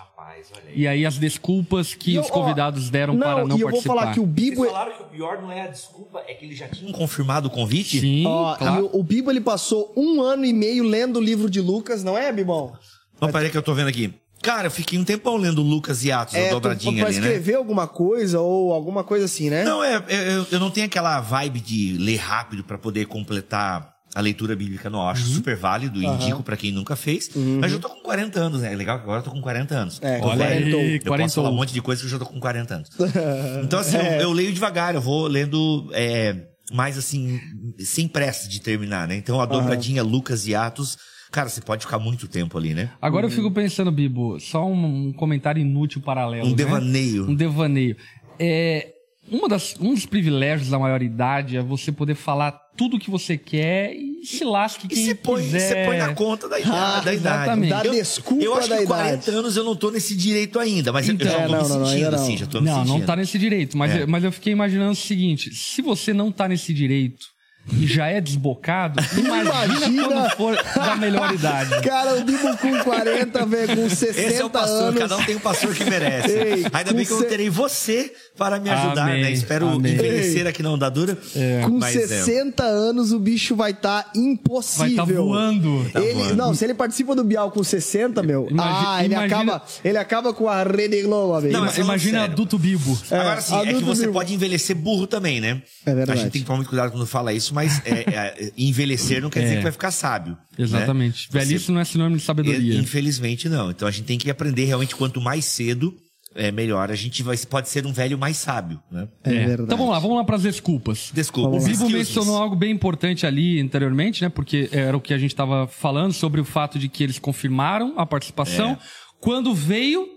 E 0.74 0.88
aí 0.88 1.06
as 1.06 1.18
desculpas 1.18 1.94
que 1.94 2.18
os 2.18 2.30
convidados 2.30 2.90
deram 2.90 3.14
não, 3.14 3.22
para 3.22 3.46
não 3.46 3.58
e 3.58 3.62
eu 3.62 3.68
participar. 3.68 3.94
vou 3.94 4.02
falar 4.02 4.14
que 4.14 4.20
o 4.20 4.26
Bibo... 4.26 4.62
Vocês 4.62 4.72
falaram 4.72 4.94
que 4.94 5.04
o 5.04 5.06
pior 5.06 5.42
não 5.42 5.52
é 5.52 5.64
a 5.64 5.68
desculpa, 5.68 6.24
é 6.28 6.34
que 6.34 6.46
ele 6.46 6.56
já 6.56 6.68
tinha 6.68 6.92
confirmado 6.94 7.48
o 7.48 7.52
convite? 7.52 8.00
Sim, 8.00 8.26
Ó, 8.26 8.56
claro. 8.56 8.90
o, 8.94 9.00
o 9.00 9.04
Bibo, 9.04 9.30
ele 9.30 9.42
passou 9.42 9.92
um 9.96 10.22
ano 10.22 10.46
e 10.46 10.54
meio 10.54 10.84
lendo 10.84 11.18
o 11.18 11.22
livro 11.22 11.50
de 11.50 11.60
Lucas, 11.60 12.04
não 12.04 12.18
é, 12.18 12.32
Bibão? 12.32 12.74
Não, 13.20 13.32
peraí 13.32 13.50
que 13.50 13.58
eu 13.58 13.62
tô 13.62 13.74
vendo 13.74 13.90
aqui. 13.90 14.14
Cara, 14.42 14.68
eu 14.68 14.72
fiquei 14.72 14.98
um 14.98 15.04
tempão 15.04 15.38
lendo 15.38 15.62
Lucas 15.62 16.04
e 16.04 16.12
Atos, 16.12 16.34
é, 16.34 16.48
a 16.48 16.54
dobradinha 16.54 17.06
ali, 17.06 17.16
né? 17.16 17.22
Pra 17.22 17.30
escrever 17.30 17.56
alguma 17.56 17.88
coisa 17.88 18.40
ou 18.40 18.74
alguma 18.74 19.04
coisa 19.04 19.26
assim, 19.26 19.52
né? 19.52 19.64
Não, 19.64 19.84
é, 19.84 20.04
é 20.08 20.36
eu, 20.36 20.48
eu 20.52 20.60
não 20.60 20.72
tenho 20.72 20.88
aquela 20.88 21.20
vibe 21.22 21.60
de 21.60 21.96
ler 22.00 22.18
rápido 22.18 22.64
para 22.64 22.78
poder 22.78 23.06
completar 23.06 23.94
a 24.14 24.22
leitura 24.22 24.56
bíblica 24.56 24.90
não 24.90 25.08
acho 25.08 25.26
uhum. 25.28 25.36
super 25.36 25.56
válido, 25.56 26.00
uhum. 26.00 26.16
indico 26.16 26.44
para 26.44 26.58
quem 26.58 26.72
nunca 26.72 26.96
fez. 26.96 27.30
Uhum. 27.34 27.60
Mas 27.62 27.72
eu 27.72 27.80
tô 27.80 27.90
com 27.90 28.02
40 28.02 28.40
anos, 28.40 28.62
né? 28.62 28.74
É 28.74 28.76
legal 28.76 28.98
que 28.98 29.04
agora 29.04 29.20
eu 29.20 29.24
tô 29.24 29.32
com 29.32 29.42
40 29.42 29.74
anos. 29.76 30.00
É, 30.02 30.20
Olha 30.22 30.48
aí, 30.48 31.00
eu 31.04 31.18
posso 31.18 31.36
falar 31.36 31.50
um 31.50 31.56
monte 31.56 31.74
de 31.74 31.82
coisa 31.82 32.02
que 32.02 32.08
eu 32.08 32.12
já 32.12 32.20
tô 32.20 32.26
com 32.26 32.40
40 32.40 32.76
anos. 32.76 32.90
então, 33.64 33.80
assim, 33.80 33.98
é. 33.98 34.18
eu, 34.18 34.22
eu, 34.22 34.32
leio 34.34 34.52
devagar, 34.52 34.96
eu 34.96 35.02
vou 35.02 35.28
lendo 35.28 35.90
é, 35.94 36.36
mais 36.74 36.98
assim, 36.98 37.40
sem 37.80 38.08
pressa 38.08 38.50
de 38.50 38.60
terminar, 38.62 39.08
né? 39.08 39.16
Então 39.16 39.40
a 39.40 39.46
dobradinha 39.46 40.04
Lucas 40.04 40.46
e 40.48 40.54
Atos. 40.54 40.98
Cara, 41.32 41.48
você 41.48 41.62
pode 41.62 41.86
ficar 41.86 41.98
muito 41.98 42.28
tempo 42.28 42.58
ali, 42.58 42.74
né? 42.74 42.92
Agora 43.02 43.26
eu 43.26 43.32
fico 43.32 43.50
pensando, 43.50 43.90
Bibo, 43.90 44.38
só 44.42 44.68
um, 44.68 45.08
um 45.08 45.14
comentário 45.14 45.62
inútil 45.62 46.02
paralelo. 46.02 46.46
Um 46.46 46.50
né? 46.50 46.56
devaneio. 46.58 47.30
Um 47.30 47.36
devaneio. 47.36 47.96
É, 48.38 48.90
uma 49.30 49.48
das, 49.48 49.76
um 49.80 49.94
dos 49.94 50.06
privilégios 50.06 50.70
da 50.70 50.80
maioridade 50.80 51.56
é 51.58 51.62
você 51.62 51.92
poder 51.92 52.16
falar 52.16 52.52
tudo 52.76 52.98
o 52.98 53.00
que 53.00 53.10
você 53.10 53.38
quer 53.38 53.94
e 53.96 54.12
e 54.22 54.26
se 54.28 54.44
lasque 54.44 54.86
E 54.86 54.90
quem 54.90 55.04
você 55.06 55.16
põe, 55.16 55.42
quiser. 55.42 55.60
você 55.68 55.86
põe 55.88 55.98
na 55.98 56.14
conta 56.14 56.48
da, 56.48 56.58
Ah, 56.58 57.00
da 57.00 57.12
idade. 57.12 57.16
exatamente. 57.16 57.70
Da 57.72 57.86
eu, 57.86 57.92
desculpa 57.92 58.44
eu 58.44 58.54
acho 58.54 58.70
da 58.70 58.78
que 58.78 58.84
idade. 58.84 59.02
40 59.26 59.32
anos 59.32 59.58
eu 59.58 59.64
não 59.64 59.76
tô 59.76 59.90
nesse 59.90 60.16
direito 60.16 60.60
ainda, 60.60 60.94
mas 60.94 61.08
eu- 61.08 61.16
Então, 61.16 61.26
eu 61.28 61.34
já 61.34 61.38
tô 61.40 61.44
é, 61.44 61.48
me 61.48 61.52
não, 61.54 61.68
não, 61.68 61.80
não, 61.80 61.86
sentindo 61.88 62.06
ainda 62.06 62.18
não. 62.18 62.24
assim, 62.24 62.38
já 62.38 62.46
tô 62.46 62.62
me 62.62 62.66
Não, 62.68 62.76
sentindo. 62.84 63.00
não 63.00 63.02
tá 63.08 63.16
nesse 63.16 63.40
direito. 63.40 63.76
Mas, 63.76 63.92
É. 63.96 64.06
mas 64.06 64.24
eu 64.24 64.32
fiquei 64.32 64.54
imaginando 64.54 64.92
o 64.92 64.96
seguinte: 64.96 65.52
se 65.56 65.82
você 65.82 66.14
não 66.14 66.32
tá 66.32 66.48
nesse 66.48 66.72
direito 66.72 67.26
e 67.72 67.86
já 67.88 68.08
é 68.08 68.20
desbocado, 68.20 69.00
imagina, 69.18 69.42
Imagina. 69.76 70.08
quando 70.08 70.30
for 70.36 70.56
da 70.76 70.96
melhor 70.96 71.34
idade. 71.34 71.82
Cara, 71.82 72.16
o 72.16 72.24
Bibo 72.24 72.58
com 72.58 72.80
40, 72.84 73.46
velho, 73.46 73.76
com 73.78 73.90
60 73.90 74.20
Esse 74.20 74.42
é 74.42 74.46
o 74.46 74.50
pastor, 74.50 74.84
anos. 74.90 75.00
cada 75.00 75.18
um 75.18 75.24
tem 75.24 75.36
um 75.36 75.40
pastor 75.40 75.74
que 75.74 75.84
merece. 75.86 76.32
Ei, 76.32 76.66
Ainda 76.74 76.94
bem 76.94 77.06
que 77.06 77.12
eu 77.12 77.24
terei 77.24 77.50
você 77.50 78.12
para 78.38 78.60
me 78.60 78.70
ajudar, 78.70 79.04
Amém, 79.04 79.22
né? 79.24 79.32
Espero 79.32 79.68
amém. 79.70 79.94
envelhecer 79.94 80.48
aqui 80.48 80.62
na 80.64 80.72
ondadura. 80.72 81.18
Com 81.64 81.78
Mas, 81.78 81.96
é, 81.96 82.08
60 82.08 82.64
anos, 82.64 83.12
o 83.12 83.20
bicho 83.20 83.56
vai 83.56 83.72
estar 83.72 84.10
impossível. 84.16 85.06
Vai 85.06 85.16
tá 85.16 85.22
voando. 85.22 85.90
Tá 85.92 86.02
ele, 86.02 86.14
voando. 86.14 86.36
não, 86.36 86.54
se 86.54 86.66
ele 86.66 86.74
participa 86.74 87.16
do 87.16 87.24
Bial 87.24 87.52
com 87.52 87.64
60, 87.64 88.22
meu, 88.24 88.48
Imagi- 88.50 88.86
ah, 88.88 89.04
ele, 89.06 89.14
imagina- 89.14 89.36
acaba, 89.54 89.66
ele 89.86 89.98
acaba 89.98 90.34
com 90.34 90.50
a 90.50 90.64
Rede 90.64 91.02
Globo, 91.04 91.36
amigo. 91.36 91.54
Não, 91.54 91.60
Imagina 91.74 92.20
sério. 92.20 92.34
adulto 92.34 92.58
bibo. 92.58 92.98
Agora 93.10 93.40
sim, 93.42 93.56
é 93.56 93.74
que 93.74 93.84
você 93.84 94.02
vivo. 94.02 94.14
pode 94.14 94.34
envelhecer 94.34 94.76
burro 94.76 95.08
também, 95.08 95.40
né? 95.40 95.62
É 95.86 95.94
verdade. 95.94 96.20
A 96.20 96.24
gente 96.24 96.32
tem 96.34 96.42
que 96.42 96.48
tomar 96.48 96.58
muito 96.58 96.70
cuidado 96.70 96.92
quando 96.92 97.06
fala 97.08 97.32
isso, 97.34 97.51
mas 97.52 97.82
é, 97.86 97.92
é, 98.10 98.52
envelhecer 98.58 99.22
não 99.22 99.30
quer 99.30 99.42
dizer 99.42 99.54
É. 99.54 99.58
que 99.58 99.64
vai 99.64 99.72
ficar 99.72 99.92
sábio. 99.92 100.38
Exatamente. 100.58 101.30
Né? 101.34 101.40
Velhice 101.40 101.66
Você- 101.66 101.72
não 101.72 101.80
é 101.80 101.86
sinônimo 101.86 102.18
de 102.18 102.24
sabedoria. 102.24 102.76
Infelizmente 102.76 103.48
não. 103.50 103.72
Então 103.72 103.88
a 103.88 103.92
gente 103.92 104.06
tem 104.06 104.18
que 104.18 104.30
aprender 104.30 104.66
realmente 104.66 104.96
quanto 104.96 105.20
mais 105.22 105.46
cedo, 105.46 105.94
é 106.34 106.50
melhor. 106.52 106.90
A 106.90 106.96
gente 106.96 107.22
vai, 107.24 107.36
pode 107.38 107.68
ser 107.68 107.86
um 107.86 107.92
velho 107.92 108.18
mais 108.18 108.38
sábio, 108.38 108.80
né? 108.90 109.08
É 109.24 109.32
verdade. 109.32 109.64
Então 109.64 109.78
vamos 109.78 109.92
lá, 109.92 110.00
vamos 110.00 110.16
lá 110.18 110.24
para 110.24 110.38
as 110.38 110.44
desculpas. 110.44 111.12
Desculpa. 111.14 111.50
O 111.58 111.60
Bibo 111.60 111.70
Excuses. 111.72 111.94
mencionou 111.94 112.38
algo 112.38 112.56
bem 112.56 112.72
importante 112.72 113.26
ali 113.26 113.60
anteriormente, 113.60 114.22
né? 114.24 114.30
Porque 114.30 114.70
era 114.72 114.96
o 114.96 115.02
que 115.02 115.14
a 115.14 115.18
gente 115.18 115.32
estava 115.32 115.68
falando 115.68 116.14
sobre 116.14 116.40
o 116.40 116.46
fato 116.46 116.80
de 116.80 116.88
que 116.88 117.04
eles 117.04 117.20
confirmaram 117.20 117.94
a 117.98 118.06
participação. 118.06 118.72
É. 118.72 118.78
Quando 119.20 119.54
veio, 119.54 120.08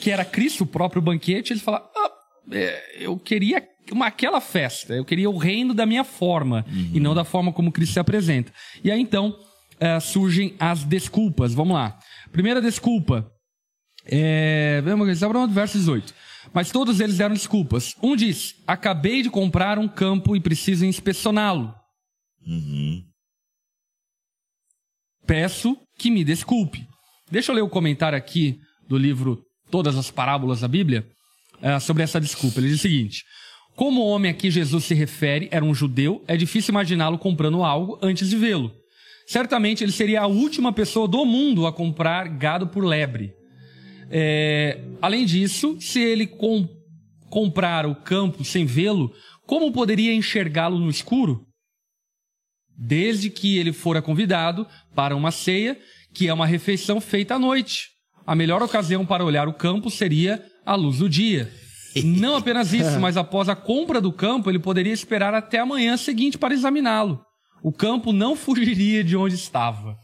que 0.00 0.10
era 0.10 0.24
Cristo, 0.24 0.64
o 0.64 0.66
próprio 0.66 1.00
banquete, 1.00 1.52
eles 1.52 1.62
falaram: 1.62 1.84
ah, 1.96 2.10
é, 2.50 3.04
eu 3.04 3.16
queria 3.16 3.62
uma, 3.92 4.06
aquela 4.06 4.40
festa, 4.40 4.94
eu 4.94 5.04
queria 5.04 5.30
o 5.30 5.36
reino 5.36 5.74
da 5.74 5.86
minha 5.86 6.04
forma 6.04 6.64
e 6.92 6.98
não 6.98 7.14
da 7.14 7.24
forma 7.24 7.52
como 7.52 7.72
Cristo 7.72 7.92
se 7.92 8.00
apresenta. 8.00 8.52
E 8.82 8.90
aí 8.90 9.00
então 9.00 9.38
é, 9.78 9.98
surgem 10.00 10.54
as 10.58 10.84
desculpas. 10.84 11.54
Vamos 11.54 11.74
lá. 11.74 11.98
Primeira 12.30 12.60
desculpa. 12.60 13.30
É, 14.04 14.80
vamos 14.84 15.22
Abraão, 15.22 15.48
verso 15.48 15.78
18. 15.78 16.14
Mas 16.52 16.70
todos 16.70 17.00
eles 17.00 17.18
deram 17.18 17.34
desculpas. 17.34 17.94
Um 18.02 18.16
diz: 18.16 18.54
Acabei 18.66 19.22
de 19.22 19.30
comprar 19.30 19.78
um 19.78 19.88
campo 19.88 20.36
e 20.36 20.40
preciso 20.40 20.84
inspecioná-lo. 20.84 21.74
Uhum. 22.46 23.04
Peço 25.26 25.76
que 25.98 26.10
me 26.10 26.24
desculpe. 26.24 26.86
Deixa 27.30 27.52
eu 27.52 27.56
ler 27.56 27.62
o 27.62 27.68
comentário 27.68 28.18
aqui 28.18 28.58
do 28.88 28.98
livro 28.98 29.42
Todas 29.70 29.96
as 29.96 30.10
Parábolas 30.10 30.60
da 30.60 30.68
Bíblia 30.68 31.06
eh, 31.62 31.78
sobre 31.80 32.02
essa 32.02 32.20
desculpa. 32.20 32.58
Ele 32.58 32.68
diz 32.68 32.78
o 32.78 32.82
seguinte: 32.82 33.24
Como 33.74 34.02
o 34.02 34.08
homem 34.08 34.30
a 34.30 34.34
que 34.34 34.50
Jesus 34.50 34.84
se 34.84 34.94
refere 34.94 35.48
era 35.50 35.64
um 35.64 35.74
judeu, 35.74 36.22
é 36.28 36.36
difícil 36.36 36.72
imaginá-lo 36.72 37.18
comprando 37.18 37.62
algo 37.64 37.98
antes 38.02 38.28
de 38.28 38.36
vê-lo. 38.36 38.72
Certamente 39.26 39.82
ele 39.82 39.92
seria 39.92 40.22
a 40.22 40.26
última 40.26 40.72
pessoa 40.72 41.08
do 41.08 41.24
mundo 41.24 41.66
a 41.66 41.72
comprar 41.72 42.28
gado 42.28 42.66
por 42.66 42.84
lebre. 42.84 43.32
É, 44.10 44.78
além 45.00 45.24
disso, 45.24 45.76
se 45.80 46.00
ele 46.00 46.26
com- 46.26 46.68
comprar 47.30 47.86
o 47.86 47.94
campo 47.94 48.44
sem 48.44 48.66
vê-lo, 48.66 49.10
como 49.46 49.72
poderia 49.72 50.12
enxergá-lo 50.14 50.78
no 50.78 50.90
escuro? 50.90 51.46
Desde 52.76 53.30
que 53.30 53.56
ele 53.56 53.72
fora 53.72 54.02
convidado 54.02 54.66
para 54.94 55.16
uma 55.16 55.30
ceia, 55.30 55.78
que 56.12 56.28
é 56.28 56.34
uma 56.34 56.46
refeição 56.46 57.00
feita 57.00 57.36
à 57.36 57.38
noite. 57.38 57.88
A 58.26 58.34
melhor 58.34 58.62
ocasião 58.62 59.06
para 59.06 59.24
olhar 59.24 59.48
o 59.48 59.54
campo 59.54 59.90
seria 59.90 60.44
a 60.64 60.74
luz 60.74 60.98
do 60.98 61.08
dia. 61.08 61.50
Não 62.04 62.36
apenas 62.36 62.72
isso, 62.72 62.98
mas 63.00 63.16
após 63.16 63.48
a 63.48 63.56
compra 63.56 64.00
do 64.00 64.12
campo, 64.12 64.50
ele 64.50 64.58
poderia 64.58 64.92
esperar 64.92 65.34
até 65.34 65.58
a 65.58 65.66
manhã 65.66 65.96
seguinte 65.96 66.38
para 66.38 66.54
examiná-lo. 66.54 67.20
O 67.62 67.72
campo 67.72 68.12
não 68.12 68.34
fugiria 68.34 69.04
de 69.04 69.16
onde 69.16 69.34
estava. 69.34 69.96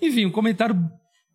Enfim, 0.00 0.26
um 0.26 0.30
comentário 0.30 0.76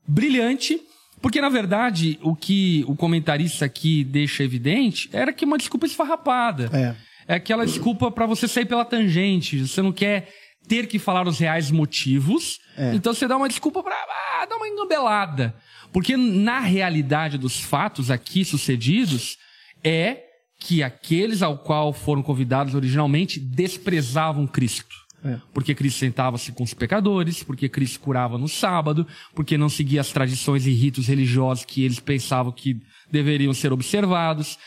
brilhante, 0.08 0.80
porque 1.22 1.42
na 1.42 1.50
verdade 1.50 2.18
o 2.22 2.36
que 2.36 2.84
o 2.88 2.96
comentarista 2.96 3.66
aqui 3.66 4.04
deixa 4.04 4.44
evidente 4.44 5.10
era 5.12 5.34
que 5.34 5.46
uma 5.46 5.58
desculpa 5.58 5.86
esfarrapada. 5.86 6.70
É. 6.74 7.10
É 7.28 7.36
aquela 7.36 7.64
desculpa 7.64 8.10
para 8.10 8.26
você 8.26 8.48
sair 8.48 8.66
pela 8.66 8.84
tangente. 8.84 9.60
Você 9.68 9.84
não 9.84 9.92
quer 9.92 10.30
ter 10.68 10.88
que 10.88 10.98
falar 10.98 11.28
os 11.28 11.38
reais 11.38 11.70
motivos. 11.70 12.58
É. 12.76 12.96
Então 12.96 13.14
você 13.14 13.28
dá 13.28 13.38
uma 13.38 13.48
desculpa 13.48 13.84
para 13.84 13.94
ah, 13.94 14.46
dar 14.48 14.56
uma 14.56 14.68
engambelada. 14.68 15.54
Porque 15.92 16.18
na 16.18 16.60
realidade 16.60 17.38
dos 17.38 17.60
fatos 17.60 18.10
aqui 18.10 18.44
sucedidos 18.44 19.38
é 19.84 20.23
que 20.59 20.84
aqueles 20.84 21.41
ao 21.41 21.57
qual 21.57 21.93
foram 21.93 22.21
convidados 22.21 22.75
originalmente 22.75 23.39
desprezavam 23.39 24.45
Cristo. 24.45 24.95
É. 25.23 25.39
Porque 25.53 25.75
Cristo 25.75 25.99
sentava-se 25.99 26.51
com 26.51 26.63
os 26.63 26.73
pecadores, 26.73 27.43
porque 27.43 27.67
Cristo 27.67 27.99
curava 27.99 28.38
no 28.38 28.47
sábado, 28.47 29.05
porque 29.34 29.57
não 29.57 29.69
seguia 29.69 30.01
as 30.01 30.11
tradições 30.11 30.65
e 30.65 30.71
ritos 30.71 31.07
religiosos 31.07 31.65
que 31.65 31.84
eles 31.84 31.99
pensavam 31.99 32.51
que 32.51 32.80
deveriam 33.11 33.53
ser 33.53 33.73
observados. 33.73 34.57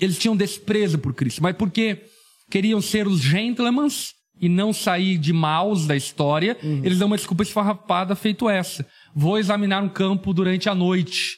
Eles 0.00 0.18
tinham 0.18 0.36
desprezo 0.36 0.98
por 0.98 1.14
Cristo, 1.14 1.42
mas 1.42 1.56
porque 1.56 2.04
queriam 2.50 2.80
ser 2.80 3.06
os 3.06 3.20
gentlemans 3.20 4.14
e 4.40 4.48
não 4.48 4.72
sair 4.72 5.18
de 5.18 5.32
maus 5.32 5.86
da 5.86 5.96
história, 5.96 6.56
eles 6.62 6.98
dão 6.98 7.08
uma 7.08 7.16
desculpa 7.16 7.42
esfarrapada 7.42 8.14
feito 8.14 8.48
essa. 8.48 8.86
Vou 9.14 9.36
examinar 9.36 9.82
um 9.82 9.88
campo 9.88 10.32
durante 10.32 10.68
a 10.68 10.74
noite, 10.74 11.36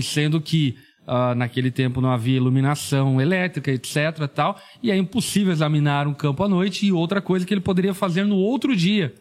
sendo 0.00 0.40
que 0.40 0.74
ah, 1.12 1.34
naquele 1.34 1.72
tempo 1.72 2.00
não 2.00 2.12
havia 2.12 2.36
iluminação 2.36 3.20
elétrica, 3.20 3.72
etc. 3.72 4.28
tal, 4.32 4.56
e 4.80 4.92
é 4.92 4.96
impossível 4.96 5.52
examinar 5.52 6.06
um 6.06 6.14
campo 6.14 6.44
à 6.44 6.48
noite 6.48 6.86
e 6.86 6.92
outra 6.92 7.20
coisa 7.20 7.44
que 7.44 7.52
ele 7.52 7.60
poderia 7.60 7.92
fazer 7.92 8.22
no 8.22 8.36
outro 8.36 8.76
dia. 8.76 9.12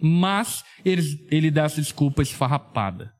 Mas 0.00 0.62
ele, 0.84 1.02
ele 1.32 1.50
dá 1.50 1.64
essa 1.64 1.80
desculpa 1.80 2.22
esfarrapada. 2.22 3.10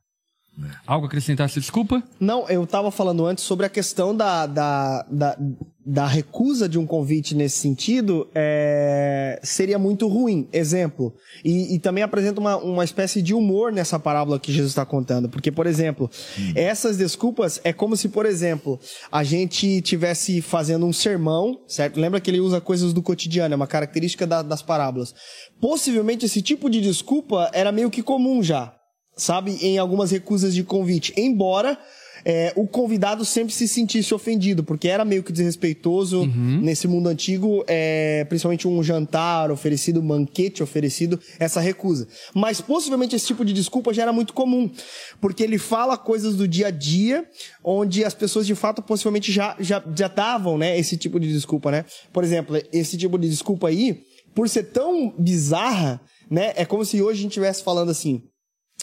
Algo 0.87 1.05
a 1.05 1.07
acrescentar 1.07 1.47
essa 1.47 1.59
desculpa? 1.59 2.01
Não, 2.17 2.47
eu 2.47 2.65
tava 2.65 2.91
falando 2.91 3.25
antes 3.25 3.43
sobre 3.43 3.65
a 3.65 3.69
questão 3.69 4.15
da, 4.15 4.45
da, 4.45 5.05
da, 5.11 5.37
da 5.85 6.07
recusa 6.07 6.69
de 6.69 6.79
um 6.79 6.85
convite 6.85 7.35
nesse 7.35 7.57
sentido, 7.59 8.29
é, 8.33 9.39
seria 9.43 9.77
muito 9.77 10.07
ruim. 10.07 10.47
Exemplo. 10.53 11.13
E, 11.43 11.75
e 11.75 11.79
também 11.79 12.03
apresenta 12.03 12.39
uma, 12.39 12.55
uma 12.57 12.83
espécie 12.85 13.21
de 13.21 13.33
humor 13.33 13.71
nessa 13.71 13.99
parábola 13.99 14.39
que 14.39 14.51
Jesus 14.51 14.71
está 14.71 14.85
contando. 14.85 15.27
Porque, 15.29 15.51
por 15.51 15.67
exemplo, 15.67 16.09
essas 16.55 16.95
desculpas 16.97 17.59
é 17.63 17.73
como 17.73 17.97
se, 17.97 18.07
por 18.09 18.25
exemplo, 18.25 18.79
a 19.11 19.23
gente 19.23 19.81
tivesse 19.81 20.41
fazendo 20.41 20.85
um 20.85 20.93
sermão, 20.93 21.59
certo? 21.67 21.99
Lembra 21.99 22.21
que 22.21 22.31
ele 22.31 22.39
usa 22.39 22.61
coisas 22.61 22.93
do 22.93 23.01
cotidiano, 23.01 23.53
é 23.53 23.55
uma 23.57 23.67
característica 23.67 24.25
da- 24.25 24.41
das 24.41 24.61
parábolas. 24.61 25.13
Possivelmente 25.59 26.25
esse 26.25 26.41
tipo 26.41 26.69
de 26.69 26.79
desculpa 26.79 27.49
era 27.53 27.71
meio 27.71 27.89
que 27.89 28.01
comum 28.01 28.41
já 28.41 28.73
sabe, 29.15 29.57
em 29.61 29.77
algumas 29.77 30.09
recusas 30.09 30.55
de 30.55 30.63
convite. 30.63 31.13
Embora 31.15 31.77
é, 32.25 32.53
o 32.55 32.67
convidado 32.67 33.25
sempre 33.25 33.53
se 33.53 33.67
sentisse 33.67 34.13
ofendido, 34.13 34.63
porque 34.63 34.87
era 34.87 35.03
meio 35.03 35.23
que 35.23 35.31
desrespeitoso 35.31 36.25
nesse 36.61 36.87
mundo 36.87 37.09
antigo, 37.09 37.63
é, 37.67 38.25
principalmente 38.25 38.67
um 38.67 38.81
jantar 38.81 39.51
oferecido, 39.51 39.99
um 39.99 40.07
banquete 40.07 40.63
oferecido, 40.63 41.19
essa 41.39 41.59
recusa. 41.59 42.07
Mas 42.33 42.61
possivelmente 42.61 43.15
esse 43.15 43.27
tipo 43.27 43.43
de 43.43 43.53
desculpa 43.53 43.93
já 43.93 44.03
era 44.03 44.13
muito 44.13 44.33
comum, 44.33 44.71
porque 45.19 45.43
ele 45.43 45.57
fala 45.57 45.97
coisas 45.97 46.35
do 46.35 46.47
dia 46.47 46.67
a 46.67 46.71
dia, 46.71 47.25
onde 47.63 48.03
as 48.03 48.13
pessoas 48.13 48.47
de 48.47 48.55
fato 48.55 48.81
possivelmente 48.81 49.31
já, 49.31 49.55
já, 49.59 49.83
já 49.95 50.07
davam 50.07 50.57
né, 50.57 50.77
esse 50.77 50.97
tipo 50.97 51.19
de 51.19 51.31
desculpa, 51.31 51.71
né? 51.71 51.85
Por 52.11 52.23
exemplo, 52.23 52.57
esse 52.71 52.97
tipo 52.97 53.17
de 53.17 53.29
desculpa 53.29 53.67
aí, 53.67 54.01
por 54.33 54.47
ser 54.49 54.63
tão 54.63 55.13
bizarra, 55.17 56.01
né? 56.29 56.53
É 56.55 56.65
como 56.65 56.85
se 56.85 57.01
hoje 57.01 57.19
a 57.19 57.21
gente 57.23 57.31
estivesse 57.31 57.63
falando 57.63 57.91
assim, 57.91 58.23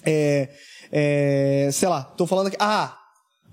é, 0.04 0.48
é, 0.92 1.68
sei 1.72 1.88
lá, 1.88 2.02
tô 2.02 2.26
falando 2.26 2.48
aqui, 2.48 2.56
ah, 2.60 2.96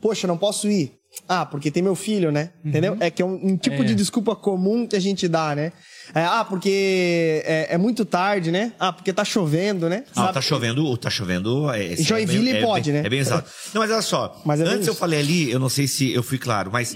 poxa, 0.01 0.27
não 0.27 0.37
posso 0.37 0.69
ir. 0.69 0.93
Ah, 1.27 1.45
porque 1.45 1.71
tem 1.71 1.81
meu 1.81 1.95
filho, 1.95 2.31
né? 2.31 2.51
Entendeu? 2.63 2.95
É 2.99 3.09
que 3.09 3.21
é 3.21 3.25
um, 3.25 3.33
um 3.41 3.57
tipo 3.57 3.81
É. 3.81 3.85
de 3.85 3.95
desculpa 3.95 4.35
comum 4.35 4.85
que 4.85 4.95
a 4.95 4.99
gente 4.99 5.27
dá, 5.27 5.55
né? 5.55 5.71
É, 6.13 6.23
ah, 6.23 6.45
porque 6.47 7.41
é, 7.45 7.67
é 7.73 7.77
muito 7.77 8.05
tarde, 8.05 8.51
né? 8.51 8.73
Ah, 8.79 8.93
porque 8.93 9.11
tá 9.11 9.25
chovendo, 9.25 9.89
né? 9.89 10.03
Ah, 10.11 10.13
Sabe? 10.21 10.33
tá 10.33 10.41
chovendo, 10.41 10.95
tá 10.97 11.09
chovendo. 11.09 11.71
É, 11.71 11.83
esse 11.93 12.03
Joinville 12.03 12.49
é 12.49 12.53
bem- 12.53 12.61
é 12.61 12.65
pode, 12.65 12.91
bem- 12.91 13.01
né? 13.01 13.07
É 13.07 13.09
bem 13.09 13.19
exato. 13.19 13.49
Não, 13.73 13.81
mas 13.81 13.89
olha 13.91 14.01
só. 14.01 14.41
Mas 14.45 14.59
é 14.61 14.63
antes 14.65 14.85
eu 14.87 14.91
isso. 14.93 14.99
falei 14.99 15.19
ali, 15.19 15.49
eu 15.49 15.59
não 15.59 15.69
sei 15.69 15.87
se 15.87 16.13
eu 16.13 16.21
fui 16.21 16.37
claro, 16.37 16.69
mas 16.71 16.95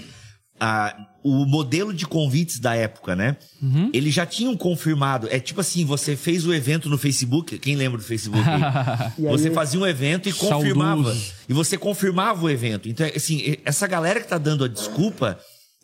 ah, 0.60 0.94
o 1.24 1.44
modelo 1.46 1.92
de 1.94 2.04
convites 2.06 2.58
da 2.58 2.74
época, 2.74 3.14
né? 3.14 3.36
Uhum. 3.62 3.90
Eles 3.92 4.12
já 4.12 4.26
tinham 4.26 4.56
confirmado. 4.56 5.28
É 5.30 5.38
tipo 5.38 5.60
assim, 5.60 5.84
você 5.84 6.16
fez 6.16 6.44
o 6.46 6.52
evento 6.52 6.88
no 6.88 6.98
Facebook. 6.98 7.58
Quem 7.58 7.76
lembra 7.76 7.98
do 7.98 8.04
Facebook? 8.04 8.44
você 9.18 9.50
fazia 9.50 9.78
um 9.80 9.86
evento 9.86 10.28
e 10.28 10.32
confirmava. 10.32 11.04
Saudoso. 11.04 11.32
E 11.48 11.52
você 11.52 11.78
confirmava 11.78 12.44
o 12.44 12.50
evento. 12.50 12.88
Então, 12.88 13.06
assim, 13.14 13.56
essa 13.64 13.86
galera 13.86 14.20
que 14.20 14.28
tá 14.28 14.38
dando 14.38 14.64
a 14.64 14.68
desculpa 14.68 15.38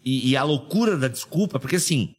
e, 0.05 0.31
e 0.31 0.37
a 0.37 0.43
loucura 0.43 0.97
da 0.97 1.09
desculpa, 1.09 1.59
porque 1.61 1.77
assim, 1.77 2.11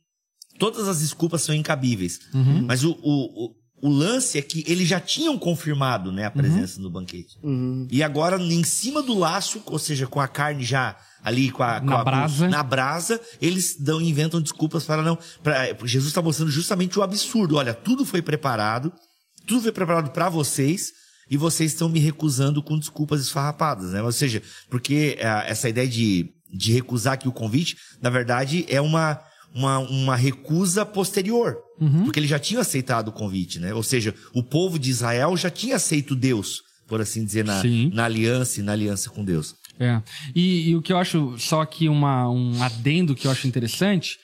todas 0.57 0.88
as 0.88 0.99
desculpas 1.01 1.41
são 1.41 1.53
incabíveis. 1.55 2.20
Mas 2.65 2.84
o, 2.84 2.91
o, 3.01 3.45
o- 3.45 3.55
o 3.82 3.89
lance 3.89 4.38
é 4.38 4.41
que 4.41 4.63
eles 4.67 4.88
já 4.88 4.99
tinham 4.99 5.38
confirmado, 5.38 6.11
né, 6.11 6.25
a 6.25 6.32
presença 6.32 6.77
Uhum. 6.77 6.84
no 6.84 6.89
banquete. 6.89 7.38
E 7.91 8.03
agora, 8.03 8.41
em 8.41 8.63
cima 8.63 9.01
do 9.01 9.17
laço, 9.17 9.61
ou 9.65 9.80
seja, 9.80 10.05
com 10.07 10.19
a 10.19 10.27
carne 10.27 10.63
já 10.63 10.97
ali 11.23 11.51
com 11.51 11.63
a, 11.63 11.80
com 11.80 11.86
Na 11.88 11.99
a- 11.99 12.03
brasa. 12.03 12.47
na 12.47 12.63
brasa, 12.63 13.19
eles 13.41 13.75
dão 13.80 13.99
inventam 14.01 14.41
desculpas 14.41 14.86
para 14.86 15.01
não, 15.01 15.17
pra, 15.43 15.75
Jesus 15.84 16.09
está 16.11 16.21
mostrando 16.21 16.49
justamente 16.51 16.97
o 16.97 17.01
absurdo. 17.03 17.55
Olha, 17.55 17.73
tudo 17.73 18.05
foi 18.05 18.21
preparado, 18.21 18.91
tudo 19.45 19.61
foi 19.61 19.71
preparado 19.71 20.11
para 20.11 20.30
vocês. 20.30 20.91
E 21.32 21.38
vocês 21.38 21.73
estão 21.73 21.88
me 21.88 21.99
recusando 21.99 22.63
com 22.63 22.75
desculpas 22.80 23.21
esfarrapadas, 23.21 23.91
né? 23.91 24.01
Ou 24.01 24.11
seja, 24.11 24.41
porque 24.67 25.15
ah, 25.21 25.43
essa 25.45 25.69
ideia 25.69 25.88
de, 25.88 26.27
de 26.51 26.73
recusar 26.73 27.13
aqui 27.13 27.27
o 27.27 27.32
convite, 27.32 27.77
na 28.01 28.09
verdade, 28.09 28.65
é 28.67 28.82
uma, 28.82 29.21
uma, 29.53 29.77
uma 29.77 30.15
recusa 30.15 30.84
posterior. 30.88 31.55
Porque 32.03 32.19
eles 32.19 32.30
já 32.30 32.39
tinham 32.39 32.61
aceitado 32.61 33.07
o 33.07 33.11
convite, 33.11 33.59
né? 33.59 33.73
Ou 33.73 33.84
seja, 33.84 34.13
o 34.34 34.43
povo 34.43 34.77
de 34.77 34.89
Israel 34.89 35.36
já 35.38 35.49
tinha 35.49 35.77
aceito 35.77 36.15
Deus, 36.15 36.61
por 36.88 37.01
assim 37.01 37.23
dizer, 37.23 37.45
na, 37.45 37.61
Sim. 37.61 37.89
na 37.93 38.05
aliança 38.05 38.59
e 38.59 38.63
na 38.63 38.73
aliança 38.73 39.09
com 39.09 39.23
Deus. 39.23 39.55
É. 39.80 40.01
E, 40.36 40.69
e 40.69 40.75
o 40.75 40.82
que 40.82 40.91
eu 40.91 40.97
acho, 40.97 41.38
só 41.38 41.61
aqui 41.61 41.88
uma, 41.88 42.30
um 42.30 42.61
adendo 42.61 43.15
que 43.15 43.27
eu 43.27 43.32
acho 43.32 43.47
interessante, 43.47 44.17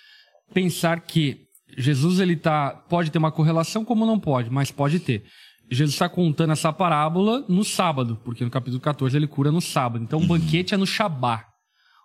pensar 0.53 0.99
que 1.01 1.45
Jesus 1.77 2.19
ele 2.19 2.35
tá, 2.35 2.71
pode 2.71 3.09
ter 3.09 3.17
uma 3.17 3.31
correlação 3.31 3.85
como 3.85 4.05
não 4.05 4.19
pode, 4.19 4.49
mas 4.49 4.69
pode 4.71 4.99
ter. 4.99 5.23
Jesus 5.69 5.93
está 5.93 6.07
contando 6.07 6.53
essa 6.53 6.71
parábola 6.71 7.43
no 7.49 7.63
sábado, 7.63 8.19
porque 8.23 8.43
no 8.43 8.51
capítulo 8.51 8.79
14 8.79 9.15
ele 9.15 9.27
cura 9.27 9.51
no 9.51 9.61
sábado. 9.61 10.03
Então 10.03 10.21
o 10.21 10.27
banquete 10.27 10.73
é 10.73 10.77
no 10.77 10.85
Shabá. 10.85 11.45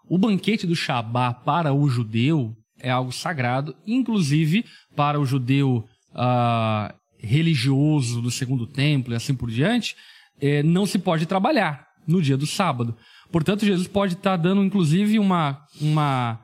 O 0.08 0.16
banquete 0.16 0.66
do 0.66 0.74
Shabá 0.74 1.32
para 1.32 1.72
o 1.72 1.88
judeu 1.88 2.56
é 2.80 2.90
algo 2.90 3.12
sagrado, 3.12 3.74
inclusive 3.86 4.64
para 4.96 5.20
o 5.20 5.26
judeu 5.26 5.84
ah, 6.14 6.94
religioso 7.18 8.20
do 8.20 8.30
segundo 8.30 8.66
templo 8.66 9.12
e 9.12 9.16
assim 9.16 9.34
por 9.34 9.50
diante, 9.50 9.96
eh, 10.40 10.62
não 10.62 10.86
se 10.86 10.98
pode 10.98 11.26
trabalhar 11.26 11.86
no 12.06 12.20
dia 12.20 12.36
do 12.36 12.46
sábado. 12.46 12.96
Portanto, 13.30 13.64
Jesus 13.64 13.86
pode 13.86 14.14
estar 14.14 14.36
dando, 14.36 14.64
inclusive, 14.64 15.18
uma, 15.18 15.62
uma, 15.80 16.40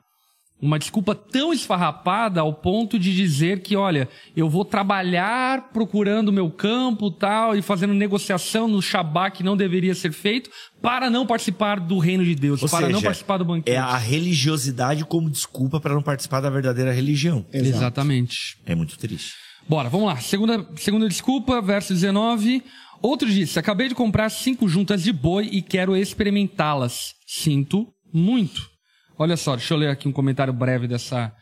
uma 0.60 0.78
desculpa 0.78 1.14
tão 1.14 1.52
esfarrapada 1.52 2.40
ao 2.40 2.52
ponto 2.52 2.98
de 2.98 3.14
dizer 3.14 3.60
que, 3.60 3.76
olha, 3.76 4.08
eu 4.34 4.48
vou 4.48 4.64
trabalhar 4.64 5.70
procurando 5.70 6.30
o 6.30 6.32
meu 6.32 6.50
campo 6.50 7.10
tal 7.10 7.54
e 7.54 7.60
fazendo 7.60 7.92
negociação 7.92 8.66
no 8.66 8.80
Shabá 8.80 9.30
que 9.30 9.42
não 9.42 9.56
deveria 9.56 9.94
ser 9.94 10.12
feito 10.12 10.50
para 10.80 11.10
não 11.10 11.26
participar 11.26 11.78
do 11.78 11.98
reino 11.98 12.24
de 12.24 12.34
Deus, 12.34 12.62
Ou 12.62 12.68
para 12.68 12.88
não 12.88 12.94
seja, 12.96 13.06
participar 13.06 13.36
do 13.36 13.44
banquete. 13.44 13.74
É 13.74 13.78
a 13.78 13.98
religiosidade 13.98 15.04
como 15.04 15.28
desculpa 15.28 15.78
para 15.78 15.94
não 15.94 16.02
participar 16.02 16.40
da 16.40 16.48
verdadeira 16.48 16.92
religião. 16.92 17.44
Exato. 17.52 17.76
Exatamente. 17.76 18.56
É 18.64 18.74
muito 18.74 18.98
triste. 18.98 19.34
Bora, 19.68 19.88
vamos 19.88 20.06
lá. 20.06 20.16
Segunda, 20.16 20.66
segunda 20.76 21.08
desculpa, 21.08 21.60
verso 21.60 21.92
19. 21.92 22.62
Outro 23.02 23.28
disse: 23.28 23.58
Acabei 23.58 23.88
de 23.88 23.94
comprar 23.94 24.30
cinco 24.30 24.68
juntas 24.68 25.02
de 25.02 25.12
boi 25.12 25.48
e 25.52 25.60
quero 25.60 25.96
experimentá-las. 25.96 27.14
Sinto 27.26 27.86
muito. 28.12 28.75
Olha 29.18 29.36
só, 29.36 29.56
deixa 29.56 29.72
eu 29.72 29.78
ler 29.78 29.88
aqui 29.88 30.06
um 30.06 30.12
comentário 30.12 30.52
breve 30.52 30.86
dessa, 30.86 31.32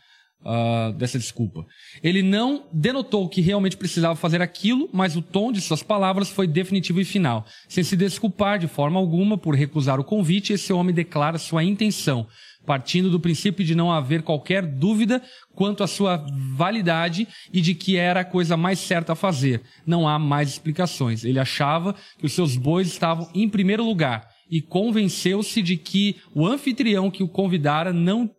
ah, 0.45 0.93
dessa 0.95 1.19
desculpa. 1.19 1.65
Ele 2.01 2.21
não 2.21 2.67
denotou 2.71 3.27
que 3.27 3.41
realmente 3.41 3.75
precisava 3.75 4.15
fazer 4.15 4.41
aquilo, 4.41 4.89
mas 4.93 5.15
o 5.15 5.21
tom 5.21 5.51
de 5.51 5.59
suas 5.59 5.83
palavras 5.83 6.29
foi 6.29 6.47
definitivo 6.47 7.01
e 7.01 7.05
final. 7.05 7.45
Sem 7.67 7.83
se 7.83 7.97
desculpar 7.97 8.59
de 8.59 8.67
forma 8.67 8.97
alguma 8.97 9.37
por 9.37 9.55
recusar 9.55 9.99
o 9.99 10.05
convite, 10.05 10.53
esse 10.53 10.71
homem 10.71 10.95
declara 10.95 11.37
sua 11.37 11.65
intenção, 11.65 12.27
partindo 12.65 13.09
do 13.09 13.19
princípio 13.19 13.65
de 13.65 13.75
não 13.75 13.91
haver 13.91 14.21
qualquer 14.21 14.65
dúvida 14.65 15.21
quanto 15.53 15.83
à 15.83 15.87
sua 15.87 16.25
validade 16.55 17.27
e 17.51 17.59
de 17.59 17.75
que 17.75 17.97
era 17.97 18.21
a 18.21 18.25
coisa 18.25 18.55
mais 18.55 18.79
certa 18.79 19.11
a 19.11 19.15
fazer. 19.15 19.63
Não 19.85 20.07
há 20.07 20.17
mais 20.17 20.47
explicações. 20.47 21.25
Ele 21.25 21.39
achava 21.39 21.93
que 22.17 22.25
os 22.25 22.31
seus 22.31 22.55
bois 22.55 22.87
estavam 22.87 23.29
em 23.33 23.49
primeiro 23.49 23.83
lugar 23.83 24.34
e 24.49 24.61
convenceu-se 24.61 25.61
de 25.61 25.77
que 25.77 26.15
o 26.33 26.45
anfitrião 26.45 27.09
que 27.11 27.23
o 27.23 27.27
convidara 27.27 27.91
não, 27.91 28.29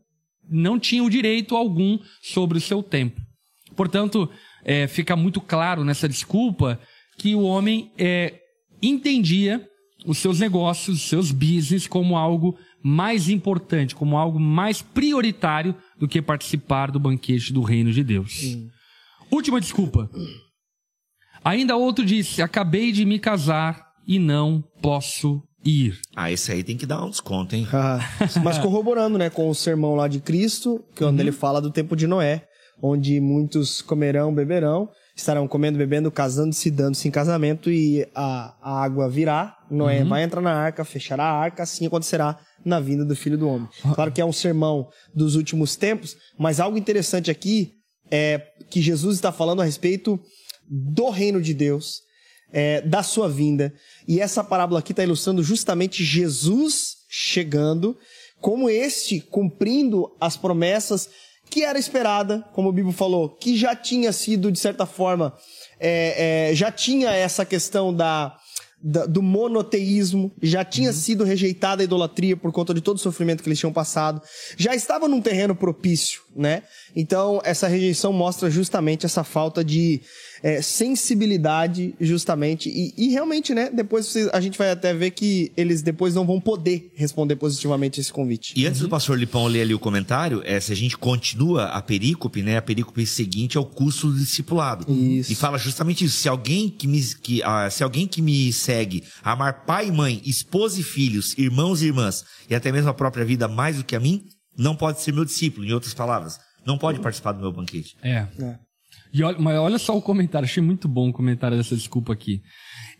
não 0.49 0.79
tinha 0.79 1.03
o 1.03 1.11
direito 1.11 1.57
algum 1.57 1.99
sobre 2.23 2.59
o 2.59 2.61
seu 2.61 2.83
tempo. 2.83 3.21
Portanto, 3.75 4.31
é, 4.65 4.87
fica 4.87 5.15
muito 5.17 5.41
claro 5.41 5.85
nessa 5.85 6.09
desculpa 6.09 6.81
que 7.19 7.35
o 7.35 7.43
homem 7.43 7.91
é, 7.99 8.41
entendia 8.83 9.67
os 10.05 10.19
seus 10.19 10.41
negócios, 10.41 10.97
os 11.03 11.09
seus 11.09 11.33
business 11.33 11.87
como 11.87 12.17
algo 12.17 12.59
mais 12.83 13.29
importante, 13.29 13.95
como 13.95 14.17
algo 14.17 14.39
mais 14.39 14.81
prioritário 14.81 15.75
do 15.99 16.07
que 16.07 16.23
participar 16.23 16.91
do 16.91 17.01
banquete 17.01 17.53
do 17.53 17.63
reino 17.63 17.93
de 17.93 18.05
Deus. 18.05 18.57
Última 19.31 19.61
desculpa. 19.61 20.09
Ainda 21.45 21.77
outro 21.77 22.05
disse: 22.05 22.43
Acabei 22.43 22.93
de 22.93 23.05
me 23.05 23.19
casar 23.19 23.85
e 24.07 24.19
não 24.19 24.63
posso 24.81 25.43
ir. 25.67 25.99
Ah, 26.15 26.31
esse 26.31 26.53
aí 26.53 26.63
tem 26.63 26.77
que 26.77 26.87
dar 26.87 27.05
um 27.05 27.11
desconto, 27.11 27.55
hein? 27.55 27.67
Ah, 27.73 27.99
mas 28.43 28.59
corroborando, 28.59 29.19
né, 29.19 29.29
com 29.29 29.49
o 29.49 29.55
sermão 29.55 29.95
lá 29.95 30.09
de 30.09 30.21
Cristo, 30.21 30.85
que 30.95 31.03
é 31.03 31.07
onde 31.07 31.21
ele 31.21 31.33
fala 31.33 31.61
do 31.61 31.71
tempo 31.71 31.97
de 31.97 32.07
Noé, 32.07 32.45
onde 32.81 33.21
muitos 33.21 33.83
comerão, 33.83 34.35
beberão, 34.35 34.89
estarão 35.17 35.49
comendo, 35.49 35.79
bebendo, 35.79 36.11
casando-se, 36.11 36.71
dando-se 36.71 37.09
em 37.09 37.11
casamento 37.11 37.71
e 37.71 38.07
a, 38.15 38.55
a 38.61 38.83
água 38.85 39.09
virá, 39.09 39.57
Noé 39.71 40.05
vai 40.05 40.23
entrar 40.23 40.43
na 40.43 40.53
arca, 40.53 40.85
fechará 40.85 41.25
a 41.25 41.39
arca, 41.39 41.63
assim 41.63 41.87
acontecerá 41.87 42.39
na 42.65 42.79
vinda 42.81 43.05
do 43.05 43.17
Filho 43.17 43.39
do 43.39 43.49
Homem. 43.49 43.69
Claro 43.95 44.13
que 44.13 44.21
é 44.21 44.25
um 44.25 44.33
sermão 44.33 44.89
dos 45.15 45.35
últimos 45.35 45.75
tempos, 45.75 46.17
mas 46.39 46.61
algo 46.61 46.77
interessante 46.77 47.31
aqui 47.31 47.73
é 48.11 48.43
que 48.71 48.83
Jesus 48.83 49.17
está 49.17 49.33
falando 49.33 49.63
a 49.63 49.65
respeito 49.65 50.21
do 50.69 51.11
reino 51.11 51.41
de 51.41 51.55
Deus, 51.55 52.01
é, 52.53 52.81
da 52.81 53.03
sua 53.03 53.29
vinda. 53.29 53.73
E 54.07 54.21
essa 54.21 54.43
parábola 54.45 54.81
aqui 54.81 54.93
está 54.93 55.03
ilustrando 55.03 55.43
justamente 55.43 56.05
Jesus 56.05 56.97
chegando, 57.09 57.97
como 58.41 58.69
este 58.69 59.21
cumprindo 59.21 60.15
as 60.21 60.37
promessas 60.37 61.09
que 61.49 61.63
era 61.63 61.79
esperada, 61.79 62.45
como 62.53 62.69
o 62.69 62.73
Bíblia 62.73 62.93
falou, 62.93 63.29
que 63.31 63.57
já 63.57 63.75
tinha 63.77 64.13
sido, 64.13 64.51
de 64.51 64.59
certa 64.59 64.85
forma, 64.85 65.33
é, 65.79 66.49
é, 66.51 66.55
já 66.55 66.73
tinha 66.73 67.11
essa 67.11 67.45
questão 67.45 67.95
da, 67.95 68.37
da- 68.83 69.07
do 69.07 69.23
monoteísmo, 69.23 70.33
já 70.43 70.65
tinha 70.65 70.93
sido 70.93 71.23
rejeitada 71.23 71.83
a 71.83 71.85
idolatria 71.85 72.37
por 72.37 72.51
conta 72.51 72.75
de 72.75 72.81
todo 72.81 72.97
o 72.97 73.01
sofrimento 73.01 73.45
que 73.45 73.49
eles 73.49 73.61
tinham 73.61 73.73
passado, 73.73 74.21
já 74.57 74.75
estava 74.75 75.07
num 75.07 75.21
terreno 75.21 75.55
propício, 75.55 76.21
né? 76.35 76.65
Então, 76.97 77.41
essa 77.45 77.69
rejeição 77.69 78.13
mostra 78.13 78.51
justamente 78.51 79.07
essa 79.07 79.23
falta 79.23 79.65
de 79.65 80.03
é, 80.43 80.61
sensibilidade, 80.63 81.95
justamente, 82.01 82.69
e, 82.69 82.93
e 82.97 83.09
realmente, 83.09 83.55
né, 83.55 83.71
depois 83.73 84.07
vocês- 84.07 84.29
a 84.33 84.41
gente 84.41 84.59
vai 84.59 84.71
até 84.71 84.93
ver 84.93 85.11
que 85.13 85.53
eles 85.57 85.83
depois 85.83 86.15
não 86.15 86.27
vão 86.27 86.41
poder 86.41 86.91
responder 86.95 87.37
positivamente 87.37 88.01
esse 88.01 88.13
convite. 88.13 88.53
E 88.57 88.67
antes 88.67 88.81
do 88.81 88.89
pastor 88.89 89.19
Lipão 89.19 89.47
ler 89.47 89.63
ali 89.63 89.75
o 89.75 89.79
comentário, 89.79 90.43
é, 90.45 90.59
se 90.61 90.73
a 90.73 90.77
gente 90.77 90.97
continua 90.97 91.65
a 91.67 91.81
perícope, 91.81 92.43
né? 92.43 92.57
A 92.57 92.63
perícope 92.63 93.07
seguinte 93.07 93.57
é 93.57 93.61
o 93.61 93.65
custo 93.65 94.11
do 94.11 94.19
discipulado. 94.19 94.91
Isso. 94.93 95.33
E 95.33 95.35
fala 95.35 95.59
justamente 95.59 96.05
isso. 96.05 96.17
Se 96.19 96.29
alguém 96.29 96.69
que 96.69 96.87
me, 96.87 97.03
que, 97.23 97.43
ah, 97.43 97.69
se 97.71 97.83
alguém 97.83 98.07
que 98.07 98.21
me 98.21 98.53
segue 98.53 99.05
amar 99.23 99.65
pai 99.65 99.89
e 99.89 99.93
mãe, 99.93 100.21
esposa 100.25 100.81
e 100.81 100.83
filhos, 100.83 101.35
irmãos 101.39 101.83
e 101.83 101.87
irmãs, 101.87 102.25
e 102.51 102.55
até 102.55 102.71
mesmo 102.73 102.91
a 102.91 102.95
própria 102.95 103.25
vida 103.25 103.49
mais 103.49 103.77
do 103.77 103.85
que 103.85 103.97
a 103.97 104.01
mim, 104.01 104.25
não 104.59 104.75
pode 104.75 105.01
ser 105.03 105.13
meu 105.13 105.25
discípulo. 105.25 105.67
Em 105.67 105.73
outras 105.73 105.95
palavras, 105.95 106.39
não 106.67 106.79
pode 106.79 107.01
participar 107.01 107.33
do 107.33 107.41
meu 107.41 107.53
banquete. 107.53 107.95
É. 108.03 108.27
É. 108.41 108.59
E 109.13 109.23
olha, 109.23 109.39
mas 109.39 109.59
olha 109.59 109.79
só 109.79 109.97
o 109.97 110.03
comentário, 110.03 110.47
achei 110.47 110.63
muito 110.63 110.89
bom 110.89 111.09
o 111.09 111.13
comentário 111.13 111.57
dessa 111.57 111.77
desculpa 111.77 112.13
aqui. 112.13 112.43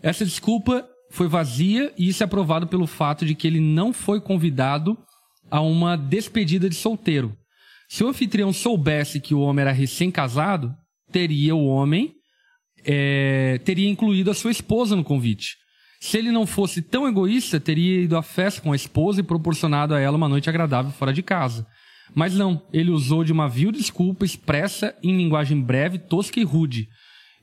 Essa 0.03 0.25
desculpa 0.25 0.87
foi 1.11 1.29
vazia 1.29 1.93
e 1.97 2.09
isso 2.09 2.23
é 2.23 2.27
provado 2.27 2.67
pelo 2.67 2.87
fato 2.87 3.25
de 3.25 3.35
que 3.35 3.47
ele 3.47 3.61
não 3.61 3.93
foi 3.93 4.21
convidado 4.21 4.99
a 5.51 5.61
uma 5.61 5.97
despedida 5.97 6.69
de 6.69 6.75
solteiro. 6.75 7.37
Se 7.89 8.03
o 8.03 8.09
anfitrião 8.09 8.53
soubesse 8.53 9.21
que 9.21 9.35
o 9.35 9.41
homem 9.41 9.63
era 9.63 9.73
recém-casado, 9.73 10.75
teria 11.13 11.55
o 11.55 11.67
homem 11.67 12.17
é, 12.87 13.59
teria 13.65 13.91
incluído 13.91 14.31
a 14.31 14.35
sua 14.35 14.53
esposa 14.53 14.95
no 14.95 15.03
convite. 15.03 15.57
Se 16.01 16.17
ele 16.19 16.31
não 16.31 16.47
fosse 16.47 16.81
tão 16.81 17.09
egoísta, 17.09 17.59
teria 17.59 18.03
ido 18.03 18.17
à 18.17 18.23
festa 18.23 18.61
com 18.61 18.73
a 18.73 18.77
esposa 18.77 19.21
e 19.21 19.25
proporcionado 19.25 19.93
a 19.93 19.99
ela 19.99 20.17
uma 20.17 20.29
noite 20.29 20.49
agradável 20.49 20.93
fora 20.93 21.13
de 21.13 21.23
casa. 21.23 21.67
Mas 22.15 22.35
não, 22.35 22.63
ele 22.73 22.91
usou 22.91 23.25
de 23.25 23.33
uma 23.33 23.49
vil 23.49 23.73
desculpa 23.73 24.25
expressa 24.25 24.95
em 25.03 25.17
linguagem 25.17 25.61
breve, 25.61 25.99
tosca 25.99 26.41
e 26.41 26.45
rude. 26.45 26.89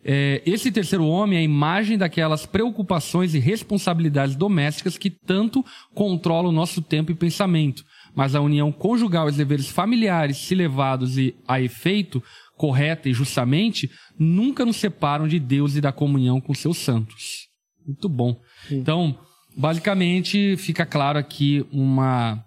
É, 0.05 0.41
esse 0.45 0.69
terceiro 0.71 1.05
homem 1.05 1.37
é 1.37 1.41
a 1.41 1.45
imagem 1.45 1.97
daquelas 1.97 2.45
preocupações 2.45 3.33
e 3.33 3.39
responsabilidades 3.39 4.35
domésticas 4.35 4.97
que 4.97 5.09
tanto 5.09 5.63
controlam 5.93 6.49
o 6.49 6.55
nosso 6.55 6.81
tempo 6.81 7.11
e 7.11 7.15
pensamento. 7.15 7.85
Mas 8.13 8.35
a 8.35 8.41
união 8.41 8.71
conjugal 8.71 9.27
e 9.27 9.31
os 9.31 9.37
deveres 9.37 9.69
familiares, 9.69 10.37
se 10.37 10.53
levados 10.53 11.17
e 11.17 11.35
a 11.47 11.61
efeito, 11.61 12.21
correta 12.57 13.09
e 13.09 13.13
justamente, 13.13 13.89
nunca 14.19 14.65
nos 14.65 14.75
separam 14.75 15.27
de 15.27 15.39
Deus 15.39 15.75
e 15.75 15.81
da 15.81 15.91
comunhão 15.91 16.41
com 16.41 16.53
seus 16.53 16.77
santos. 16.77 17.47
Muito 17.85 18.07
bom. 18.07 18.39
Então, 18.69 19.17
basicamente, 19.55 20.55
fica 20.57 20.85
claro 20.85 21.17
aqui 21.17 21.65
uma 21.71 22.43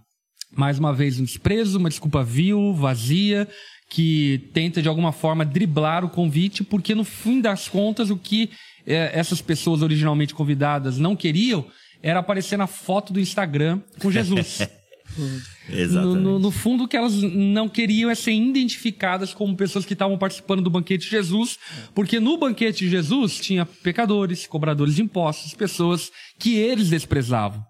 Mais 0.57 0.79
uma 0.79 0.93
vez, 0.93 1.21
um 1.21 1.25
desprezo, 1.25 1.79
uma 1.79 1.91
desculpa 1.91 2.25
vil, 2.25 2.75
vazia, 2.75 3.47
que 3.89 4.51
tenta 4.53 4.83
de 4.83 4.89
alguma 4.89 5.13
forma 5.13 5.45
driblar 5.45 6.05
o 6.05 6.09
convite, 6.09 6.65
porque 6.65 6.95
no 6.95 7.05
fim 7.05 7.41
das 7.41 7.69
contas, 7.69 8.11
o 8.11 8.17
que 8.17 8.51
eh, 8.87 9.11
essas 9.13 9.41
pessoas 9.41 9.83
originalmente 9.83 10.35
convidadas 10.35 10.99
não 10.99 11.15
queriam 11.15 11.67
era 12.03 12.21
aparecer 12.21 12.57
na 12.57 12.67
foto 12.67 13.13
do 13.13 13.21
Instagram 13.21 13.81
com 14.01 14.11
Jesus. 14.11 14.61
No, 15.17 15.77
Exatamente. 15.79 16.19
no, 16.19 16.39
no 16.41 16.51
fundo, 16.51 16.83
o 16.83 16.89
que 16.89 16.97
elas 16.97 17.15
não 17.15 17.69
queriam 17.69 18.11
é 18.11 18.15
ser 18.15 18.33
identificadas 18.33 19.33
como 19.33 19.57
pessoas 19.57 19.85
que 19.85 19.93
estavam 19.93 20.19
participando 20.19 20.63
do 20.63 20.69
banquete 20.69 21.05
de 21.05 21.11
Jesus, 21.11 21.59
porque 21.95 22.19
no 22.19 22.37
banquete 22.37 22.85
de 22.85 22.91
Jesus 22.91 23.39
tinha 23.39 23.65
pecadores, 23.65 24.49
cobradores 24.49 24.97
de 24.97 25.03
impostos, 25.03 25.55
pessoas 25.55 26.11
que 26.41 26.57
eles 26.57 26.91
desprezavam. 26.91 27.65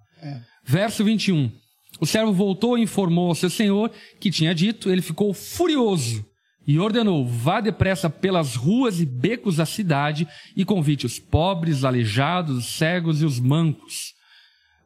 Verso 0.64 1.04
21. 1.04 1.52
O 2.00 2.06
servo 2.06 2.32
voltou 2.32 2.76
e 2.76 2.82
informou 2.82 3.28
ao 3.28 3.34
seu 3.34 3.48
senhor 3.48 3.90
que 4.20 4.30
tinha 4.30 4.54
dito, 4.54 4.90
ele 4.90 5.02
ficou 5.02 5.32
furioso 5.32 6.24
e 6.66 6.78
ordenou: 6.78 7.26
vá 7.26 7.60
depressa 7.60 8.10
pelas 8.10 8.54
ruas 8.56 9.00
e 9.00 9.06
becos 9.06 9.56
da 9.56 9.66
cidade 9.66 10.26
e 10.56 10.64
convite 10.64 11.06
os 11.06 11.18
pobres, 11.18 11.84
aleijados, 11.84 12.56
os 12.58 12.66
cegos 12.66 13.22
e 13.22 13.24
os 13.24 13.38
mancos. 13.38 14.14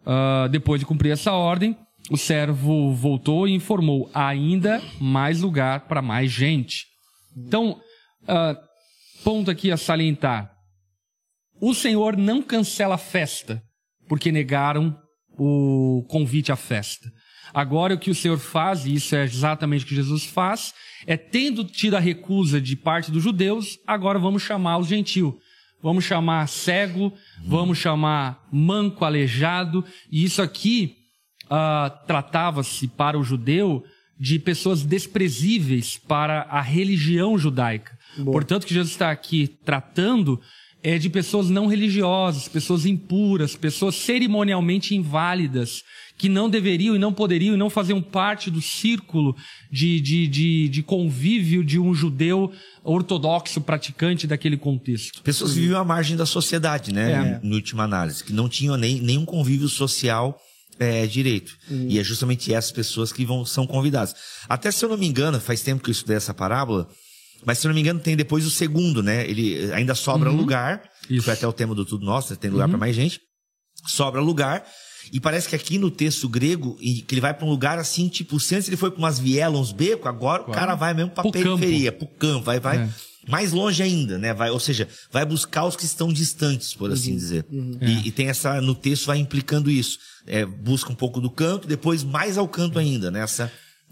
Ah, 0.04 0.48
depois 0.50 0.80
de 0.80 0.86
cumprir 0.86 1.10
essa 1.10 1.32
ordem, 1.32 1.76
o 2.10 2.16
servo 2.16 2.92
voltou 2.94 3.48
e 3.48 3.54
informou: 3.54 4.10
ainda 4.14 4.82
mais 5.00 5.40
lugar 5.40 5.86
para 5.88 6.02
mais 6.02 6.30
gente. 6.30 6.86
Então, 7.36 7.80
ah, 8.28 8.56
ponto 9.24 9.50
aqui 9.50 9.72
a 9.72 9.76
salientar: 9.76 10.52
o 11.60 11.74
Senhor 11.74 12.16
não 12.16 12.42
cancela 12.42 12.94
a 12.94 12.98
festa 12.98 13.62
porque 14.08 14.32
negaram 14.32 14.96
o 15.42 16.04
convite 16.06 16.52
à 16.52 16.56
festa. 16.56 17.10
Agora, 17.54 17.94
o 17.94 17.98
que 17.98 18.10
o 18.10 18.14
Senhor 18.14 18.38
faz, 18.38 18.84
e 18.84 18.94
isso 18.94 19.16
é 19.16 19.24
exatamente 19.24 19.84
o 19.84 19.88
que 19.88 19.94
Jesus 19.94 20.24
faz, 20.24 20.74
é 21.06 21.16
tendo 21.16 21.64
tido 21.64 21.96
a 21.96 21.98
recusa 21.98 22.60
de 22.60 22.76
parte 22.76 23.10
dos 23.10 23.22
judeus, 23.22 23.78
agora 23.86 24.18
vamos 24.18 24.42
chamar 24.42 24.76
os 24.76 24.86
gentios. 24.86 25.32
Vamos 25.82 26.04
chamar 26.04 26.46
cego, 26.46 27.10
vamos 27.42 27.78
chamar 27.78 28.46
manco, 28.52 29.02
aleijado, 29.02 29.82
e 30.12 30.24
isso 30.24 30.42
aqui 30.42 30.96
ah, 31.48 31.90
tratava-se 32.06 32.86
para 32.86 33.18
o 33.18 33.24
judeu 33.24 33.82
de 34.18 34.38
pessoas 34.38 34.82
desprezíveis 34.82 35.96
para 35.96 36.42
a 36.42 36.60
religião 36.60 37.38
judaica. 37.38 37.98
Portanto, 38.24 38.64
o 38.64 38.66
que 38.66 38.74
Jesus 38.74 38.92
está 38.92 39.10
aqui 39.10 39.48
tratando 39.64 40.38
é 40.82 40.98
de 40.98 41.10
pessoas 41.10 41.48
não 41.50 41.66
religiosas, 41.66 42.48
pessoas 42.48 42.86
impuras, 42.86 43.54
pessoas 43.54 43.94
cerimonialmente 43.96 44.94
inválidas, 44.94 45.82
que 46.16 46.28
não 46.28 46.50
deveriam 46.50 46.94
e 46.94 46.98
não 46.98 47.12
poderiam 47.12 47.54
e 47.54 47.56
não 47.56 47.70
faziam 47.70 48.00
parte 48.02 48.50
do 48.50 48.60
círculo 48.60 49.34
de, 49.70 50.00
de, 50.00 50.26
de, 50.26 50.68
de 50.68 50.82
convívio 50.82 51.64
de 51.64 51.78
um 51.78 51.94
judeu 51.94 52.52
ortodoxo 52.84 53.60
praticante 53.60 54.26
daquele 54.26 54.56
contexto. 54.56 55.22
Pessoas 55.22 55.52
que 55.52 55.60
viviam 55.60 55.80
à 55.80 55.84
margem 55.84 56.16
da 56.16 56.26
sociedade, 56.26 56.92
né? 56.92 57.40
É. 57.42 57.46
Em 57.46 57.54
última 57.54 57.84
análise, 57.84 58.22
que 58.22 58.32
não 58.32 58.48
tinham 58.48 58.76
nem, 58.76 59.00
nenhum 59.00 59.24
convívio 59.24 59.68
social 59.68 60.38
é, 60.78 61.06
direito. 61.06 61.56
E 61.70 61.98
é 61.98 62.04
justamente 62.04 62.52
essas 62.52 62.72
pessoas 62.72 63.12
que 63.12 63.24
vão, 63.24 63.44
são 63.44 63.66
convidadas. 63.66 64.14
Até 64.48 64.70
se 64.70 64.84
eu 64.84 64.88
não 64.88 64.96
me 64.96 65.06
engano, 65.06 65.38
faz 65.40 65.62
tempo 65.62 65.82
que 65.82 65.90
eu 65.90 65.92
estudei 65.92 66.16
essa 66.16 66.34
parábola, 66.34 66.88
mas 67.44 67.58
se 67.58 67.66
eu 67.66 67.70
não 67.70 67.74
me 67.74 67.80
engano, 67.80 68.00
tem 68.00 68.16
depois 68.16 68.44
o 68.46 68.50
segundo, 68.50 69.02
né? 69.02 69.28
Ele 69.28 69.72
ainda 69.72 69.94
sobra 69.94 70.30
lugar. 70.30 70.82
que 71.06 71.14
Isso. 71.16 71.24
Foi 71.24 71.34
até 71.34 71.46
o 71.46 71.52
tema 71.52 71.74
do 71.74 71.84
Tudo 71.84 72.04
Nosso, 72.04 72.32
né? 72.32 72.38
tem 72.40 72.50
lugar 72.50 72.68
pra 72.68 72.78
mais 72.78 72.94
gente. 72.94 73.20
Sobra 73.86 74.20
lugar. 74.20 74.64
E 75.12 75.18
parece 75.18 75.48
que 75.48 75.56
aqui 75.56 75.78
no 75.78 75.90
texto 75.90 76.28
grego, 76.28 76.76
e 76.80 77.00
que 77.02 77.14
ele 77.14 77.20
vai 77.20 77.32
pra 77.34 77.46
um 77.46 77.50
lugar 77.50 77.78
assim, 77.78 78.08
tipo, 78.08 78.38
se 78.38 78.54
antes 78.54 78.68
ele 78.68 78.76
foi 78.76 78.90
pra 78.90 78.98
umas 78.98 79.18
vielas, 79.18 79.58
uns 79.58 79.72
becos, 79.72 80.06
agora 80.06 80.42
o 80.42 80.50
cara 80.52 80.74
vai 80.74 80.92
mesmo 80.94 81.10
pra 81.10 81.22
Pro 81.22 81.32
campo. 81.32 81.58
periferia, 81.58 81.90
pro 81.90 82.06
campo, 82.06 82.44
vai, 82.44 82.60
vai 82.60 82.78
É. 82.78 82.88
mais 83.28 83.50
longe 83.52 83.82
ainda, 83.82 84.18
né? 84.18 84.34
Vai, 84.34 84.50
ou 84.50 84.60
seja, 84.60 84.86
vai 85.10 85.24
buscar 85.24 85.64
os 85.64 85.74
que 85.74 85.84
estão 85.86 86.12
distantes, 86.12 86.74
por 86.74 86.90
Uhum. 86.90 86.94
assim 86.94 87.16
dizer. 87.16 87.46
E, 87.80 88.08
e 88.08 88.12
tem 88.12 88.28
essa, 88.28 88.60
no 88.60 88.74
texto 88.74 89.06
vai 89.06 89.18
implicando 89.18 89.70
isso. 89.70 89.98
É, 90.26 90.44
busca 90.44 90.92
um 90.92 90.94
pouco 90.94 91.18
do 91.20 91.30
canto, 91.30 91.66
depois 91.66 92.04
mais 92.04 92.36
ao 92.36 92.46
canto 92.46 92.78
ainda, 92.78 93.10
né? 93.10 93.22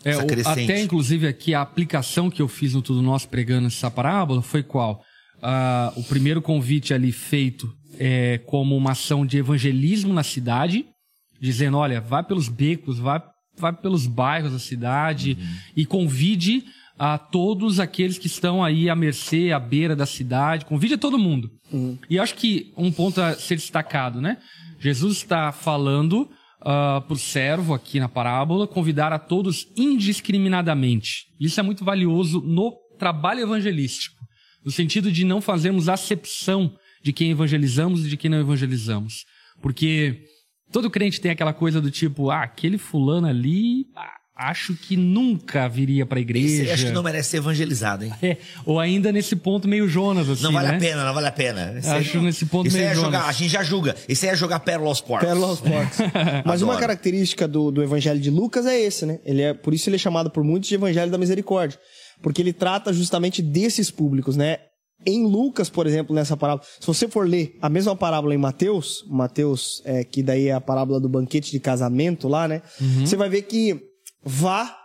É, 0.08 0.12
essa 0.12 0.24
o- 0.24 0.26
crescente. 0.26 0.64
até 0.70 0.82
inclusive 0.82 1.26
aqui 1.26 1.54
a 1.54 1.60
aplicação 1.62 2.30
que 2.30 2.42
eu 2.42 2.48
fiz 2.48 2.74
no 2.74 2.82
Tudo 2.82 3.02
Nosso 3.02 3.28
pregando 3.28 3.66
essa 3.66 3.90
parábola 3.90 4.42
foi 4.42 4.62
qual? 4.62 5.02
Ah, 5.42 5.92
o 5.96 6.02
primeiro 6.02 6.42
convite 6.42 6.92
ali 6.92 7.12
feito 7.12 7.72
é 7.98 8.38
como 8.46 8.76
uma 8.76 8.92
ação 8.92 9.24
de 9.24 9.38
evangelismo 9.38 10.12
na 10.12 10.22
cidade, 10.22 10.84
dizendo, 11.40 11.76
olha, 11.78 12.00
vai 12.00 12.22
pelos 12.24 12.48
becos, 12.48 12.98
vai, 12.98 13.20
vai 13.56 13.72
pelos 13.72 14.06
bairros 14.06 14.52
da 14.52 14.58
cidade 14.58 15.36
e 15.76 15.86
convide 15.86 16.64
a 16.98 17.16
todos 17.16 17.78
aqueles 17.78 18.18
que 18.18 18.26
estão 18.26 18.62
aí 18.64 18.90
à 18.90 18.96
mercê, 18.96 19.52
à 19.52 19.60
beira 19.60 19.94
da 19.94 20.04
cidade, 20.06 20.64
convide 20.64 20.94
a 20.94 20.98
todo 20.98 21.16
mundo. 21.18 21.48
E 22.10 22.18
acho 22.18 22.34
que 22.34 22.72
um 22.76 22.90
ponto 22.90 23.20
a 23.20 23.34
ser 23.34 23.54
destacado, 23.54 24.20
né? 24.20 24.38
Jesus 24.80 25.18
está 25.18 25.52
falando 25.52 26.28
para 26.60 27.12
o 27.12 27.16
servo 27.16 27.72
aqui 27.72 28.00
na 28.00 28.08
parábola, 28.08 28.66
convidar 28.66 29.12
a 29.12 29.18
todos 29.18 29.66
indiscriminadamente. 29.76 31.26
Isso 31.38 31.58
é 31.60 31.62
muito 31.62 31.84
valioso 31.84 32.40
no 32.40 32.76
trabalho 32.98 33.40
evangelístico, 33.40 34.16
no 34.64 34.70
sentido 34.70 35.10
de 35.10 35.24
não 35.24 35.40
fazermos 35.40 35.88
acepção 35.88 36.74
de 37.02 37.12
quem 37.12 37.30
evangelizamos 37.30 38.04
e 38.04 38.08
de 38.08 38.16
quem 38.16 38.30
não 38.30 38.40
evangelizamos. 38.40 39.24
Porque 39.62 40.24
todo 40.72 40.90
crente 40.90 41.20
tem 41.20 41.30
aquela 41.30 41.52
coisa 41.52 41.80
do 41.80 41.90
tipo, 41.90 42.30
ah, 42.30 42.42
aquele 42.42 42.76
fulano 42.76 43.26
ali, 43.26 43.86
ah, 43.96 44.17
acho 44.38 44.76
que 44.76 44.96
nunca 44.96 45.68
viria 45.68 46.06
para 46.06 46.18
a 46.18 46.20
igreja. 46.20 46.62
Esse, 46.62 46.70
acho 46.70 46.86
que 46.86 46.92
não 46.92 47.02
merece 47.02 47.30
ser 47.30 47.36
evangelizado, 47.38 48.04
hein? 48.04 48.14
É, 48.28 48.36
ou 48.66 48.78
ainda 48.78 49.10
nesse 49.10 49.34
ponto 49.34 49.66
meio 49.66 49.88
Jonas, 49.88 50.28
assim, 50.28 50.42
Não 50.42 50.52
vale 50.52 50.68
né? 50.68 50.76
a 50.76 50.78
pena, 50.78 51.04
não 51.04 51.14
vale 51.14 51.26
a 51.26 51.32
pena. 51.32 51.78
Esse 51.78 51.88
Acho 51.88 52.20
nesse 52.20 52.44
ponto 52.44 52.70
meio 52.70 52.84
é 52.84 52.94
jogar, 52.94 53.20
Jonas. 53.20 53.28
A 53.28 53.32
gente 53.32 53.50
já 53.50 53.62
julga. 53.62 53.96
Isso 54.06 54.24
aí 54.26 54.32
é 54.32 54.36
jogar 54.36 54.60
pérola 54.60 54.90
aos 54.90 55.00
porcos. 55.00 55.26
Pérola 55.26 55.46
aos 55.46 55.60
porcos. 55.60 55.98
Mas 56.44 56.60
uma 56.60 56.74
Adoro. 56.74 56.80
característica 56.86 57.48
do, 57.48 57.70
do 57.70 57.82
Evangelho 57.82 58.20
de 58.20 58.30
Lucas 58.30 58.66
é 58.66 58.78
esse, 58.78 59.06
né? 59.06 59.18
Ele 59.24 59.40
é, 59.42 59.54
por 59.54 59.72
isso 59.72 59.88
ele 59.88 59.96
é 59.96 59.98
chamado 59.98 60.30
por 60.30 60.44
muitos 60.44 60.68
de 60.68 60.74
Evangelho 60.74 61.10
da 61.10 61.16
Misericórdia. 61.16 61.78
Porque 62.22 62.42
ele 62.42 62.52
trata 62.52 62.92
justamente 62.92 63.40
desses 63.40 63.90
públicos, 63.90 64.36
né? 64.36 64.58
Em 65.06 65.24
Lucas, 65.24 65.70
por 65.70 65.86
exemplo, 65.86 66.14
nessa 66.14 66.36
parábola, 66.36 66.66
se 66.78 66.86
você 66.86 67.08
for 67.08 67.26
ler 67.26 67.56
a 67.62 67.68
mesma 67.68 67.94
parábola 67.96 68.34
em 68.34 68.38
Mateus, 68.38 69.04
Mateus, 69.08 69.80
é, 69.84 70.04
que 70.04 70.22
daí 70.22 70.48
é 70.48 70.52
a 70.52 70.60
parábola 70.60 71.00
do 71.00 71.08
banquete 71.08 71.52
de 71.52 71.60
casamento 71.60 72.28
lá, 72.28 72.46
né? 72.48 72.62
Você 73.00 73.16
vai 73.16 73.28
ver 73.28 73.42
que 73.42 73.87
vá 74.28 74.76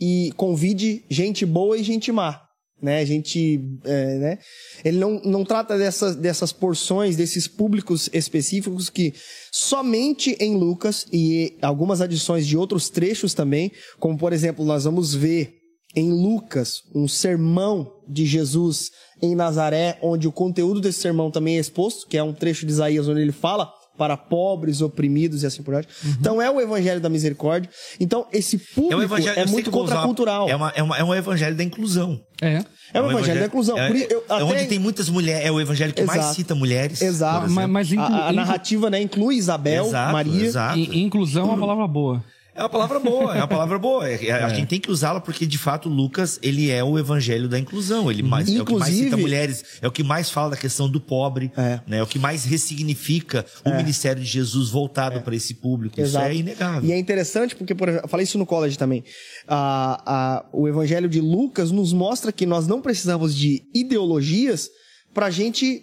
e 0.00 0.32
convide 0.36 1.04
gente 1.08 1.46
boa 1.46 1.78
e 1.78 1.82
gente 1.82 2.12
má. 2.12 2.40
Né, 2.80 3.06
gente, 3.06 3.60
é, 3.84 4.18
né? 4.18 4.38
Ele 4.84 4.98
não, 4.98 5.20
não 5.24 5.44
trata 5.44 5.78
dessas, 5.78 6.16
dessas 6.16 6.52
porções, 6.52 7.14
desses 7.14 7.46
públicos 7.46 8.10
específicos 8.12 8.90
que 8.90 9.14
somente 9.52 10.36
em 10.40 10.56
Lucas 10.56 11.06
e 11.12 11.56
algumas 11.62 12.00
adições 12.00 12.44
de 12.44 12.56
outros 12.56 12.90
trechos 12.90 13.34
também, 13.34 13.70
como 14.00 14.18
por 14.18 14.32
exemplo, 14.32 14.64
nós 14.64 14.82
vamos 14.82 15.14
ver 15.14 15.54
em 15.94 16.10
Lucas 16.10 16.82
um 16.92 17.06
sermão 17.06 17.88
de 18.08 18.26
Jesus 18.26 18.90
em 19.22 19.36
Nazaré, 19.36 19.96
onde 20.02 20.26
o 20.26 20.32
conteúdo 20.32 20.80
desse 20.80 21.02
sermão 21.02 21.30
também 21.30 21.58
é 21.58 21.60
exposto, 21.60 22.08
que 22.08 22.18
é 22.18 22.22
um 22.22 22.34
trecho 22.34 22.66
de 22.66 22.72
Isaías 22.72 23.06
onde 23.06 23.20
ele 23.20 23.30
fala 23.30 23.72
para 23.96 24.16
pobres, 24.16 24.80
oprimidos 24.80 25.42
e 25.42 25.46
assim 25.46 25.62
por 25.62 25.72
diante. 25.72 25.88
Então 26.20 26.40
é 26.40 26.50
o 26.50 26.60
evangelho 26.60 27.00
da 27.00 27.08
misericórdia. 27.08 27.70
Então 28.00 28.26
esse 28.32 28.58
público 28.58 29.02
é, 29.36 29.46
muito 29.46 29.64
que 29.64 29.68
eu 29.68 29.72
vou 29.72 29.84
usar- 29.84 29.94
contracultural. 29.96 30.48
É, 30.48 30.56
uma, 30.56 30.70
é, 30.74 30.82
uma, 30.82 30.96
é 30.98 31.04
um 31.04 31.14
evangelho 31.14 31.56
da 31.56 31.62
inclusão. 31.62 32.20
É. 32.40 32.64
É 32.94 33.00
o 33.00 33.10
evangelho 33.10 33.40
da 33.40 33.46
inclusão. 33.46 33.78
É, 33.78 33.90
eu 34.10 34.24
é 34.28 34.34
até- 34.34 34.44
onde 34.44 34.66
tem 34.66 34.78
muitas 34.78 35.08
mulheres. 35.08 35.46
É 35.46 35.50
o 35.52 35.60
evangelho 35.60 35.92
que 35.94 36.02
mais 36.02 36.20
Exato. 36.20 36.34
cita 36.34 36.54
mulheres. 36.54 37.00
Exato. 37.00 37.48
Mas, 37.50 37.68
mas 37.68 37.92
inclu- 37.92 38.04
a, 38.14 38.28
a 38.28 38.32
narrativa 38.32 38.90
né, 38.90 39.00
inclui 39.00 39.36
Isabel, 39.36 39.86
Exato, 39.86 40.12
Maria. 40.12 40.44
exato. 40.44 40.78
in- 40.78 41.02
inclusão 41.04 41.42
é 41.44 41.46
uma 41.48 41.58
palavra 41.58 41.86
boa. 41.86 42.22
É 42.54 42.60
uma 42.60 42.68
palavra 42.68 42.98
boa, 43.00 43.34
é 43.34 43.38
uma 43.38 43.48
palavra 43.48 43.78
boa. 43.78 44.06
É- 44.06 44.26
é- 44.26 44.32
A 44.44 44.48
gente 44.50 44.68
tem 44.68 44.78
que 44.78 44.90
usá-la 44.90 45.20
porque, 45.22 45.46
de 45.46 45.56
fato, 45.56 45.88
Lucas, 45.88 46.38
ele 46.42 46.70
é 46.70 46.84
o 46.84 46.98
evangelho 46.98 47.48
da 47.48 47.58
inclusão. 47.58 48.10
Ele 48.10 48.22
mais, 48.22 48.46
é 48.46 48.60
o 48.60 48.64
que 48.66 48.72
mais 48.72 48.82
Inclusive- 48.90 49.04
cita 49.04 49.16
mulheres, 49.16 49.64
é 49.80 49.88
o 49.88 49.90
que 49.90 50.02
mais 50.02 50.28
fala 50.28 50.50
da 50.50 50.56
questão 50.56 50.86
do 50.88 51.00
pobre, 51.00 51.50
É. 51.56 51.80
né? 51.86 51.98
É 51.98 52.02
o 52.02 52.06
que 52.06 52.18
mais 52.18 52.44
ressignifica 52.44 53.46
o 53.64 53.70
ministério 53.70 54.22
de 54.22 54.28
Jesus 54.28 54.68
voltado 54.68 55.22
para 55.22 55.34
esse 55.34 55.54
público. 55.54 55.98
Exato. 55.98 56.26
Isso 56.26 56.34
é 56.34 56.36
inegável. 56.40 56.88
E 56.88 56.92
é 56.92 56.98
interessante 56.98 57.56
porque, 57.56 57.74
por 57.74 57.88
exemplo, 57.88 58.04
eu 58.06 58.10
falei 58.10 58.24
isso 58.24 58.36
no 58.36 58.44
college 58.44 58.76
também. 58.76 59.02
A, 59.48 60.02
a, 60.06 60.44
o 60.52 60.68
evangelho 60.68 61.08
de 61.08 61.20
Lucas 61.22 61.70
nos 61.70 61.92
mostra 61.94 62.30
que 62.32 62.44
nós 62.44 62.66
não 62.66 62.82
precisamos 62.82 63.34
de 63.34 63.62
ideologias 63.74 64.68
pra 65.14 65.30
gente 65.30 65.82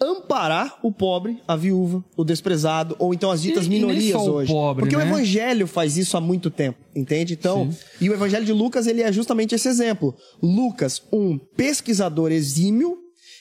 amparar 0.00 0.78
o 0.82 0.92
pobre, 0.92 1.42
a 1.46 1.56
viúva, 1.56 2.04
o 2.16 2.24
desprezado, 2.24 2.94
ou 2.98 3.12
então 3.12 3.30
as 3.30 3.42
ditas 3.42 3.64
E- 3.64 3.66
e 3.66 3.70
minorias 3.70 4.14
o 4.20 4.32
hoje. 4.32 4.52
pobre, 4.52 4.82
porque 4.82 4.96
o 4.96 4.98
né? 4.98 5.06
evangelho 5.06 5.66
faz 5.66 5.96
isso 5.96 6.16
há 6.16 6.20
muito 6.20 6.50
tempo, 6.50 6.78
entende? 6.94 7.34
Então, 7.34 7.68
e 8.00 8.08
o 8.08 8.14
evangelho 8.14 8.44
de 8.44 8.52
Lucas, 8.52 8.86
ele 8.86 9.02
é 9.02 9.10
justamente 9.12 9.54
esse 9.54 9.68
exemplo. 9.68 10.14
Lucas, 10.42 11.02
um 11.12 11.36
pesquisador 11.38 12.30
exímio, 12.32 12.96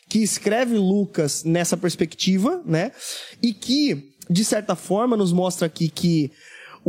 que 0.09 0.19
escreve 0.19 0.77
Lucas 0.77 1.43
nessa 1.43 1.75
perspectiva, 1.75 2.61
né? 2.65 2.91
E 3.43 3.53
que, 3.53 4.13
de 4.29 4.45
certa 4.45 4.73
forma, 4.75 5.17
nos 5.17 5.33
mostra 5.33 5.67
aqui 5.67 5.89
que 5.89 6.31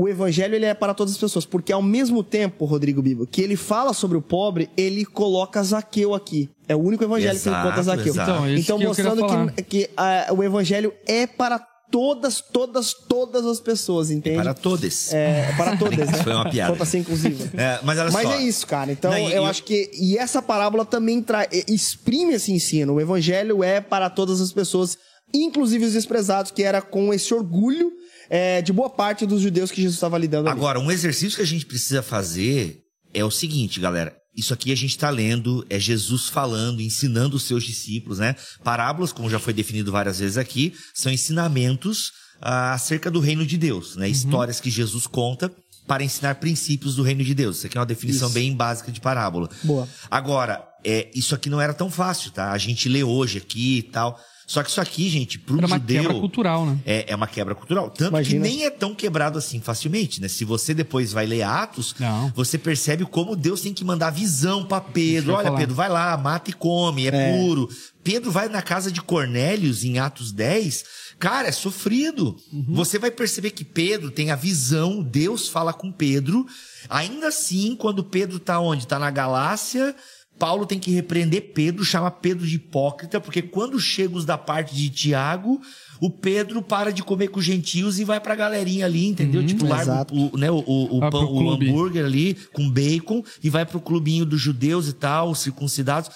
o 0.01 0.09
evangelho 0.09 0.55
ele 0.55 0.65
é 0.65 0.75
para 0.75 0.95
todas 0.95 1.15
as 1.15 1.19
pessoas, 1.19 1.45
porque 1.45 1.73
ao 1.73 1.83
mesmo 1.83 2.23
tempo, 2.23 2.65
Rodrigo 2.65 3.03
Bibo, 3.03 3.27
que 3.27 3.43
ele 3.43 3.57
fala 3.57 3.93
sobre 3.93 4.17
o 4.17 4.23
pobre, 4.23 4.71
ele 4.77 5.05
coloca 5.05 5.61
Zaqueu 5.63 6.15
aqui. 6.15 6.49
É 6.69 6.77
o 6.77 6.79
único 6.79 7.03
evangelho 7.03 7.35
Exato, 7.35 7.57
que 7.57 7.61
encontra 7.67 7.83
Zaqueu. 7.83 8.13
exato. 8.13 8.31
Então, 8.31 8.49
isso 8.51 8.61
Então, 8.63 8.79
que 8.79 8.87
mostrando 8.87 9.53
que, 9.55 9.63
que 9.65 9.91
ah, 9.97 10.29
o 10.31 10.43
evangelho 10.45 10.93
é 11.07 11.27
para 11.27 11.59
todas, 11.91 12.41
todas, 12.41 12.93
todas 12.95 13.45
as 13.45 13.59
pessoas, 13.59 14.11
entende? 14.11 14.37
Para 14.37 14.55
todos. 14.55 15.13
É, 15.13 15.53
para 15.57 15.77
todas, 15.77 15.97
né? 16.13 16.23
Foi 16.23 16.33
uma 16.35 16.49
piada. 16.49 16.69
Foi 16.69 16.77
pra 16.77 16.87
ser 16.87 16.99
inclusiva. 16.99 17.51
É, 17.61 17.81
mas 17.83 17.99
olha 17.99 18.11
Mas 18.13 18.29
só. 18.29 18.35
é 18.35 18.43
isso, 18.43 18.67
cara. 18.69 18.93
Então, 18.93 19.11
Não, 19.11 19.19
e- 19.19 19.33
eu 19.33 19.43
e- 19.43 19.47
acho 19.47 19.65
que. 19.65 19.91
E 19.95 20.17
essa 20.17 20.41
parábola 20.41 20.85
também 20.85 21.21
tra... 21.23 21.49
exprime 21.67 22.35
esse 22.35 22.53
ensino. 22.53 22.95
O 22.95 23.01
evangelho 23.01 23.65
é 23.65 23.81
para 23.81 24.09
todas 24.11 24.41
as 24.41 24.53
pessoas, 24.53 24.97
inclusive 25.35 25.87
os 25.87 25.95
desprezados, 25.95 26.53
que 26.53 26.63
era 26.63 26.81
com 26.81 27.13
esse 27.13 27.35
orgulho 27.35 27.91
é, 28.31 28.61
de 28.63 28.73
boa 28.73 28.91
parte 28.91 29.27
dos 29.27 29.41
judeus 29.43 29.71
que 29.71 29.77
Jesus 29.81 29.95
estava 29.95 30.19
lidando 30.19 30.49
ali. 30.49 30.57
Agora, 30.59 30.79
um 30.79 30.91
exercício 30.91 31.37
que 31.37 31.43
a 31.43 31.47
gente 31.47 31.67
precisa 31.67 32.03
fazer 32.03 32.81
é 33.15 33.25
o 33.25 33.31
seguinte, 33.31 33.81
galera. 33.81 34.15
Isso 34.37 34.55
aqui 34.55 34.71
a 34.71 34.77
gente 34.77 34.91
está 34.91 35.11
lendo, 35.11 35.67
é 35.69 35.81
Jesus 35.81 36.29
falando, 36.29 36.81
ensinando 36.81 37.37
os 37.37 37.43
seus 37.43 37.65
discípulos, 37.65 38.19
né? 38.21 38.37
Parábolas, 38.63 39.13
como 39.13 39.29
já 39.29 39.39
foi 39.39 39.53
definido 39.53 39.91
várias 39.91 40.21
vezes 40.21 40.37
aqui, 40.39 40.73
são 40.95 41.11
ensinamentos 41.11 42.13
ah, 42.41 42.73
acerca 42.75 43.11
do 43.11 43.19
reino 43.19 43.45
de 43.45 43.57
Deus, 43.59 43.95
Uhum. 43.95 44.01
né? 44.03 44.09
Histórias 44.09 44.61
que 44.61 44.71
Jesus 44.71 45.07
conta 45.09 45.51
para 45.89 46.05
ensinar 46.05 46.37
princípios 46.37 46.95
do 46.95 47.03
reino 47.03 47.25
de 47.25 47.35
Deus. 47.35 47.57
Isso 47.59 47.67
aqui 47.67 47.79
é 47.79 47.81
uma 47.81 47.87
definição 47.87 48.29
Isso. 48.29 48.35
bem 48.35 48.55
básica 48.55 48.93
de 48.93 49.01
parábola. 49.01 49.49
Boa. 49.65 49.89
Agora, 50.11 50.63
é, 50.85 51.11
isso 51.15 51.35
aqui 51.35 51.49
não 51.51 51.61
era 51.61 51.73
tão 51.75 51.91
fácil, 51.91 52.31
tá? 52.31 52.53
A 52.53 52.59
gente 52.59 52.89
lê 52.89 53.03
hoje 53.03 53.39
aqui 53.39 53.79
e 53.79 53.83
tal. 53.83 54.21
Só 54.49 54.63
que 54.63 54.71
isso 54.71 54.81
aqui, 54.81 55.11
gente, 55.11 55.39
pro 55.39 55.59
Era 55.59 55.67
uma 55.67 55.77
judeu... 55.77 56.03
quebra 56.05 56.19
cultural, 56.19 56.65
né? 56.65 56.79
É, 56.87 57.13
é 57.13 57.15
uma 57.15 57.27
quebra 57.27 57.55
cultural. 57.55 57.91
Tanto 57.91 58.09
Imagina. 58.09 58.43
que 58.47 58.51
nem 58.51 58.65
é 58.65 58.71
tão 58.71 58.95
quebrado 58.95 59.37
assim 59.37 59.61
facilmente, 59.61 60.23
né? 60.23 60.27
Se 60.27 60.43
você 60.43 60.73
depois 60.73 61.13
vai 61.13 61.27
ler 61.27 61.43
Atos, 61.43 61.95
Não. 62.01 62.33
você 62.35 62.57
percebe 62.57 63.05
como 63.05 63.37
Deus 63.37 63.61
tem 63.61 63.75
que 63.75 63.85
mandar 63.85 64.09
visão 64.09 64.65
pra 64.65 64.81
Pedro. 64.81 65.35
Olha, 65.35 65.49
falar. 65.49 65.59
Pedro, 65.59 65.75
vai 65.75 65.91
lá, 65.91 66.17
mata 66.17 66.49
e 66.49 66.55
come, 66.55 67.09
é, 67.09 67.31
puro. 67.31 67.69
Pedro 68.03 68.31
vai 68.31 68.49
na 68.49 68.63
casa 68.63 68.91
de 68.91 69.03
Cornélios 69.03 69.85
em 69.85 69.99
Atos 69.99 70.33
10. 70.33 70.83
Cara, 71.19 71.49
é 71.49 71.53
sofrido. 71.53 72.35
Uhum. 72.51 72.65
Você 72.71 72.99
vai 72.99 73.11
perceber 73.11 73.51
que 73.51 73.65
Pedro 73.65 74.11
tem 74.11 74.31
a 74.31 74.37
visão, 74.37 75.03
Deus 75.03 75.47
fala 75.47 75.75
com 75.75 75.93
Pedro. 75.93 76.47
Ainda 76.89 77.29
assim, 77.29 77.77
quando 77.77 78.03
Pedro 78.03 78.39
tá 78.39 78.59
onde? 78.61 78.87
Tá 78.87 78.99
na 78.99 79.11
Galácia, 79.11 79.95
Paulo 80.39 80.65
tem 80.67 80.79
que 80.79 80.91
repreender 80.93 81.53
Pedro, 81.53 81.85
chama 81.85 82.11
Pedro 82.11 82.47
de 82.47 82.57
hipócrita, 82.57 83.21
porque 83.21 83.43
quando 83.43 83.79
chega 83.81 84.17
os 84.17 84.25
da 84.25 84.39
parte 84.39 84.75
de 84.75 84.89
Tiago, 84.89 85.61
o 86.01 86.09
Pedro 86.11 86.63
para 86.63 86.93
de 86.93 87.03
comer 87.03 87.29
com 87.29 87.41
os 87.41 87.45
gentios 87.45 87.99
e 87.99 88.05
vai 88.05 88.21
pra 88.21 88.35
galerinha 88.37 88.87
ali, 88.87 89.07
entendeu? 89.09 89.45
tipo, 89.45 89.67
larga 89.67 90.07
o, 90.13 90.37
né, 90.39 90.51
o, 90.51 90.59
o, 90.67 91.01
pão- 91.11 91.33
o 91.33 91.51
hambúrguer 91.51 92.05
ali 92.05 92.35
com 92.53 92.71
bacon 92.71 93.23
e 93.43 93.51
vai 93.51 93.67
pro 93.67 93.81
clubinho 93.81 94.25
dos 94.25 94.41
judeus 94.41 94.89
e 94.89 94.93
tal, 94.93 95.31
os 95.31 95.41
circuncidados. 95.41 96.11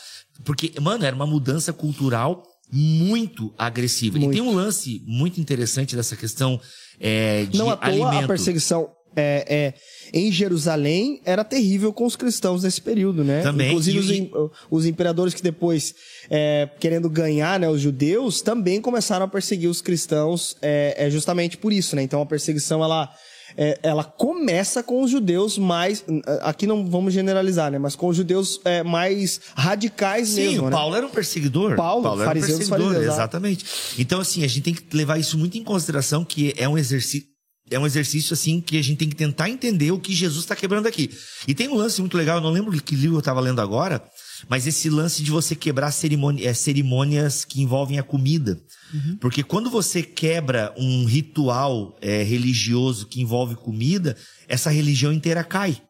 Porque, 0.44 0.72
mano, 0.80 1.04
era 1.04 1.14
uma 1.16 1.26
mudança 1.26 1.72
cultural 1.72 2.42
muito 2.70 3.52
agressiva. 3.58 4.18
Muito. 4.18 4.32
E 4.32 4.34
tem 4.34 4.42
um 4.42 4.54
lance 4.54 5.02
muito 5.06 5.40
interessante 5.40 5.94
dessa 5.94 6.16
questão 6.16 6.60
é, 6.98 7.44
de 7.44 7.58
Não 7.58 7.68
à 7.70 7.76
toa 7.76 7.88
alimento. 7.90 8.24
a 8.24 8.28
perseguição 8.28 8.88
é, 9.14 9.44
é, 9.48 9.74
em 10.12 10.30
Jerusalém 10.30 11.20
era 11.24 11.44
terrível 11.44 11.92
com 11.92 12.06
os 12.06 12.16
cristãos 12.16 12.62
nesse 12.62 12.80
período, 12.80 13.22
né? 13.24 13.42
Também, 13.42 13.68
Inclusive 13.68 13.98
e- 13.98 14.30
os, 14.34 14.50
os 14.70 14.86
imperadores 14.86 15.34
que 15.34 15.42
depois, 15.42 15.94
é, 16.30 16.68
querendo 16.80 17.08
ganhar 17.10 17.58
né, 17.60 17.68
os 17.68 17.80
judeus, 17.80 18.40
também 18.40 18.80
começaram 18.80 19.24
a 19.24 19.28
perseguir 19.28 19.68
os 19.68 19.80
cristãos 19.80 20.56
é, 20.62 20.94
é 21.06 21.10
justamente 21.10 21.56
por 21.56 21.72
isso, 21.72 21.96
né? 21.96 22.02
Então 22.02 22.20
a 22.22 22.26
perseguição, 22.26 22.82
ela... 22.82 23.10
é, 23.56 23.78
ela 23.82 24.02
começa 24.04 24.82
com 24.82 25.02
os 25.02 25.10
judeus 25.10 25.58
mais. 25.58 26.02
Aqui 26.40 26.66
não 26.66 26.86
vamos 26.88 27.12
generalizar, 27.12 27.70
né? 27.70 27.78
Mas 27.78 27.94
com 27.94 28.08
os 28.08 28.16
judeus 28.16 28.60
é, 28.64 28.82
mais 28.82 29.40
radicais 29.54 30.28
Sim, 30.28 30.40
mesmo. 30.48 30.62
o 30.62 30.70
né? 30.70 30.76
Paulo 30.76 30.96
era 30.96 31.06
um 31.06 31.10
perseguidor. 31.10 31.76
Paulo, 31.76 32.06
era 32.06 32.22
um 32.22 32.24
fariseu 32.24 32.48
dos 32.48 32.68
perseguidor, 32.68 32.92
fariseus, 32.94 33.04
exato. 33.14 33.36
exatamente. 33.36 33.64
Então, 33.98 34.20
assim, 34.20 34.42
a 34.42 34.48
gente 34.48 34.62
tem 34.62 34.74
que 34.74 34.96
levar 34.96 35.18
isso 35.18 35.36
muito 35.36 35.58
em 35.58 35.62
consideração, 35.64 36.24
que 36.24 36.54
é 36.56 36.66
um 36.66 36.78
exercício. 36.78 37.31
É 37.72 37.78
um 37.78 37.86
exercício, 37.86 38.34
assim, 38.34 38.60
que 38.60 38.76
a 38.78 38.82
gente 38.82 38.98
tem 38.98 39.08
que 39.08 39.16
tentar 39.16 39.48
entender 39.48 39.90
o 39.90 39.98
que 39.98 40.14
Jesus 40.14 40.44
está 40.44 40.54
quebrando 40.54 40.86
aqui. 40.86 41.10
E 41.48 41.54
tem 41.54 41.68
um 41.68 41.74
lance 41.76 42.00
muito 42.00 42.16
legal, 42.16 42.36
eu 42.38 42.42
não 42.42 42.50
lembro 42.50 42.80
que 42.80 42.94
livro 42.94 43.16
eu 43.16 43.20
estava 43.20 43.40
lendo 43.40 43.60
agora, 43.60 44.02
mas 44.48 44.66
esse 44.66 44.90
lance 44.90 45.22
de 45.22 45.30
você 45.30 45.54
quebrar 45.54 45.90
cerimônia- 45.92 46.48
é, 46.48 46.54
cerimônias 46.54 47.44
que 47.44 47.60
envolvem 47.62 47.98
a 47.98 48.02
comida. 48.02 48.58
Porque 49.20 49.42
quando 49.42 49.70
você 49.70 50.02
quebra 50.02 50.74
um 50.76 51.04
ritual 51.06 51.96
é, 52.00 52.22
religioso 52.22 53.08
que 53.08 53.20
envolve 53.20 53.54
comida, 53.54 54.16
essa 54.46 54.70
religião 54.70 55.12
inteira 55.12 55.42
cai. 55.42 55.80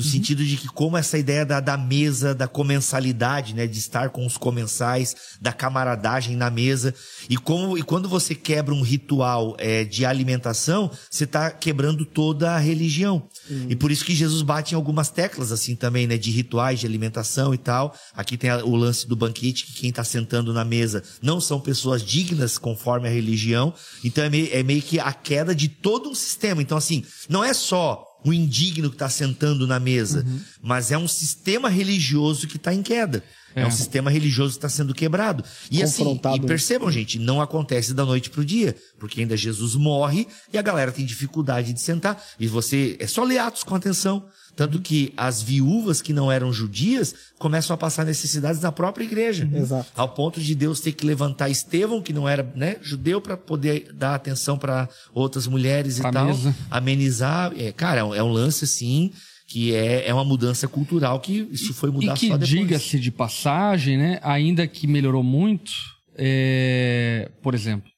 No 0.00 0.06
sentido 0.06 0.42
de 0.42 0.56
que, 0.56 0.66
como 0.66 0.96
essa 0.96 1.18
ideia 1.18 1.44
da, 1.44 1.60
da 1.60 1.76
mesa, 1.76 2.34
da 2.34 2.48
comensalidade, 2.48 3.54
né? 3.54 3.66
De 3.66 3.78
estar 3.78 4.08
com 4.08 4.24
os 4.24 4.38
comensais, 4.38 5.14
da 5.38 5.52
camaradagem 5.52 6.36
na 6.36 6.48
mesa. 6.48 6.94
E, 7.28 7.36
como, 7.36 7.76
e 7.76 7.82
quando 7.82 8.08
você 8.08 8.34
quebra 8.34 8.72
um 8.72 8.80
ritual 8.80 9.54
é, 9.58 9.84
de 9.84 10.06
alimentação, 10.06 10.90
você 11.10 11.24
está 11.24 11.50
quebrando 11.50 12.06
toda 12.06 12.52
a 12.52 12.58
religião. 12.58 13.28
E 13.68 13.76
por 13.76 13.90
isso 13.90 14.02
que 14.02 14.14
Jesus 14.14 14.40
bate 14.40 14.72
em 14.72 14.76
algumas 14.76 15.10
teclas, 15.10 15.52
assim, 15.52 15.76
também, 15.76 16.06
né? 16.06 16.16
De 16.16 16.30
rituais 16.30 16.80
de 16.80 16.86
alimentação 16.86 17.52
e 17.52 17.58
tal. 17.58 17.94
Aqui 18.14 18.38
tem 18.38 18.50
o 18.50 18.74
lance 18.74 19.06
do 19.06 19.14
banquete, 19.14 19.66
que 19.66 19.74
quem 19.74 19.90
está 19.90 20.02
sentando 20.02 20.50
na 20.54 20.64
mesa 20.64 21.02
não 21.20 21.42
são 21.42 21.60
pessoas 21.60 22.02
dignas 22.02 22.56
conforme 22.56 23.06
a 23.06 23.10
religião. 23.10 23.74
Então 24.02 24.24
é 24.24 24.30
meio, 24.30 24.48
é 24.50 24.62
meio 24.62 24.80
que 24.80 24.98
a 24.98 25.12
queda 25.12 25.54
de 25.54 25.68
todo 25.68 26.08
um 26.08 26.14
sistema. 26.14 26.62
Então, 26.62 26.78
assim, 26.78 27.04
não 27.28 27.44
é 27.44 27.52
só 27.52 28.09
o 28.24 28.32
indigno 28.32 28.88
que 28.88 28.96
está 28.96 29.08
sentando 29.08 29.66
na 29.66 29.80
mesa, 29.80 30.26
mas 30.62 30.90
é 30.90 30.98
um 30.98 31.08
sistema 31.08 31.68
religioso 31.68 32.46
que 32.46 32.56
está 32.56 32.72
em 32.74 32.82
queda. 32.82 33.22
É. 33.54 33.62
É. 33.62 33.66
um 33.66 33.70
sistema 33.70 34.10
religioso 34.10 34.52
que 34.52 34.58
está 34.58 34.68
sendo 34.68 34.94
quebrado. 34.94 35.44
E 35.70 35.82
assim, 35.82 36.20
e 36.34 36.40
percebam, 36.40 36.90
gente, 36.90 37.18
não 37.18 37.40
acontece 37.40 37.92
da 37.92 38.04
noite 38.04 38.30
pro 38.30 38.44
dia, 38.44 38.76
porque 38.98 39.20
ainda 39.20 39.36
Jesus 39.36 39.74
morre 39.74 40.28
e 40.52 40.58
a 40.58 40.62
galera 40.62 40.92
tem 40.92 41.04
dificuldade 41.04 41.72
de 41.72 41.80
sentar. 41.80 42.22
E 42.38 42.46
você 42.46 42.96
é 43.00 43.06
só 43.06 43.24
ler 43.24 43.38
Atos 43.38 43.64
com 43.64 43.74
atenção. 43.74 44.24
Tanto 44.60 44.78
que 44.78 45.10
as 45.16 45.40
viúvas 45.40 46.02
que 46.02 46.12
não 46.12 46.30
eram 46.30 46.52
judias 46.52 47.14
começam 47.38 47.72
a 47.72 47.78
passar 47.78 48.04
necessidades 48.04 48.60
na 48.60 48.70
própria 48.70 49.04
igreja. 49.04 49.48
Exato. 49.54 49.90
Ao 49.96 50.06
ponto 50.06 50.38
de 50.38 50.54
Deus 50.54 50.80
ter 50.80 50.92
que 50.92 51.06
levantar 51.06 51.48
Estevão, 51.48 52.02
que 52.02 52.12
não 52.12 52.28
era 52.28 52.42
né, 52.54 52.76
judeu, 52.82 53.22
para 53.22 53.38
poder 53.38 53.90
dar 53.94 54.14
atenção 54.14 54.58
para 54.58 54.86
outras 55.14 55.46
mulheres 55.46 55.98
Pra 55.98 56.10
e 56.10 56.12
tal. 56.12 56.26
mesa. 56.26 56.54
Amenizar. 56.70 57.54
É, 57.56 57.72
cara, 57.72 58.00
é 58.00 58.22
um, 58.22 58.28
lance 58.30 58.66
assim 58.66 59.10
que 59.48 59.74
é, 59.74 60.06
é 60.06 60.12
uma 60.12 60.26
mudança 60.26 60.68
cultural 60.68 61.18
que 61.20 61.48
isso 61.50 61.72
foi 61.72 61.90
mudar 61.90 62.12
E 62.12 62.18
que 62.18 62.28
só 62.28 62.34
depois. 62.36 62.50
diga-se 62.50 63.00
de 63.00 63.10
passagem, 63.10 63.96
né? 63.96 64.20
Ainda 64.22 64.66
que 64.66 64.86
melhorou 64.86 65.22
muito, 65.22 65.72
é, 66.18 67.30
por 67.42 67.54
exemplo, 67.54 67.90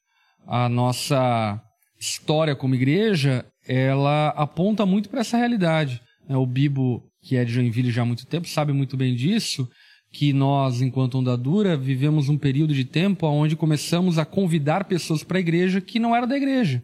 a 0.47 0.69
nossa 0.69 1.61
história 1.99 2.55
como 2.55 2.77
igreja, 2.77 3.45
ela 3.67 4.29
aponta 4.37 4.87
muito 4.87 5.09
para 5.09 5.23
essa 5.23 5.37
realidade. 5.37 6.01
Né? 6.33 6.37
O 6.39 6.47
Bibo, 6.47 7.05
que 7.23 7.37
é 7.37 7.45
de 7.45 7.53
Joinville 7.53 7.91
já 7.91 8.03
há 8.03 8.07
muito 8.07 8.27
tempo, 8.27 8.49
sabe 8.49 8.73
muito 8.73 8.97
bem 8.97 9.15
disso, 9.15 9.69
que 10.11 10.33
nós, 10.33 10.81
enquanto 10.81 11.19
Onda 11.19 11.37
Dura, 11.37 11.77
vivemos 11.77 12.29
um 12.29 12.39
período 12.39 12.75
de 12.75 12.85
tempo 12.85 13.27
onde 13.27 13.55
começamos 13.55 14.19
a 14.19 14.25
convidar 14.25 14.85
pessoas 14.85 15.23
para 15.23 15.39
a 15.39 15.41
igreja 15.41 15.81
que 15.81 15.99
não 15.99 16.17
eram 16.17 16.27
da 16.27 16.37
igreja. 16.37 16.83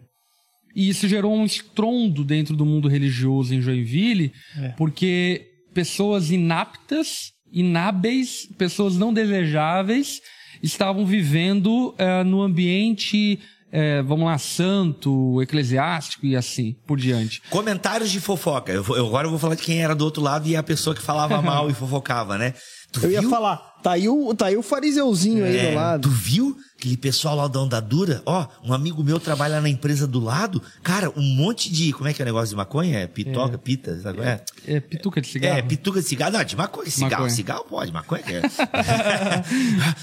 E 0.75 0.87
isso 0.87 1.07
gerou 1.07 1.35
um 1.35 1.45
estrondo 1.45 2.23
dentro 2.23 2.55
do 2.55 2.65
mundo 2.65 2.87
religioso 2.87 3.53
em 3.53 3.61
Joinville, 3.61 4.31
porque 4.77 5.47
pessoas 5.73 6.31
inaptas, 6.31 7.31
inábeis, 7.51 8.47
pessoas 8.57 8.95
não 8.95 9.11
desejáveis, 9.11 10.21
estavam 10.61 11.05
vivendo 11.05 11.95
eh, 11.97 12.23
no 12.23 12.41
ambiente, 12.41 13.39
eh, 13.71 14.01
vamos 14.03 14.25
lá, 14.25 14.37
santo, 14.37 15.41
eclesiástico 15.41 16.25
e 16.25 16.35
assim 16.35 16.75
por 16.87 16.97
diante. 16.97 17.41
Comentários 17.49 18.09
de 18.11 18.19
fofoca. 18.19 18.71
Eu, 18.71 18.83
vou- 18.83 18.97
eu- 18.97 19.05
agora 19.07 19.27
eu 19.27 19.31
vou 19.31 19.39
falar 19.39 19.55
de 19.55 19.61
quem 19.63 19.81
era 19.81 19.95
do 19.95 20.03
outro 20.05 20.21
lado 20.21 20.47
e 20.47 20.55
a 20.55 20.63
pessoa 20.63 20.95
que 20.95 21.01
falava 21.01 21.41
mal 21.41 21.69
e 21.69 21.73
fofocava, 21.73 22.37
né? 22.37 22.53
Tu 22.91 23.01
Eu 23.05 23.11
ia 23.11 23.21
viu? 23.21 23.29
falar, 23.29 23.61
tá 23.83 23.91
aí 23.91 24.07
o, 24.09 24.33
tá 24.33 24.47
aí 24.47 24.57
o 24.57 24.61
fariseuzinho 24.61 25.45
aí 25.45 25.57
É, 25.57 25.69
do 25.71 25.75
lado. 25.75 26.01
Tu 26.03 26.09
viu 26.09 26.57
aquele 26.77 26.95
pessoal 26.97 27.35
lá 27.35 27.47
da 27.47 27.59
Onda 27.59 27.79
Dura? 27.81 28.21
Ó, 28.25 28.45
um 28.63 28.73
amigo 28.73 29.03
meu 29.03 29.19
trabalha 29.19 29.59
na 29.59 29.67
empresa 29.69 30.07
do 30.07 30.19
lado. 30.19 30.61
Cara, 30.81 31.11
um 31.15 31.21
monte 31.21 31.71
de. 31.71 31.91
Como 31.93 32.07
é 32.07 32.13
que 32.13 32.21
é 32.21 32.23
o 32.23 32.25
negócio 32.25 32.49
de 32.49 32.55
maconha? 32.55 32.99
É 32.99 33.07
pitoca, 33.07 33.57
pita? 33.57 33.99
Sabe? 34.01 34.21
É. 34.21 34.41
É 34.67 34.79
pituca 34.79 35.19
de 35.21 35.27
cigarro? 35.27 35.57
É, 35.57 35.61
pituca 35.61 36.01
de 36.01 36.07
cigarro. 36.07 36.31
Não, 36.37 36.43
de 36.43 36.55
maconha. 36.55 36.89
Cigarro, 36.89 37.11
Maconha. 37.11 37.29
cigarro 37.29 37.65
pode, 37.69 37.91
maconha 37.91 38.23
é. 38.27 38.41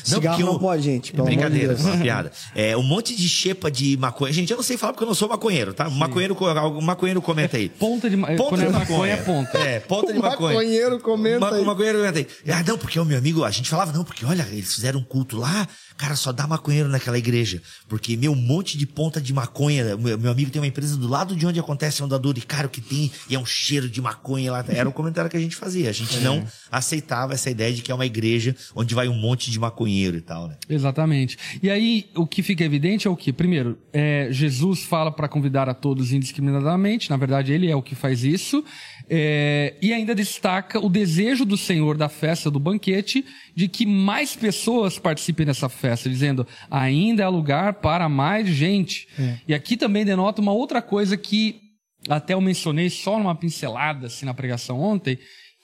Cigarro 0.05 0.37
porque 0.37 0.45
não 0.45 0.57
o- 0.57 0.59
pode, 0.59 0.83
gente, 0.83 1.13
pelo 1.13 1.23
amor 1.27 1.31
de 1.31 1.37
Brincadeira, 1.37 1.75
Deus. 1.75 1.87
é 1.87 1.91
uma 1.93 2.03
piada. 2.03 2.33
É, 2.55 2.77
um 2.77 2.83
monte 2.83 3.15
de 3.17 3.29
xepa 3.29 3.71
de 3.71 3.97
maconha. 3.97 4.33
Gente, 4.33 4.51
eu 4.51 4.57
não 4.57 4.65
sei 4.65 4.77
falar 4.77 4.93
porque 4.93 5.05
eu 5.05 5.09
não 5.09 5.15
sou 5.15 5.29
maconheiro, 5.29 5.73
tá? 5.75 5.89
Maconheiro, 5.89 6.35
co- 6.35 6.47
algum 6.47 6.81
maconheiro 6.81 7.21
comenta 7.23 7.57
aí. 7.57 7.69
Ponta 7.69 8.09
de 8.11 8.17
ma- 8.17 8.29
quando 8.37 8.63
é 8.63 8.69
maconha, 8.69 9.13
é 9.13 9.17
ponta. 9.17 9.59
É, 9.59 9.81
ponta 9.81 10.13
de 10.13 10.19
maconha. 10.19 10.55
Maconheiro 10.55 11.01
comenta 11.01 11.41
Ma- 11.41 11.51
aí. 11.57 11.65
Maconheiro 11.65 11.99
comenta 11.99 12.19
aí. 12.19 12.27
Ah, 12.53 12.63
não, 12.67 12.79
porque 12.79 12.99
o 13.01 13.05
meu 13.05 13.19
amigo, 13.19 13.45
a 13.45 13.51
gente 13.51 13.66
gente 13.67 13.71
falava, 13.71 13.93
não, 13.93 14.05
porque 14.05 14.25
olha, 14.25 14.43
eles 14.45 14.75
fizeram 14.75 15.01
um 15.01 15.05
culto 15.05 15.37
lá, 15.37 15.67
cara, 15.97 16.15
só 16.17 16.33
dá 16.33 16.47
maconheiro 16.47 16.89
naquela 16.89 17.19
igreja. 17.19 17.63
Porque, 17.89 18.17
meu, 18.17 18.35
monte 18.35 18.77
de 18.77 18.87
ponta 18.87 19.21
de 19.21 19.33
maconha. 19.33 19.97
Meu, 19.97 20.19
meu 20.19 20.31
amigo 20.31 20.51
tem 20.51 20.61
uma 20.61 20.67
empresa 20.67 20.97
do 20.97 21.09
lado 21.09 21.35
de 21.35 21.47
onde 21.47 21.59
acontece 21.59 22.03
a 22.03 22.05
andadura, 22.05 22.39
e, 22.39 22.43
cara, 22.43 22.67
o 22.67 22.71
que 22.71 22.81
tem, 22.81 23.11
e 23.29 23.35
é 23.35 23.39
um 23.39 23.47
cheiro 23.47 23.89
de 23.89 24.01
maconha 24.01 24.53
lá. 24.53 24.65
Era 24.69 24.89
o 24.89 24.93
comentário 24.93 25.31
que 25.31 25.37
a 25.37 25.41
gente 25.41 25.57
fazia. 25.57 25.89
A 25.89 25.93
gente 25.93 26.19
é. 26.19 26.21
não 26.21 26.47
aceitava 26.71 27.35
essa 27.35 27.51
ideia 27.51 27.73
de 27.73 27.83
que 27.83 27.91
é 27.91 27.95
uma 27.95 28.07
igreja 28.07 28.55
onde 28.75 28.95
vai 28.95 29.09
um 29.09 29.15
monte 29.15 29.51
de 29.51 29.59
maconheiro 29.59 30.17
e 30.17 30.21
tal, 30.21 30.49
né? 30.49 30.57
Exatamente. 30.69 31.39
E 31.63 31.71
aí, 31.71 32.11
o 32.15 32.27
que 32.27 32.43
fica 32.43 32.65
evidente 32.65 33.07
é 33.07 33.11
o 33.11 33.17
que? 33.17 33.33
Primeiro, 33.33 33.79
é, 33.93 34.29
Jesus 34.31 34.83
fala 34.83 35.11
para 35.11 35.29
convidar 35.29 35.69
a 35.69 35.75
todos 35.75 36.13
indiscriminadamente, 36.13 37.11
na 37.11 37.17
verdade, 37.17 37.53
ele 37.53 37.71
é 37.71 37.77
o 37.77 37.83
que 37.83 37.95
faz 37.95 38.25
isso. 38.25 38.65
É, 39.09 39.75
e 39.81 39.93
ainda 39.93 40.15
destaca 40.15 40.85
o 40.85 40.89
desejo 40.89 41.45
do 41.45 41.57
Senhor 41.57 41.97
da 41.97 42.09
festa 42.09 42.51
do 42.51 42.59
banquete 42.59 43.25
de 43.55 43.69
que 43.69 43.87
mais 43.87 44.35
pessoas 44.35 44.99
participem 44.99 45.47
dessa 45.47 45.69
festa, 45.69 45.86
dizendo 45.95 46.47
ainda 46.71 47.25
há 47.25 47.29
lugar 47.29 47.75
para 47.75 48.09
mais 48.09 48.49
gente. 48.49 49.09
É. 49.19 49.39
E 49.49 49.55
aqui 49.55 49.77
também 49.77 50.05
denota 50.05 50.41
uma 50.41 50.53
outra 50.53 50.81
coisa 50.83 51.17
que 51.17 51.61
até 52.09 52.35
eu 52.35 52.41
mencionei 52.41 52.91
só 52.91 53.19
numa 53.19 53.35
pincelada 53.35 54.07
assim 54.07 54.27
na 54.27 54.35
pregação 54.35 54.81
ontem, 54.81 55.19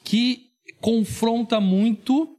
que 0.04 0.46
confronta 0.80 1.60
muito 1.60 2.36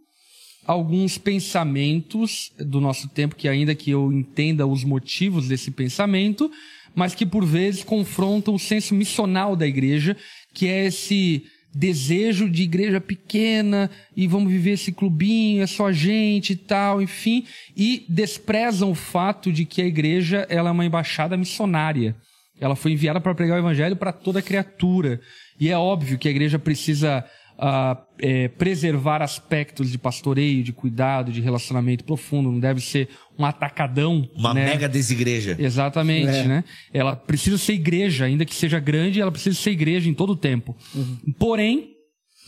alguns 0.65 1.17
pensamentos 1.17 2.51
do 2.57 2.79
nosso 2.79 3.09
tempo 3.09 3.35
que 3.35 3.47
ainda 3.47 3.75
que 3.75 3.91
eu 3.91 4.11
entenda 4.11 4.65
os 4.65 4.83
motivos 4.83 5.47
desse 5.47 5.71
pensamento, 5.71 6.51
mas 6.95 7.15
que 7.15 7.25
por 7.25 7.45
vezes 7.45 7.83
confrontam 7.83 8.53
o 8.53 8.59
senso 8.59 8.93
missional 8.93 9.55
da 9.55 9.67
igreja, 9.67 10.15
que 10.53 10.67
é 10.67 10.85
esse 10.85 11.43
desejo 11.73 12.49
de 12.49 12.63
igreja 12.63 13.01
pequena 13.01 13.89
e 14.15 14.27
vamos 14.27 14.51
viver 14.51 14.71
esse 14.71 14.91
clubinho, 14.91 15.63
é 15.63 15.67
só 15.67 15.91
gente 15.91 16.53
e 16.53 16.55
tal, 16.55 17.01
enfim, 17.01 17.45
e 17.75 18.05
desprezam 18.07 18.91
o 18.91 18.95
fato 18.95 19.51
de 19.51 19.65
que 19.65 19.81
a 19.81 19.85
igreja 19.85 20.45
ela 20.49 20.69
é 20.69 20.71
uma 20.71 20.85
embaixada 20.85 21.35
missionária. 21.35 22.15
Ela 22.59 22.75
foi 22.75 22.91
enviada 22.91 23.19
para 23.19 23.33
pregar 23.33 23.57
o 23.57 23.61
evangelho 23.61 23.95
para 23.95 24.13
toda 24.13 24.41
criatura. 24.41 25.19
E 25.59 25.69
é 25.69 25.77
óbvio 25.77 26.17
que 26.17 26.27
a 26.27 26.31
igreja 26.31 26.59
precisa 26.59 27.25
uh, 27.57 28.01
é, 28.19 28.47
preservar 28.47 29.21
aspectos 29.21 29.91
de 29.91 29.97
pastoreio, 29.97 30.63
de 30.63 30.71
cuidado, 30.71 31.31
de 31.31 31.41
relacionamento 31.41 32.03
profundo. 32.03 32.51
Não 32.51 32.59
deve 32.59 32.81
ser 32.81 33.09
um 33.37 33.45
atacadão. 33.45 34.29
Uma 34.35 34.53
né? 34.53 34.65
mega 34.65 34.87
desigreja. 34.87 35.55
Exatamente, 35.59 36.29
é. 36.29 36.47
né? 36.47 36.63
Ela 36.93 37.15
precisa 37.15 37.57
ser 37.57 37.73
igreja, 37.73 38.25
ainda 38.25 38.45
que 38.45 38.55
seja 38.55 38.79
grande, 38.79 39.21
ela 39.21 39.31
precisa 39.31 39.55
ser 39.59 39.71
igreja 39.71 40.09
em 40.09 40.13
todo 40.13 40.31
o 40.31 40.35
tempo. 40.35 40.75
Uhum. 40.93 41.17
Porém, 41.37 41.92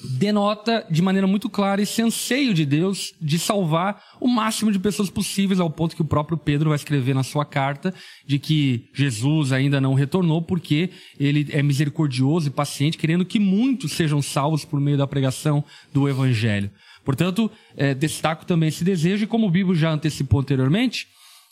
denota 0.03 0.85
de 0.89 1.01
maneira 1.01 1.25
muito 1.25 1.49
clara 1.49 1.81
esse 1.81 2.01
anseio 2.01 2.53
de 2.53 2.65
Deus 2.65 3.13
de 3.21 3.39
salvar 3.39 4.01
o 4.19 4.27
máximo 4.27 4.71
de 4.71 4.79
pessoas 4.79 5.09
possíveis, 5.09 5.59
ao 5.59 5.69
ponto 5.69 5.95
que 5.95 6.01
o 6.01 6.05
próprio 6.05 6.37
Pedro 6.37 6.69
vai 6.69 6.75
escrever 6.75 7.15
na 7.15 7.23
sua 7.23 7.45
carta 7.45 7.93
de 8.25 8.37
que 8.37 8.89
Jesus 8.93 9.51
ainda 9.51 9.79
não 9.79 9.93
retornou 9.93 10.41
porque 10.41 10.89
ele 11.19 11.47
é 11.51 11.63
misericordioso 11.63 12.47
e 12.47 12.51
paciente, 12.51 12.97
querendo 12.97 13.25
que 13.25 13.39
muitos 13.39 13.93
sejam 13.93 14.21
salvos 14.21 14.65
por 14.65 14.79
meio 14.79 14.97
da 14.97 15.07
pregação 15.07 15.63
do 15.93 16.09
Evangelho. 16.09 16.69
Portanto, 17.03 17.51
é, 17.77 17.93
destaco 17.93 18.45
também 18.45 18.69
esse 18.69 18.83
desejo, 18.83 19.23
e 19.23 19.27
como 19.27 19.47
o 19.47 19.51
Bíblia 19.51 19.75
já 19.75 19.91
antecipou 19.91 20.39
anteriormente, 20.39 21.07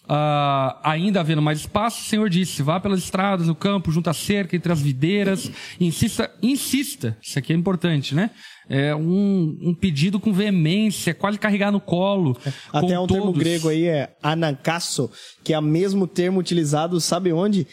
Uh, 0.05 0.75
ainda 0.83 1.21
havendo 1.21 1.41
mais 1.41 1.59
espaço, 1.59 2.01
o 2.01 2.03
Senhor 2.03 2.29
disse: 2.29 2.61
vá 2.61 2.79
pelas 2.79 2.99
estradas, 2.99 3.47
no 3.47 3.55
campo, 3.55 3.91
junto 3.91 4.09
à 4.09 4.13
cerca, 4.13 4.55
entre 4.55 4.71
as 4.71 4.81
videiras, 4.81 5.49
insista, 5.79 6.29
insista, 6.41 7.17
isso 7.21 7.39
aqui 7.39 7.53
é 7.53 7.55
importante, 7.55 8.13
né? 8.13 8.29
É 8.69 8.95
um, 8.95 9.57
um 9.61 9.73
pedido 9.73 10.19
com 10.19 10.31
veemência, 10.31 11.13
quase 11.13 11.37
carregar 11.37 11.71
no 11.71 11.79
colo. 11.79 12.37
Até 12.71 12.99
um 12.99 13.07
todos. 13.07 13.15
termo 13.15 13.33
grego 13.33 13.69
aí 13.69 13.85
é 13.85 14.15
anankasso, 14.21 15.09
que 15.43 15.53
é 15.53 15.59
o 15.59 15.61
mesmo 15.61 16.07
termo 16.07 16.39
utilizado, 16.39 16.99
sabe 17.01 17.33
onde? 17.33 17.67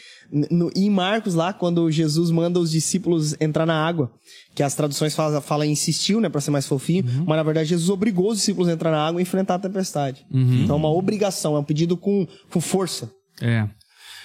No, 0.49 0.71
em 0.75 0.89
Marcos, 0.89 1.33
lá, 1.33 1.53
quando 1.53 1.89
Jesus 1.91 2.31
manda 2.31 2.59
os 2.59 2.71
discípulos 2.71 3.35
entrar 3.39 3.65
na 3.65 3.85
água, 3.85 4.11
que 4.55 4.63
as 4.63 4.75
traduções 4.75 5.15
falam, 5.15 5.41
falam 5.41 5.65
insistiu, 5.65 6.19
né, 6.19 6.29
para 6.29 6.41
ser 6.41 6.51
mais 6.51 6.67
fofinho, 6.67 7.05
uhum. 7.05 7.25
mas 7.25 7.37
na 7.37 7.43
verdade 7.43 7.69
Jesus 7.69 7.89
obrigou 7.89 8.31
os 8.31 8.37
discípulos 8.37 8.69
a 8.69 8.73
entrar 8.73 8.91
na 8.91 9.05
água 9.05 9.21
e 9.21 9.23
enfrentar 9.23 9.55
a 9.55 9.59
tempestade. 9.59 10.25
Uhum. 10.31 10.63
Então 10.63 10.75
é 10.75 10.79
uma 10.79 10.91
obrigação, 10.91 11.55
é 11.55 11.59
um 11.59 11.63
pedido 11.63 11.97
com, 11.97 12.27
com 12.49 12.61
força. 12.61 13.11
É 13.41 13.67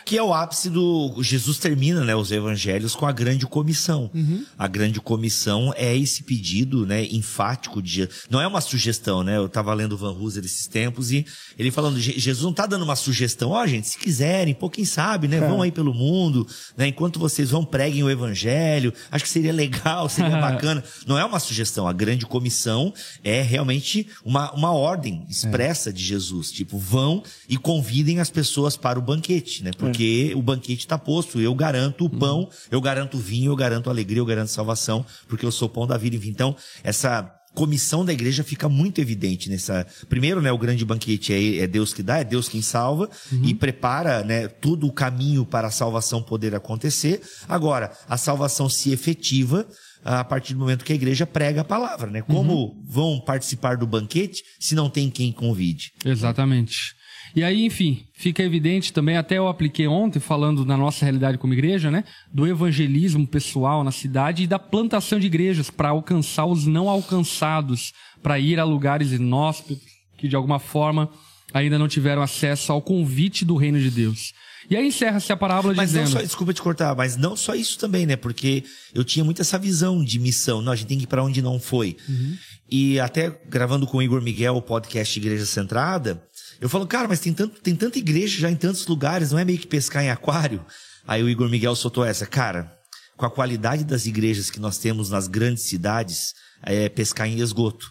que 0.07 0.16
é 0.16 0.22
o 0.22 0.32
ápice 0.32 0.70
do. 0.70 1.20
Jesus 1.20 1.59
termina 1.59 2.04
né, 2.04 2.14
os 2.14 2.30
evangelhos 2.30 2.94
com 2.94 3.07
a 3.07 3.12
grande 3.12 3.44
comissão. 3.44 4.09
Uhum. 4.14 4.44
A 4.57 4.68
grande 4.68 5.00
comissão 5.00 5.74
é 5.76 5.96
esse 5.96 6.22
pedido 6.22 6.86
né, 6.86 7.04
enfático 7.07 7.82
de. 7.82 8.09
Não 8.30 8.40
é 8.40 8.46
uma 8.46 8.61
sugestão, 8.61 9.24
né? 9.24 9.36
Eu 9.36 9.46
estava 9.46 9.74
lendo 9.74 9.96
Van 9.96 10.12
Hooser 10.12 10.44
esses 10.44 10.68
tempos 10.68 11.11
e 11.11 11.26
ele 11.59 11.72
falando, 11.72 11.98
Jesus 11.98 12.44
não 12.44 12.52
está 12.52 12.66
dando 12.66 12.84
uma 12.84 12.94
sugestão, 12.94 13.50
ó, 13.50 13.64
oh, 13.64 13.66
gente, 13.66 13.88
se 13.88 13.98
quiserem, 13.98 14.54
pô, 14.54 14.70
quem 14.70 14.84
sabe, 14.84 15.26
né? 15.26 15.38
É. 15.38 15.40
Vão 15.40 15.61
aí 15.61 15.72
pelo 15.72 15.92
mundo, 15.92 16.46
né? 16.76 16.86
Enquanto 16.86 17.18
vocês 17.18 17.50
vão, 17.50 17.64
preguem 17.64 18.04
o 18.04 18.11
evangelho. 18.11 18.94
Acho 19.11 19.24
que 19.24 19.30
seria 19.30 19.52
legal, 19.52 20.07
seria 20.09 20.36
bacana. 20.38 20.84
Não 21.04 21.18
é 21.18 21.24
uma 21.24 21.40
sugestão. 21.40 21.88
A 21.88 21.92
grande 21.92 22.24
comissão 22.26 22.94
é 23.24 23.42
realmente 23.42 24.07
uma, 24.24 24.52
uma 24.52 24.70
ordem 24.70 25.26
expressa 25.28 25.90
é. 25.90 25.92
de 25.92 26.04
Jesus. 26.04 26.52
Tipo, 26.52 26.78
vão 26.78 27.24
e 27.48 27.57
convidem 27.57 28.20
as 28.20 28.30
pessoas 28.30 28.76
para 28.76 29.00
o 29.00 29.02
banquete, 29.02 29.64
né? 29.64 29.72
Porque 29.76 29.95
porque 29.97 30.34
o 30.34 30.42
banquete 30.42 30.80
está 30.80 30.99
posto. 30.99 31.40
Eu 31.40 31.55
garanto 31.55 32.05
o 32.05 32.11
pão, 32.11 32.40
uhum. 32.40 32.49
eu 32.70 32.80
garanto 32.82 33.16
o 33.16 33.20
vinho, 33.20 33.53
eu 33.53 33.57
garanto 33.57 33.88
a 33.88 33.92
alegria, 33.92 34.18
eu 34.18 34.26
garanto 34.26 34.51
a 34.51 34.53
salvação, 34.53 35.05
porque 35.26 35.47
eu 35.47 35.51
sou 35.51 35.68
o 35.68 35.70
pão 35.70 35.86
da 35.86 35.97
vida. 35.97 36.16
Então, 36.26 36.55
essa 36.84 37.32
comissão 37.55 38.05
da 38.05 38.12
igreja 38.12 38.44
fica 38.44 38.68
muito 38.68 39.01
evidente 39.01 39.49
nessa. 39.49 39.86
Primeiro, 40.11 40.42
né, 40.42 40.53
o 40.53 40.59
grande 40.59 40.84
banquete 40.84 41.32
é, 41.32 41.61
é 41.61 41.66
Deus 41.66 41.94
que 41.94 42.03
dá, 42.03 42.18
é 42.18 42.24
Deus 42.24 42.47
quem 42.47 42.61
salva 42.61 43.09
uhum. 43.32 43.44
e 43.44 43.55
prepara, 43.55 44.22
né, 44.22 44.47
todo 44.49 44.86
o 44.86 44.92
caminho 44.92 45.47
para 45.47 45.68
a 45.68 45.70
salvação 45.70 46.22
poder 46.22 46.55
acontecer. 46.55 47.22
Agora, 47.49 47.90
a 48.07 48.18
salvação 48.18 48.68
se 48.68 48.92
efetiva 48.92 49.66
a 50.05 50.22
partir 50.22 50.53
do 50.53 50.61
momento 50.61 50.84
que 50.84 50.92
a 50.92 50.97
igreja 50.97 51.26
prega 51.26 51.62
a 51.62 51.64
palavra, 51.64 52.09
né? 52.09 52.22
Como 52.22 52.53
uhum. 52.53 52.82
vão 52.86 53.20
participar 53.20 53.76
do 53.76 53.86
banquete 53.86 54.42
se 54.61 54.74
não 54.74 54.88
tem 54.88 55.11
quem 55.11 55.32
convide? 55.32 55.90
Exatamente. 56.05 56.94
E 57.37 57.45
aí, 57.45 57.66
enfim, 57.66 58.03
fica 58.14 58.43
evidente 58.43 58.95
também, 58.95 59.18
até 59.18 59.37
eu 59.37 59.47
apliquei 59.47 59.87
ontem, 59.87 60.18
falando 60.18 60.64
da 60.64 60.74
nossa 60.74 61.05
realidade 61.05 61.37
como 61.37 61.53
igreja, 61.53 61.91
né? 61.91 62.03
Do 62.32 62.47
evangelismo 62.47 63.26
pessoal 63.26 63.84
na 63.84 63.93
cidade 63.93 64.45
e 64.45 64.47
da 64.47 64.59
plantação 64.59 65.20
de 65.20 65.26
igrejas 65.26 65.68
para 65.68 65.91
alcançar 65.91 66.47
os 66.47 66.66
não 66.66 66.89
alcançados, 66.89 67.93
para 68.22 68.39
ir 68.41 68.59
a 68.59 68.64
lugares 68.64 69.12
inóspitos 69.12 69.84
que 70.16 70.28
de 70.28 70.34
alguma 70.34 70.59
forma 70.59 71.11
ainda 71.53 71.78
não 71.78 71.89
tiveram 71.89 72.22
acesso 72.22 72.72
ao 72.72 72.82
convite 72.82 73.45
do 73.45 73.55
reino 73.55 73.78
de 73.78 73.91
Deus. 73.91 74.32
E 74.68 74.76
aí 74.76 74.89
encerra-se 74.89 75.32
a 75.32 75.37
parábola 75.37 75.74
mas 75.74 75.91
dizendo... 75.91 76.05
Não 76.07 76.12
só, 76.12 76.22
desculpa 76.22 76.53
te 76.53 76.61
cortar, 76.61 76.97
mas 76.97 77.16
não 77.16 77.37
só 77.37 77.55
isso 77.55 77.78
também, 77.78 78.05
né? 78.05 78.16
Porque 78.16 78.64
eu 78.95 79.05
tinha 79.05 79.24
muito 79.24 79.41
essa 79.41 79.59
visão 79.59 80.03
de 80.03 80.18
missão. 80.18 80.61
Não, 80.61 80.72
a 80.72 80.76
gente 80.76 80.89
tem 80.89 80.99
que 80.99 81.05
ir 81.05 81.07
para 81.07 81.22
onde 81.22 81.41
não 81.41 81.61
foi. 81.61 81.97
Uhum. 82.09 82.37
E 82.68 82.99
até 82.99 83.30
gravando 83.49 83.87
com 83.87 83.99
o 83.99 84.03
Igor 84.03 84.20
Miguel 84.20 84.57
o 84.57 84.62
podcast 84.62 85.16
Igreja 85.18 85.47
Centrada, 85.47 86.20
eu 86.61 86.68
falo, 86.68 86.86
cara, 86.86 87.07
mas 87.09 87.20
tem, 87.20 87.32
tanto, 87.32 87.61
tem 87.61 87.74
tanta 87.74 87.98
igreja 87.98 88.40
já 88.40 88.50
em 88.50 88.57
tantos 88.57 88.86
lugares, 88.86 89.32
não 89.32 89.38
é 89.38 89.44
meio 89.44 89.59
que 89.59 89.66
pescar 89.66 90.02
em 90.02 90.11
aquário? 90.11 90.64
Aí 91.07 91.22
o 91.22 91.28
Igor 91.28 91.48
Miguel 91.48 91.76
soltou 91.76 92.04
essa, 92.04 92.26
cara, 92.26 92.72
com 93.16 93.26
a 93.26 93.30
qualidade 93.30 93.84
das 93.84 94.07
igrejas 94.07 94.50
que 94.50 94.61
nós 94.61 94.78
temos 94.78 95.11
nas 95.11 95.28
grandes 95.28 95.64
cidades, 95.64 96.34
é 96.62 96.88
pescar 96.88 97.28
em 97.28 97.40
esgoto. 97.40 97.86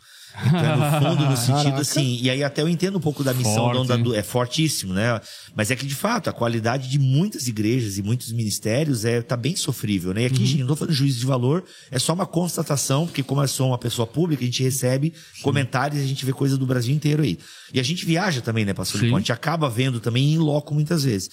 Então, 0.45 0.77
no 0.77 0.99
fundo, 0.99 1.29
no 1.29 1.37
sentido 1.37 1.63
Caraca. 1.63 1.81
assim. 1.81 2.19
E 2.21 2.29
aí 2.29 2.43
até 2.43 2.61
eu 2.61 2.69
entendo 2.69 2.97
um 2.97 3.01
pouco 3.01 3.23
da 3.23 3.33
missão 3.33 3.71
Forte. 3.71 3.87
da 3.87 3.95
onda 3.95 4.17
é 4.17 4.23
fortíssimo, 4.23 4.93
né? 4.93 5.19
Mas 5.55 5.71
é 5.71 5.75
que 5.75 5.85
de 5.85 5.95
fato, 5.95 6.29
a 6.29 6.33
qualidade 6.33 6.89
de 6.89 6.99
muitas 6.99 7.47
igrejas 7.47 7.97
e 7.97 8.03
muitos 8.03 8.31
ministérios 8.31 9.05
é 9.05 9.21
tá 9.21 9.37
bem 9.37 9.55
sofrível, 9.55 10.13
né? 10.13 10.23
E 10.23 10.25
aqui, 10.25 10.39
uhum. 10.39 10.45
gente, 10.45 10.59
não 10.59 10.67
tô 10.67 10.75
falando 10.75 10.93
juízo 10.93 11.19
de 11.19 11.25
valor, 11.25 11.63
é 11.89 11.99
só 11.99 12.13
uma 12.13 12.25
constatação, 12.25 13.05
porque 13.05 13.23
como 13.23 13.41
eu 13.41 13.47
sou 13.47 13.69
uma 13.69 13.77
pessoa 13.77 14.05
pública, 14.05 14.43
a 14.43 14.45
gente 14.45 14.63
recebe 14.63 15.13
Sim. 15.33 15.41
comentários, 15.41 16.01
a 16.01 16.05
gente 16.05 16.25
vê 16.25 16.33
coisa 16.33 16.57
do 16.57 16.65
Brasil 16.65 16.93
inteiro 16.93 17.23
aí. 17.23 17.37
E 17.73 17.79
a 17.79 17.83
gente 17.83 18.05
viaja 18.05 18.41
também, 18.41 18.65
né, 18.65 18.73
pastor 18.73 19.01
Lipão? 19.01 19.17
A 19.17 19.19
gente 19.19 19.31
acaba 19.31 19.69
vendo 19.69 19.99
também 19.99 20.33
em 20.33 20.37
loco 20.37 20.73
muitas 20.73 21.03
vezes. 21.03 21.29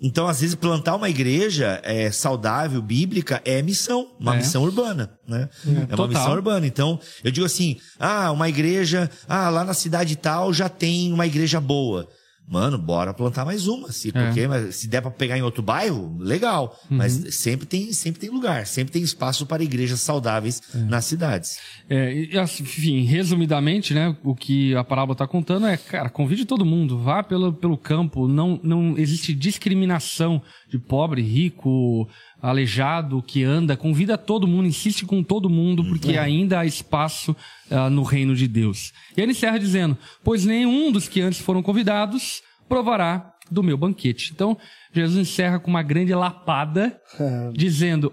Então, 0.00 0.26
às 0.26 0.40
vezes, 0.40 0.54
plantar 0.54 0.96
uma 0.96 1.08
igreja 1.08 1.80
é, 1.84 2.10
saudável, 2.10 2.80
bíblica, 2.80 3.40
é 3.44 3.62
missão, 3.62 4.10
uma 4.18 4.34
é. 4.34 4.38
missão 4.38 4.62
urbana, 4.62 5.10
né? 5.26 5.48
É, 5.66 5.70
é 5.70 5.72
uma 5.72 5.86
total. 5.88 6.08
missão 6.08 6.32
urbana. 6.32 6.66
Então, 6.66 7.00
eu 7.24 7.30
digo 7.30 7.46
assim, 7.46 7.78
ah, 7.98 8.30
uma 8.32 8.48
igreja, 8.48 9.10
ah, 9.28 9.48
lá 9.48 9.64
na 9.64 9.74
cidade 9.74 10.16
tal 10.16 10.52
já 10.52 10.68
tem 10.68 11.12
uma 11.12 11.26
igreja 11.26 11.60
boa. 11.60 12.08
Mano, 12.50 12.76
bora 12.76 13.14
plantar 13.14 13.44
mais 13.44 13.68
uma, 13.68 13.92
se, 13.92 14.08
é. 14.08 14.12
porque, 14.12 14.48
mas, 14.48 14.74
se 14.74 14.88
der 14.88 15.00
para 15.00 15.12
pegar 15.12 15.38
em 15.38 15.42
outro 15.42 15.62
bairro, 15.62 16.16
legal. 16.18 16.76
Uhum. 16.90 16.96
Mas 16.96 17.12
sempre 17.36 17.64
tem, 17.64 17.92
sempre 17.92 18.20
tem 18.20 18.28
lugar, 18.28 18.66
sempre 18.66 18.92
tem 18.92 19.02
espaço 19.02 19.46
para 19.46 19.62
igrejas 19.62 20.00
saudáveis 20.00 20.60
é. 20.74 20.78
nas 20.78 21.04
cidades. 21.04 21.58
É, 21.88 22.12
e, 22.12 22.36
assim, 22.36 22.64
enfim, 22.64 23.04
resumidamente, 23.04 23.94
né, 23.94 24.16
o 24.24 24.34
que 24.34 24.74
a 24.74 24.82
parábola 24.82 25.12
está 25.12 25.28
contando 25.28 25.64
é, 25.64 25.76
cara, 25.76 26.10
convide 26.10 26.44
todo 26.44 26.64
mundo, 26.64 26.98
vá 26.98 27.22
pelo, 27.22 27.52
pelo 27.52 27.78
campo, 27.78 28.26
não, 28.26 28.58
não 28.64 28.98
existe 28.98 29.32
discriminação 29.32 30.42
de 30.68 30.76
pobre, 30.76 31.22
rico, 31.22 32.08
aleijado, 32.42 33.22
que 33.22 33.44
anda, 33.44 33.76
convida 33.76 34.16
todo 34.16 34.46
mundo, 34.46 34.66
insiste 34.66 35.04
com 35.04 35.22
todo 35.22 35.50
mundo, 35.50 35.84
porque 35.84 36.16
ainda 36.16 36.60
há 36.60 36.66
espaço 36.66 37.36
ah, 37.70 37.90
no 37.90 38.02
reino 38.02 38.34
de 38.34 38.48
Deus. 38.48 38.92
E 39.16 39.20
ele 39.20 39.32
encerra 39.32 39.58
dizendo: 39.58 39.96
Pois 40.24 40.44
nenhum 40.44 40.90
dos 40.90 41.08
que 41.08 41.20
antes 41.20 41.40
foram 41.40 41.62
convidados 41.62 42.42
provará 42.68 43.34
do 43.50 43.62
meu 43.62 43.76
banquete. 43.76 44.30
Então, 44.32 44.56
Jesus 44.92 45.28
encerra 45.28 45.58
com 45.58 45.70
uma 45.70 45.82
grande 45.82 46.14
lapada, 46.14 46.98
dizendo: 47.52 48.12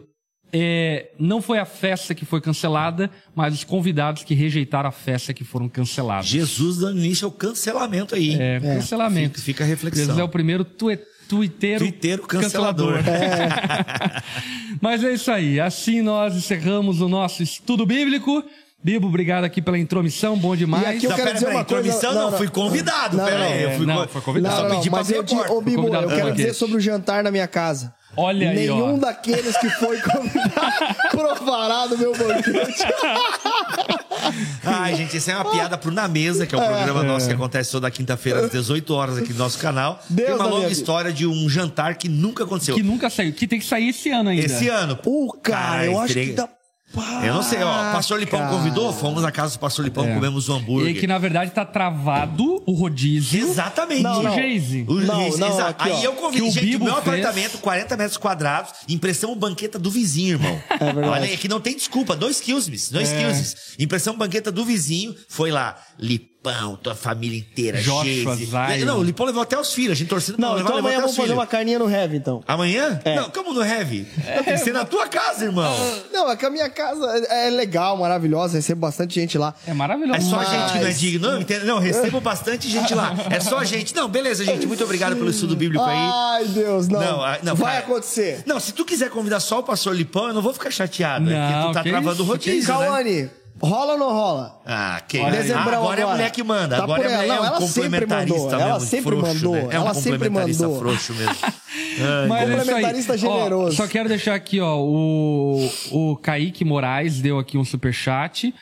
é, 0.52 1.12
não 1.20 1.42
foi 1.42 1.60
a 1.60 1.66
festa 1.66 2.16
que 2.16 2.26
foi 2.26 2.40
cancelada, 2.40 3.12
mas 3.36 3.54
os 3.54 3.64
convidados 3.64 4.24
que 4.24 4.34
rejeitaram 4.34 4.90
a 4.90 4.92
festa 4.92 5.34
que 5.34 5.44
foram 5.44 5.68
cancelados. 5.68 6.28
Jesus 6.28 6.78
dando 6.78 7.00
início 7.00 7.26
ao 7.26 7.32
cancelamento 7.32 8.16
aí. 8.16 8.36
É, 8.40 8.60
cancelamento. 8.60 9.40
Fica, 9.40 9.46
fica 9.46 9.64
a 9.64 9.68
reflexão. 9.68 10.06
Jesus 10.06 10.20
é 10.20 10.24
o 10.24 10.30
primeiro 10.30 10.64
tue, 10.64 11.00
tuiteiro, 11.28 11.80
Tuiteiro 11.80 12.24
cancelador. 12.24 13.00
Mas 14.82 15.04
é 15.04 15.14
isso 15.14 15.32
aí. 15.32 15.60
Assim 15.60 16.02
nós 16.02 16.36
encerramos 16.36 17.02
o 17.02 17.08
nosso 17.10 17.44
estudo 17.44 17.86
bíblico. 17.86 18.44
Bibo, 18.84 19.08
obrigado 19.08 19.44
aqui 19.44 19.62
pela 19.62 19.78
intromissão, 19.78 20.38
bom 20.38 20.56
demais. 20.56 20.84
E 20.84 20.88
aqui 20.88 21.06
eu 21.06 21.10
Não, 21.10 21.16
quero 21.18 21.28
pera, 21.30 21.34
dizer 21.34 21.46
pera, 21.48 21.58
uma 21.58 21.66
coisa- 21.66 21.82
intromissão 21.88 22.14
não, 22.14 22.22
não, 22.26 22.32
não. 22.32 22.38
fui 22.38 22.48
convidado, 22.48 23.18
Não, 23.18 23.26
pera 23.26 23.40
não, 23.40 23.46
aí. 23.46 23.64
Eu 23.64 23.70
é, 23.70 23.76
fui, 23.78 23.86
não, 23.86 24.08
foi 24.08 24.22
convidado. 24.22 24.56
Não, 24.56 24.62
só 24.62 24.70
não, 24.70 24.76
pedi 24.78 24.90
mas 24.92 25.10
eu, 25.10 25.24
porta. 25.24 25.52
ô, 25.52 25.62
Bibo, 25.62 25.88
eu 25.94 26.08
quero 26.08 26.32
dizer 26.34 26.54
sobre 26.54 26.78
o 26.78 26.80
jantar 26.80 27.24
na 27.24 27.32
minha 27.32 27.48
casa. 27.48 27.94
Olha 28.16 28.50
aí, 28.50 28.56
Nenhum 28.56 28.96
ó. 28.96 28.98
daqueles 28.98 29.58
que 29.58 29.70
foi 29.72 30.00
convidado 30.02 30.96
provará 31.12 31.88
do 31.88 31.98
meu 31.98 32.14
banquete. 32.16 32.84
Ai, 34.88 34.96
gente, 34.96 35.18
essa 35.18 35.32
é 35.32 35.36
uma 35.36 35.52
piada 35.52 35.78
pro 35.78 35.92
Na 35.92 36.08
Mesa, 36.08 36.46
que 36.46 36.56
é 36.56 36.58
um 36.58 36.66
programa 36.66 37.04
nosso 37.04 37.28
que 37.28 37.34
acontece 37.34 37.72
toda 37.72 37.90
quinta-feira 37.92 38.46
às 38.46 38.52
18 38.52 38.94
horas 38.94 39.18
aqui 39.18 39.34
no 39.34 39.40
nosso 39.40 39.60
canal. 39.60 40.02
Deus 40.10 40.28
Tem 40.28 40.36
uma 40.36 40.46
longa 40.46 40.70
história 40.70 41.12
de 41.12 41.28
um 41.28 41.50
jantar 41.50 41.96
que 41.96 42.08
nunca 42.08 42.44
aconteceu. 42.46 42.76
Que 42.76 42.84
nunca 42.84 43.10
saiu, 43.10 43.34
que 43.34 43.48
tem 43.48 43.60
que 43.60 43.66
sair 43.66 43.90
esse 43.90 44.10
ano 44.12 44.30
ainda. 44.30 44.46
Esse 44.46 44.70
ano. 44.70 44.96
Pô, 44.96 45.38
cara, 45.42 45.86
eu 45.86 46.00
acho 46.00 46.14
que 46.14 46.34
dá. 46.34 46.50
Eu 47.24 47.34
não 47.34 47.44
sei, 47.44 47.62
ó. 47.62 47.90
O 47.90 47.92
Pastor 47.94 48.18
Lipão 48.20 48.40
cara. 48.40 48.52
convidou, 48.52 48.94
fomos 48.94 49.22
na 49.22 49.32
casa 49.32 49.54
do 49.56 49.60
Pastor 49.60 49.84
Lipão, 49.84 50.06
É. 50.06 50.14
comemos 50.14 50.48
um 50.50 50.56
E 50.56 50.60
hambúrguer. 50.60 51.00
que 51.00 51.06
na 51.06 51.18
verdade 51.18 51.52
tá 51.52 51.66
travado 51.66 52.64
o 52.66 52.72
rodízio. 52.74 53.42
Exatamente. 53.42 54.02
Não, 54.04 54.24
não. 54.24 54.32
O 54.32 54.36
Geise. 54.36 54.86
O 54.88 54.94
Não, 54.96 55.16
Geise, 55.22 55.40
não, 55.40 55.50
exato. 55.50 55.84
aqui. 55.84 55.92
Aí 55.92 56.04
eu 56.04 56.14
convidei, 56.14 56.42
Que 56.42 56.48
o 56.50 56.52
gente, 56.62 56.66
Bibo 56.66 56.86
meu 56.86 56.94
fez. 56.96 57.08
apartamento, 57.08 57.58
40 57.60 57.98
metros 57.98 58.18
quadrados, 58.18 58.72
impressão 58.88 59.36
banqueta 59.36 59.78
do 59.78 59.92
vizinho, 59.92 60.36
irmão. 60.36 60.62
É 60.80 60.86
verdade. 60.86 61.08
Olha 61.10 61.24
aí, 61.26 61.38
que 61.38 61.48
não 61.50 61.60
tem 61.60 61.76
desculpa, 61.76 62.16
dois 62.16 62.40
quilos, 62.40 62.68
dois 62.90 63.12
É. 63.12 63.18
quilos. 63.20 63.56
Impressão 63.78 64.16
banqueta 64.18 64.52
do 64.52 64.64
vizinho, 64.64 65.14
foi 65.28 65.52
lá, 65.52 65.76
Lipão, 66.00 66.37
tua 66.82 66.96
família 66.96 67.38
inteira, 67.38 67.82
Joshua. 67.82 68.36
Zion. 68.36 68.86
Não, 68.86 69.00
o 69.00 69.04
Lipão 69.04 69.26
levou 69.26 69.42
até 69.42 69.58
os 69.60 69.74
filhos, 69.74 69.94
a 69.94 69.96
gente 69.96 70.08
torcendo 70.08 70.36
pra 70.38 70.48
Não, 70.48 70.56
levar, 70.56 70.66
então 70.68 70.76
levou 70.76 70.90
amanhã 70.90 71.02
vamos 71.02 71.12
os 71.12 71.18
fazer 71.18 71.34
uma 71.34 71.48
carninha 71.48 71.80
no 71.80 71.90
Heavy, 71.90 72.18
então. 72.18 72.44
Amanhã? 72.48 73.00
É. 73.04 73.16
Não, 73.16 73.30
como 73.30 73.54
no 73.54 73.64
Heavy? 73.64 74.08
Não, 74.18 74.44
tem 74.44 74.54
que 74.54 74.58
ser 74.60 74.74
na 74.74 74.86
tua 74.86 75.08
casa, 75.08 75.46
irmão. 75.46 75.76
Não, 76.12 76.30
é 76.30 76.36
que 76.36 76.46
a 76.46 76.50
minha 76.50 76.70
casa 76.70 77.06
é 77.30 77.50
legal, 77.50 77.98
maravilhosa, 77.98 78.56
recebo 78.58 78.82
bastante 78.82 79.16
gente 79.16 79.38
lá. 79.38 79.54
É 79.66 79.74
maravilhoso. 79.74 80.18
É 80.20 80.22
só 80.22 80.38
Mas- 80.38 80.50
gente 80.50 80.72
que 80.74 80.80
não 80.80 80.88
é 80.88 80.92
digno. 80.92 81.32
Não, 81.32 81.42
entende? 81.42 81.66
não, 81.66 81.80
recebo 81.80 82.20
bastante 82.22 82.70
gente 82.70 82.94
lá. 82.94 83.14
É 83.30 83.40
só 83.40 83.64
gente. 83.64 83.96
Não, 83.96 84.08
beleza, 84.08 84.44
gente. 84.46 84.66
Muito 84.68 84.84
obrigado 84.84 85.16
pelo 85.16 85.30
estudo 85.30 85.56
bíblico 85.56 85.84
aí. 85.84 85.98
Ai, 85.98 86.46
Deus, 86.46 86.88
não. 86.88 87.00
Não, 87.00 87.24
ah, 87.24 87.38
não, 87.44 87.56
Vai 87.56 87.74
cara. 87.76 87.86
acontecer. 87.86 88.44
Não, 88.46 88.60
se 88.60 88.72
tu 88.74 88.86
quiser 88.86 89.10
convidar 89.10 89.40
só 89.40 89.60
o 89.60 89.64
pastor 89.64 89.96
Lipão, 89.96 90.28
eu 90.28 90.34
não 90.34 90.42
vou 90.42 90.54
ficar 90.54 90.72
chateado. 90.72 91.30
é 91.30 91.34
Não, 91.34 91.48
porque 91.52 91.68
tu 91.70 91.74
tá 91.74 91.84
que 91.84 91.90
travando 91.90 92.24
o 92.24 92.26
rodízio, 92.26 92.78
né? 92.80 93.30
Rola 93.62 93.94
ou 93.94 94.00
não 94.00 94.10
rola? 94.12 94.62
Ah, 94.66 95.02
que 95.08 95.18
Olha 95.20 95.34
aí. 95.34 95.42
Dezembrão 95.42 95.80
agora, 95.80 96.02
é 96.02 96.04
a 96.04 96.08
mulher 96.08 96.32
que 96.32 96.44
manda. 96.44 96.78
Tá 96.78 96.84
agora 96.84 97.04
é, 97.04 97.06
a 97.08 97.10
ela. 97.12 97.22
mulher, 97.24 97.28
Não, 97.28 97.36
é 97.36 97.40
um 97.42 97.46
ela 97.56 97.62
sempre 97.62 97.82
complementarista 97.90 98.38
mandou. 98.38 98.58
mesmo. 98.58 98.70
Ela 98.70 98.80
sempre 98.80 99.02
frouxo, 99.18 99.34
mandou. 99.36 99.54
Né? 99.54 99.62
É 99.62 99.66
um 99.80 99.84
Ela 99.84 99.94
sempre 99.94 100.12
complementarista 100.12 100.64
mandou. 100.64 100.80
frouxo 100.80 101.14
mesmo. 101.14 101.36
Mas 102.28 102.42
é 102.42 102.46
isso 102.46 102.54
aí. 102.54 102.58
Complementarista 102.58 103.14
Ó, 103.14 103.18
generoso. 103.18 103.76
só 103.78 103.88
quero 103.88 104.10
deixar 104.10 104.36
aqui, 104.36 104.60
ó, 104.60 104.78
o, 104.80 105.70
o 105.92 106.16
Kaique 106.18 106.64
Moraes 106.64 107.20
deu 107.22 107.40
aqui 107.40 107.58
um 107.58 107.66
superchat. 107.66 108.54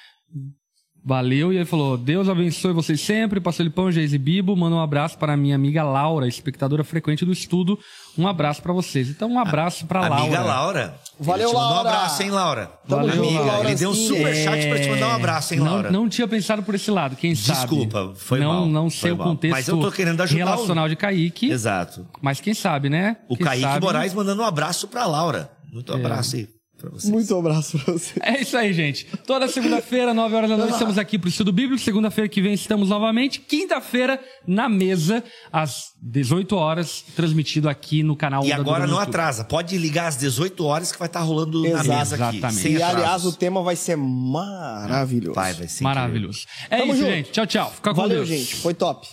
Valeu, 1.08 1.54
e 1.54 1.58
ele 1.58 1.66
falou: 1.66 1.96
Deus 1.98 2.28
abençoe 2.28 2.74
vocês 2.74 3.00
sempre, 3.00 3.40
Pastor 3.40 3.64
Lipão, 3.64 3.92
Geise 3.92 4.18
Bibo. 4.18 4.56
Manda 4.56 4.76
um 4.76 4.82
abraço 4.82 5.16
para 5.20 5.38
minha 5.38 5.54
amiga 5.56 5.84
Laura, 5.84 6.28
espectadora 6.28 6.84
frequente 6.84 7.24
do 7.24 7.32
estudo. 7.32 7.78
Um 8.18 8.28
abraço 8.28 8.60
para 8.64 8.74
vocês. 8.74 9.08
Então, 9.10 9.30
um 9.30 9.38
abraço 9.38 9.86
para 9.86 10.00
Laura. 10.02 10.16
Amiga 10.16 10.42
Laura. 10.42 10.96
Valeu, 11.20 11.48
Ele 11.50 11.50
te 11.52 11.54
mandou 11.56 11.70
Laura. 11.76 11.90
um 11.90 11.92
abraço, 11.94 12.24
hein, 12.24 12.30
Laura? 12.32 12.72
Junto, 12.90 13.00
Amiga, 13.02 13.20
ele 13.20 13.76
deu 13.76 13.90
um 13.90 13.94
Laurancinha. 13.94 14.08
superchat 14.18 14.68
pra 14.68 14.80
te 14.80 14.90
mandar 14.90 15.08
um 15.10 15.12
abraço, 15.16 15.54
hein, 15.54 15.60
Não, 15.60 15.66
Laura? 15.68 15.92
não 15.92 16.10
tinha 16.10 16.28
pensado 16.28 16.64
por 16.64 16.74
esse 16.74 16.90
lado, 16.90 17.16
quem 17.16 17.36
sabe. 17.36 17.60
Desculpa, 17.60 18.14
foi 18.16 18.40
não, 18.40 18.48
mal, 18.54 18.66
Não 18.66 18.90
foi 18.90 19.00
sei 19.00 19.12
o 19.12 19.18
mal. 19.18 19.28
contexto 19.28 19.52
Mas 19.54 19.68
eu 19.68 19.80
tô 19.80 19.92
querendo 19.92 20.22
ajudar 20.22 20.44
o- 20.44 20.48
relacional 20.48 20.90
de 20.90 20.96
Kaique, 20.96 21.52
Exato. 21.52 22.06
mas 22.22 22.40
quem 22.42 22.54
sabe, 22.56 22.90
né? 22.90 23.18
O 23.30 23.36
Quem 23.38 23.46
Kaique 23.46 23.62
sabe- 23.64 23.86
Moraes 23.86 24.14
mandando 24.14 24.42
um 24.42 24.46
abraço 24.46 24.88
pra 24.88 25.06
Laura. 25.06 25.52
Muito 25.72 25.94
abraço 25.94 26.36
aí 26.38 26.48
pra 26.90 27.00
vocês. 27.00 27.12
Muito 27.12 27.38
abraço 27.38 27.78
pra 27.80 27.94
você. 27.94 28.14
É 28.22 28.42
isso 28.42 28.56
aí, 28.58 28.74
gente. 28.74 29.06
Toda 29.26 29.48
segunda-feira, 29.48 30.14
9 30.14 30.36
horas 30.36 30.50
da 30.50 30.58
noite, 30.58 30.74
estamos 30.74 30.98
aqui 30.98 31.18
pro 31.20 31.30
Estudo 31.30 31.52
Bíblico. 31.52 31.82
Segunda-feira 31.82 32.28
que 32.30 32.42
vem 32.42 32.54
estamos 32.54 32.90
novamente. 32.90 33.40
Quinta-feira, 33.40 34.20
na 34.48 34.68
mesa, 34.70 35.24
às 35.52 35.86
18 36.02 36.56
horas, 36.56 37.04
transmitido 37.16 37.68
aqui 37.70 38.04
no 38.04 38.16
canal 38.16 38.46
E 38.46 38.50
da 38.50 38.56
agora 38.56 38.86
não 38.88 39.00
atrasa. 39.00 39.44
Pode 39.44 39.78
ligar 39.78 40.08
às 40.08 40.18
18 40.18 40.64
horas 40.64 40.92
que 40.92 41.00
vai 41.00 41.08
estar 41.08 41.22
rolando 41.22 41.62
na 41.62 41.70
Exato. 41.70 41.88
mesa 41.90 42.16
aqui. 42.28 42.38
Exatamente. 42.38 42.70
E 42.70 42.82
aliás, 42.84 43.26
o 43.26 43.32
tema 43.34 43.62
vai 43.64 43.76
ser 43.76 43.96
maravilhoso. 43.98 45.34
Pai, 45.36 45.54
vai 45.54 45.68
ser 45.68 45.84
Maravilhoso. 45.84 46.46
É 46.70 46.78
Tamo 46.78 46.92
isso, 46.94 47.02
junto. 47.02 47.12
gente. 47.12 47.32
Tchau, 47.32 47.46
tchau. 47.48 47.72
Fica 47.76 47.90
com 47.92 47.96
Valeu, 48.02 48.18
Deus. 48.26 48.30
gente. 48.30 48.56
Foi 48.58 48.74
top. 48.74 49.08